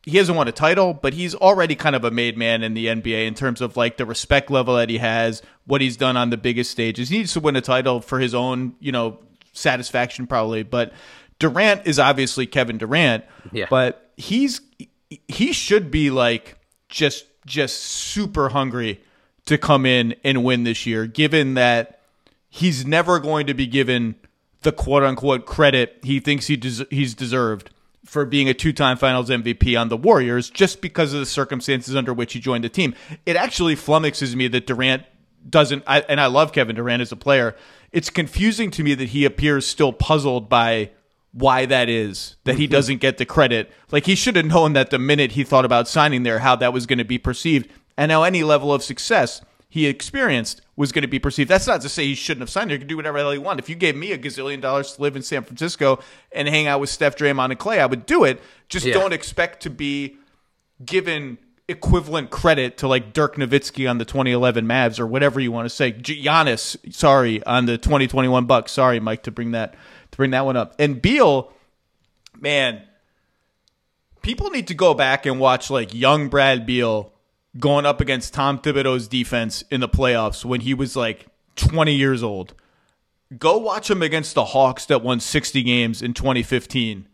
[0.09, 2.85] he hasn't won a title, but he's already kind of a made man in the
[2.87, 6.29] NBA in terms of like the respect level that he has, what he's done on
[6.29, 7.09] the biggest stages.
[7.09, 9.19] He needs to win a title for his own, you know,
[9.53, 10.93] satisfaction probably, but
[11.39, 13.65] Durant is obviously Kevin Durant, Yeah.
[13.69, 14.61] but he's
[15.27, 16.57] he should be like
[16.89, 19.01] just just super hungry
[19.45, 22.01] to come in and win this year given that
[22.49, 24.15] he's never going to be given
[24.63, 27.69] the quote unquote credit he thinks he des- he's deserved
[28.07, 32.13] for being a two-time finals MVP on the Warriors just because of the circumstances under
[32.13, 32.95] which he joined the team.
[33.25, 35.03] It actually flummoxes me that Durant
[35.49, 37.55] doesn't I, and I love Kevin Durant as a player.
[37.91, 40.91] It's confusing to me that he appears still puzzled by
[41.31, 42.71] why that is that he mm-hmm.
[42.71, 43.71] doesn't get the credit.
[43.91, 46.73] Like he should have known that the minute he thought about signing there how that
[46.73, 51.01] was going to be perceived and how any level of success he experienced was going
[51.01, 51.49] to be perceived.
[51.49, 52.75] That's not to say he shouldn't have signed there.
[52.77, 53.63] He could do whatever the hell he wanted.
[53.63, 55.99] If you gave me a gazillion dollars to live in San Francisco
[56.31, 58.41] and hang out with Steph, Draymond, and Clay, I would do it.
[58.69, 58.93] Just Yeah.
[58.93, 60.15] don't expect to be
[60.85, 61.37] given
[61.67, 65.69] equivalent credit to like Dirk Nowitzki on the 2011 Mavs or whatever you want to
[65.75, 65.91] say.
[65.91, 68.71] Gi- Giannis, sorry, on the 2021 Bucks.
[68.71, 69.73] Sorry, Mike, to bring that
[70.11, 70.75] to bring that one up.
[70.79, 71.51] And Beal,
[72.39, 72.83] man,
[74.21, 77.11] people need to go back and watch like young Brad Beal
[77.59, 82.23] going up against Tom Thibodeau's defense in the playoffs when he was like 20 years
[82.23, 82.53] old.
[83.37, 87.07] Go watch him against the Hawks that won 60 games in 2015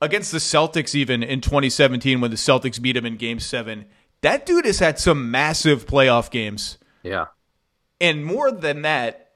[0.00, 3.86] against the Celtics even in 2017 when the Celtics beat him in game 7.
[4.20, 6.78] That dude has had some massive playoff games.
[7.02, 7.26] Yeah.
[8.00, 9.32] And more than that,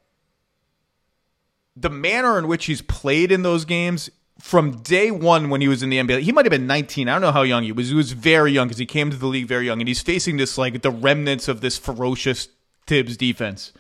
[1.77, 4.11] the manner in which he's played in those games
[4.41, 7.09] from day one when he was in the NBA, he might have been 19.
[7.09, 7.89] I don't know how young he was.
[7.89, 10.37] He was very young because he came to the league very young, and he's facing
[10.37, 12.49] this like the remnants of this ferocious
[12.87, 13.73] Thibs defense.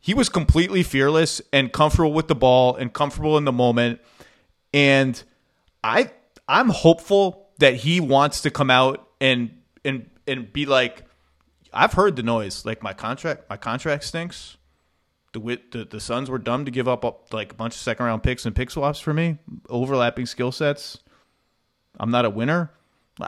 [0.00, 4.00] He was completely fearless and comfortable with the ball and comfortable in the moment.
[4.72, 5.22] And
[5.82, 6.10] I
[6.48, 9.50] I'm hopeful that he wants to come out and
[9.84, 11.04] and and be like,
[11.72, 12.64] I've heard the noise.
[12.64, 14.55] Like my contract, my contract stinks.
[15.36, 18.22] The the, the Suns were dumb to give up like a bunch of second round
[18.22, 19.38] picks and pick swaps for me.
[19.68, 20.98] Overlapping skill sets.
[21.98, 22.70] I'm not a winner.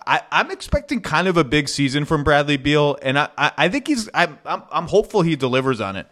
[0.07, 3.69] I, I'm expecting kind of a big season from Bradley Beal, and I, I, I
[3.69, 4.09] think he's.
[4.13, 6.07] I'm, I'm I'm hopeful he delivers on it.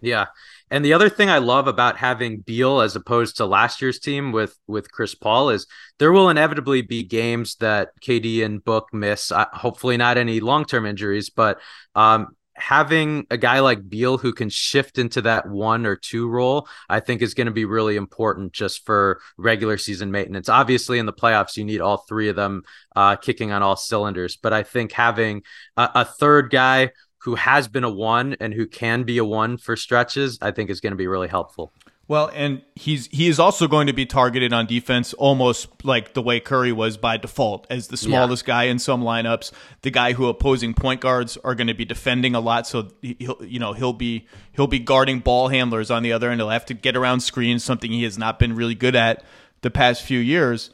[0.00, 0.26] Yeah.
[0.70, 4.32] And the other thing I love about having Beal as opposed to last year's team
[4.32, 5.66] with with Chris Paul is
[5.98, 9.30] there will inevitably be games that KD and Book miss.
[9.30, 11.60] Uh, hopefully, not any long term injuries, but
[11.94, 16.68] um, having a guy like Beal who can shift into that one or two role,
[16.88, 20.48] I think is going to be really important just for regular season maintenance.
[20.48, 22.62] Obviously, in the playoffs, you need all three of them
[22.94, 24.36] uh, kicking on all cylinders.
[24.36, 25.42] But I think having
[25.76, 29.56] a, a third guy who has been a one and who can be a one
[29.56, 31.72] for stretches, I think is going to be really helpful.
[32.06, 36.20] Well, and he's he is also going to be targeted on defense almost like the
[36.20, 40.26] way Curry was by default as the smallest guy in some lineups, the guy who
[40.26, 43.94] opposing point guards are going to be defending a lot so he'll you know, he'll
[43.94, 46.40] be he'll be guarding ball handlers on the other end.
[46.40, 49.24] He'll have to get around screens, something he has not been really good at
[49.62, 50.68] the past few years.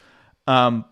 [0.49, 0.85] Um,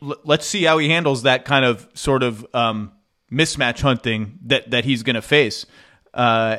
[0.00, 2.92] l- let's see how he handles that kind of sort of um,
[3.32, 5.66] mismatch hunting that that he's going to face.
[6.14, 6.58] Uh,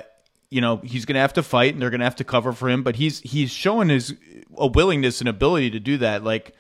[0.50, 2.54] you know, he's going to have to fight, and they're going to have to cover
[2.54, 2.84] for him.
[2.84, 4.16] But he's he's showing his
[4.58, 6.24] a willingness and ability to do that.
[6.24, 6.54] Like,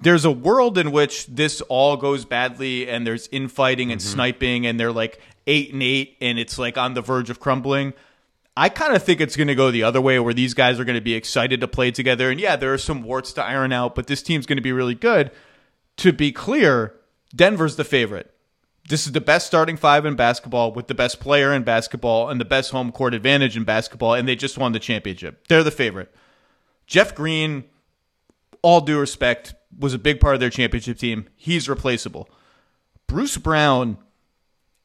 [0.00, 4.12] there's a world in which this all goes badly, and there's infighting and mm-hmm.
[4.14, 7.94] sniping, and they're like eight and eight, and it's like on the verge of crumbling.
[8.56, 10.84] I kind of think it's going to go the other way, where these guys are
[10.84, 12.30] going to be excited to play together.
[12.30, 14.72] And yeah, there are some warts to iron out, but this team's going to be
[14.72, 15.30] really good.
[15.98, 16.94] To be clear,
[17.34, 18.32] Denver's the favorite.
[18.88, 22.40] This is the best starting five in basketball with the best player in basketball and
[22.40, 25.48] the best home court advantage in basketball, and they just won the championship.
[25.48, 26.14] They're the favorite.
[26.86, 27.64] Jeff Green,
[28.62, 31.26] all due respect, was a big part of their championship team.
[31.34, 32.30] He's replaceable.
[33.08, 33.98] Bruce Brown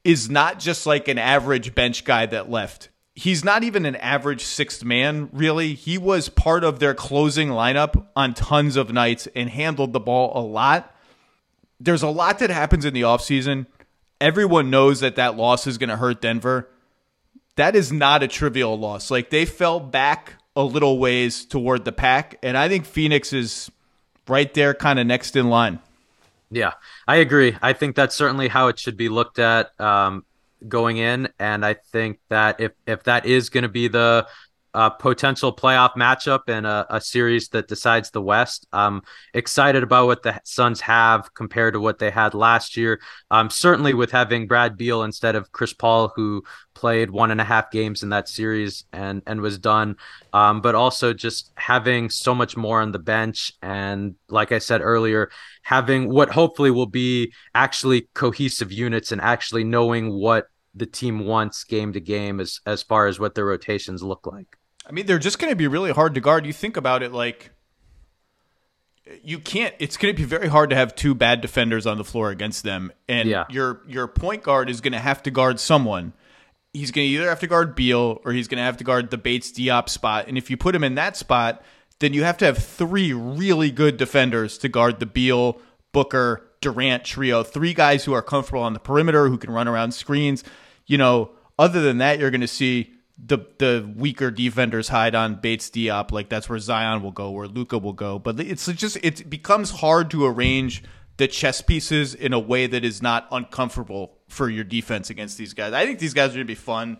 [0.03, 2.89] is not just like an average bench guy that left.
[3.13, 5.73] He's not even an average sixth man, really.
[5.75, 10.31] He was part of their closing lineup on tons of nights and handled the ball
[10.33, 10.95] a lot.
[11.79, 13.67] There's a lot that happens in the offseason.
[14.21, 16.69] Everyone knows that that loss is going to hurt Denver.
[17.55, 19.11] That is not a trivial loss.
[19.11, 23.71] Like they fell back a little ways toward the pack, and I think Phoenix is
[24.27, 25.79] right there, kind of next in line.
[26.49, 26.73] Yeah,
[27.07, 27.57] I agree.
[27.61, 30.25] I think that's certainly how it should be looked at um,
[30.67, 34.27] going in, and I think that if if that is going to be the
[34.73, 38.65] uh, potential playoff matchup and a, a, series that decides the West.
[38.71, 39.01] I'm
[39.33, 43.01] excited about what the Suns have compared to what they had last year.
[43.29, 46.43] Um, certainly with having Brad Beal instead of Chris Paul, who
[46.73, 49.97] played one and a half games in that series and and was done.
[50.31, 54.81] Um, but also just having so much more on the bench and, like I said
[54.81, 55.29] earlier,
[55.63, 61.65] having what hopefully will be actually cohesive units and actually knowing what the team wants
[61.65, 64.57] game to game as as far as what their rotations look like.
[64.87, 66.45] I mean, they're just going to be really hard to guard.
[66.45, 67.51] You think about it like
[69.23, 72.03] you can't it's going to be very hard to have two bad defenders on the
[72.03, 73.45] floor against them and yeah.
[73.49, 76.13] your your point guard is going to have to guard someone.
[76.73, 79.09] He's going to either have to guard Beal or he's going to have to guard
[79.09, 80.27] the Bates Diop spot.
[80.29, 81.61] And if you put him in that spot,
[81.99, 85.59] then you have to have three really good defenders to guard the Beal,
[85.91, 87.43] Booker, Durant trio.
[87.43, 90.45] Three guys who are comfortable on the perimeter, who can run around screens.
[90.85, 95.35] You know, other than that, you're going to see the the weaker defenders hide on
[95.35, 96.11] Bates Diop.
[96.11, 98.19] Like that's where Zion will go, where Luka will go.
[98.19, 100.83] But it's just it becomes hard to arrange
[101.17, 105.53] the chess pieces in a way that is not uncomfortable for your defense against these
[105.53, 105.73] guys.
[105.73, 106.97] I think these guys are going to be fun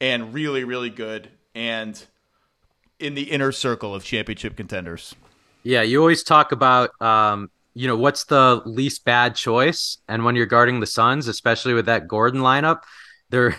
[0.00, 2.02] and really really good and
[2.98, 5.14] in the inner circle of championship contenders.
[5.62, 10.36] Yeah, you always talk about um, you know what's the least bad choice, and when
[10.36, 12.82] you're guarding the Suns, especially with that Gordon lineup,
[13.30, 13.56] they're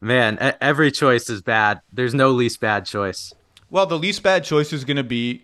[0.00, 1.80] Man, every choice is bad.
[1.92, 3.32] There's no least bad choice.
[3.70, 5.42] Well, the least bad choice is going to be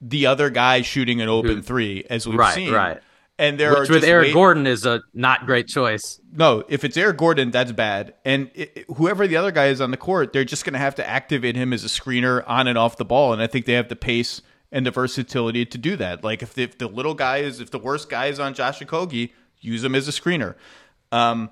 [0.00, 2.72] the other guy shooting an open three, as we've right, seen.
[2.72, 3.00] Right,
[3.38, 6.20] And there Which with Eric Gordon is a not great choice.
[6.32, 8.14] No, if it's Eric Gordon, that's bad.
[8.24, 10.94] And it, whoever the other guy is on the court, they're just going to have
[10.94, 13.32] to activate him as a screener on and off the ball.
[13.32, 14.40] And I think they have the pace
[14.72, 16.24] and the versatility to do that.
[16.24, 18.80] Like if the, if the little guy is, if the worst guy is on Josh
[18.80, 20.54] Okogie, use him as a screener.
[21.12, 21.50] Um,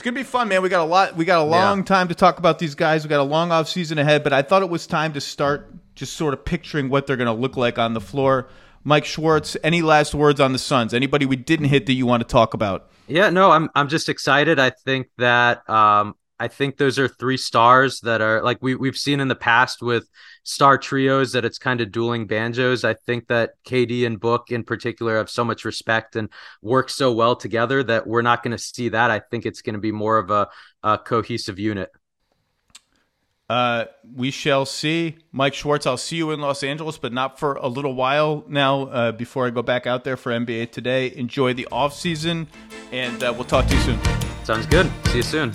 [0.00, 0.62] it's gonna be fun, man.
[0.62, 1.14] We got a lot.
[1.14, 1.84] We got a long yeah.
[1.84, 3.04] time to talk about these guys.
[3.04, 5.74] We got a long off season ahead, but I thought it was time to start
[5.94, 8.48] just sort of picturing what they're gonna look like on the floor.
[8.82, 10.94] Mike Schwartz, any last words on the Suns?
[10.94, 12.88] Anybody we didn't hit that you want to talk about?
[13.08, 14.58] Yeah, no, I'm I'm just excited.
[14.58, 18.96] I think that um, I think those are three stars that are like we we've
[18.96, 20.08] seen in the past with
[20.42, 22.82] star trios that it's kind of dueling banjos.
[22.82, 26.30] I think that KD and Book in particular have so much respect and
[26.62, 29.10] work so well together that we're not going to see that.
[29.10, 30.48] I think it's going to be more of a,
[30.82, 31.90] a cohesive unit.
[33.50, 35.18] Uh, we shall see.
[35.32, 38.84] Mike Schwartz, I'll see you in Los Angeles, but not for a little while now
[38.84, 41.12] uh, before I go back out there for NBA Today.
[41.16, 42.46] Enjoy the off season,
[42.92, 43.98] and uh, we'll talk to you soon.
[44.44, 44.90] Sounds good.
[45.08, 45.52] See you soon.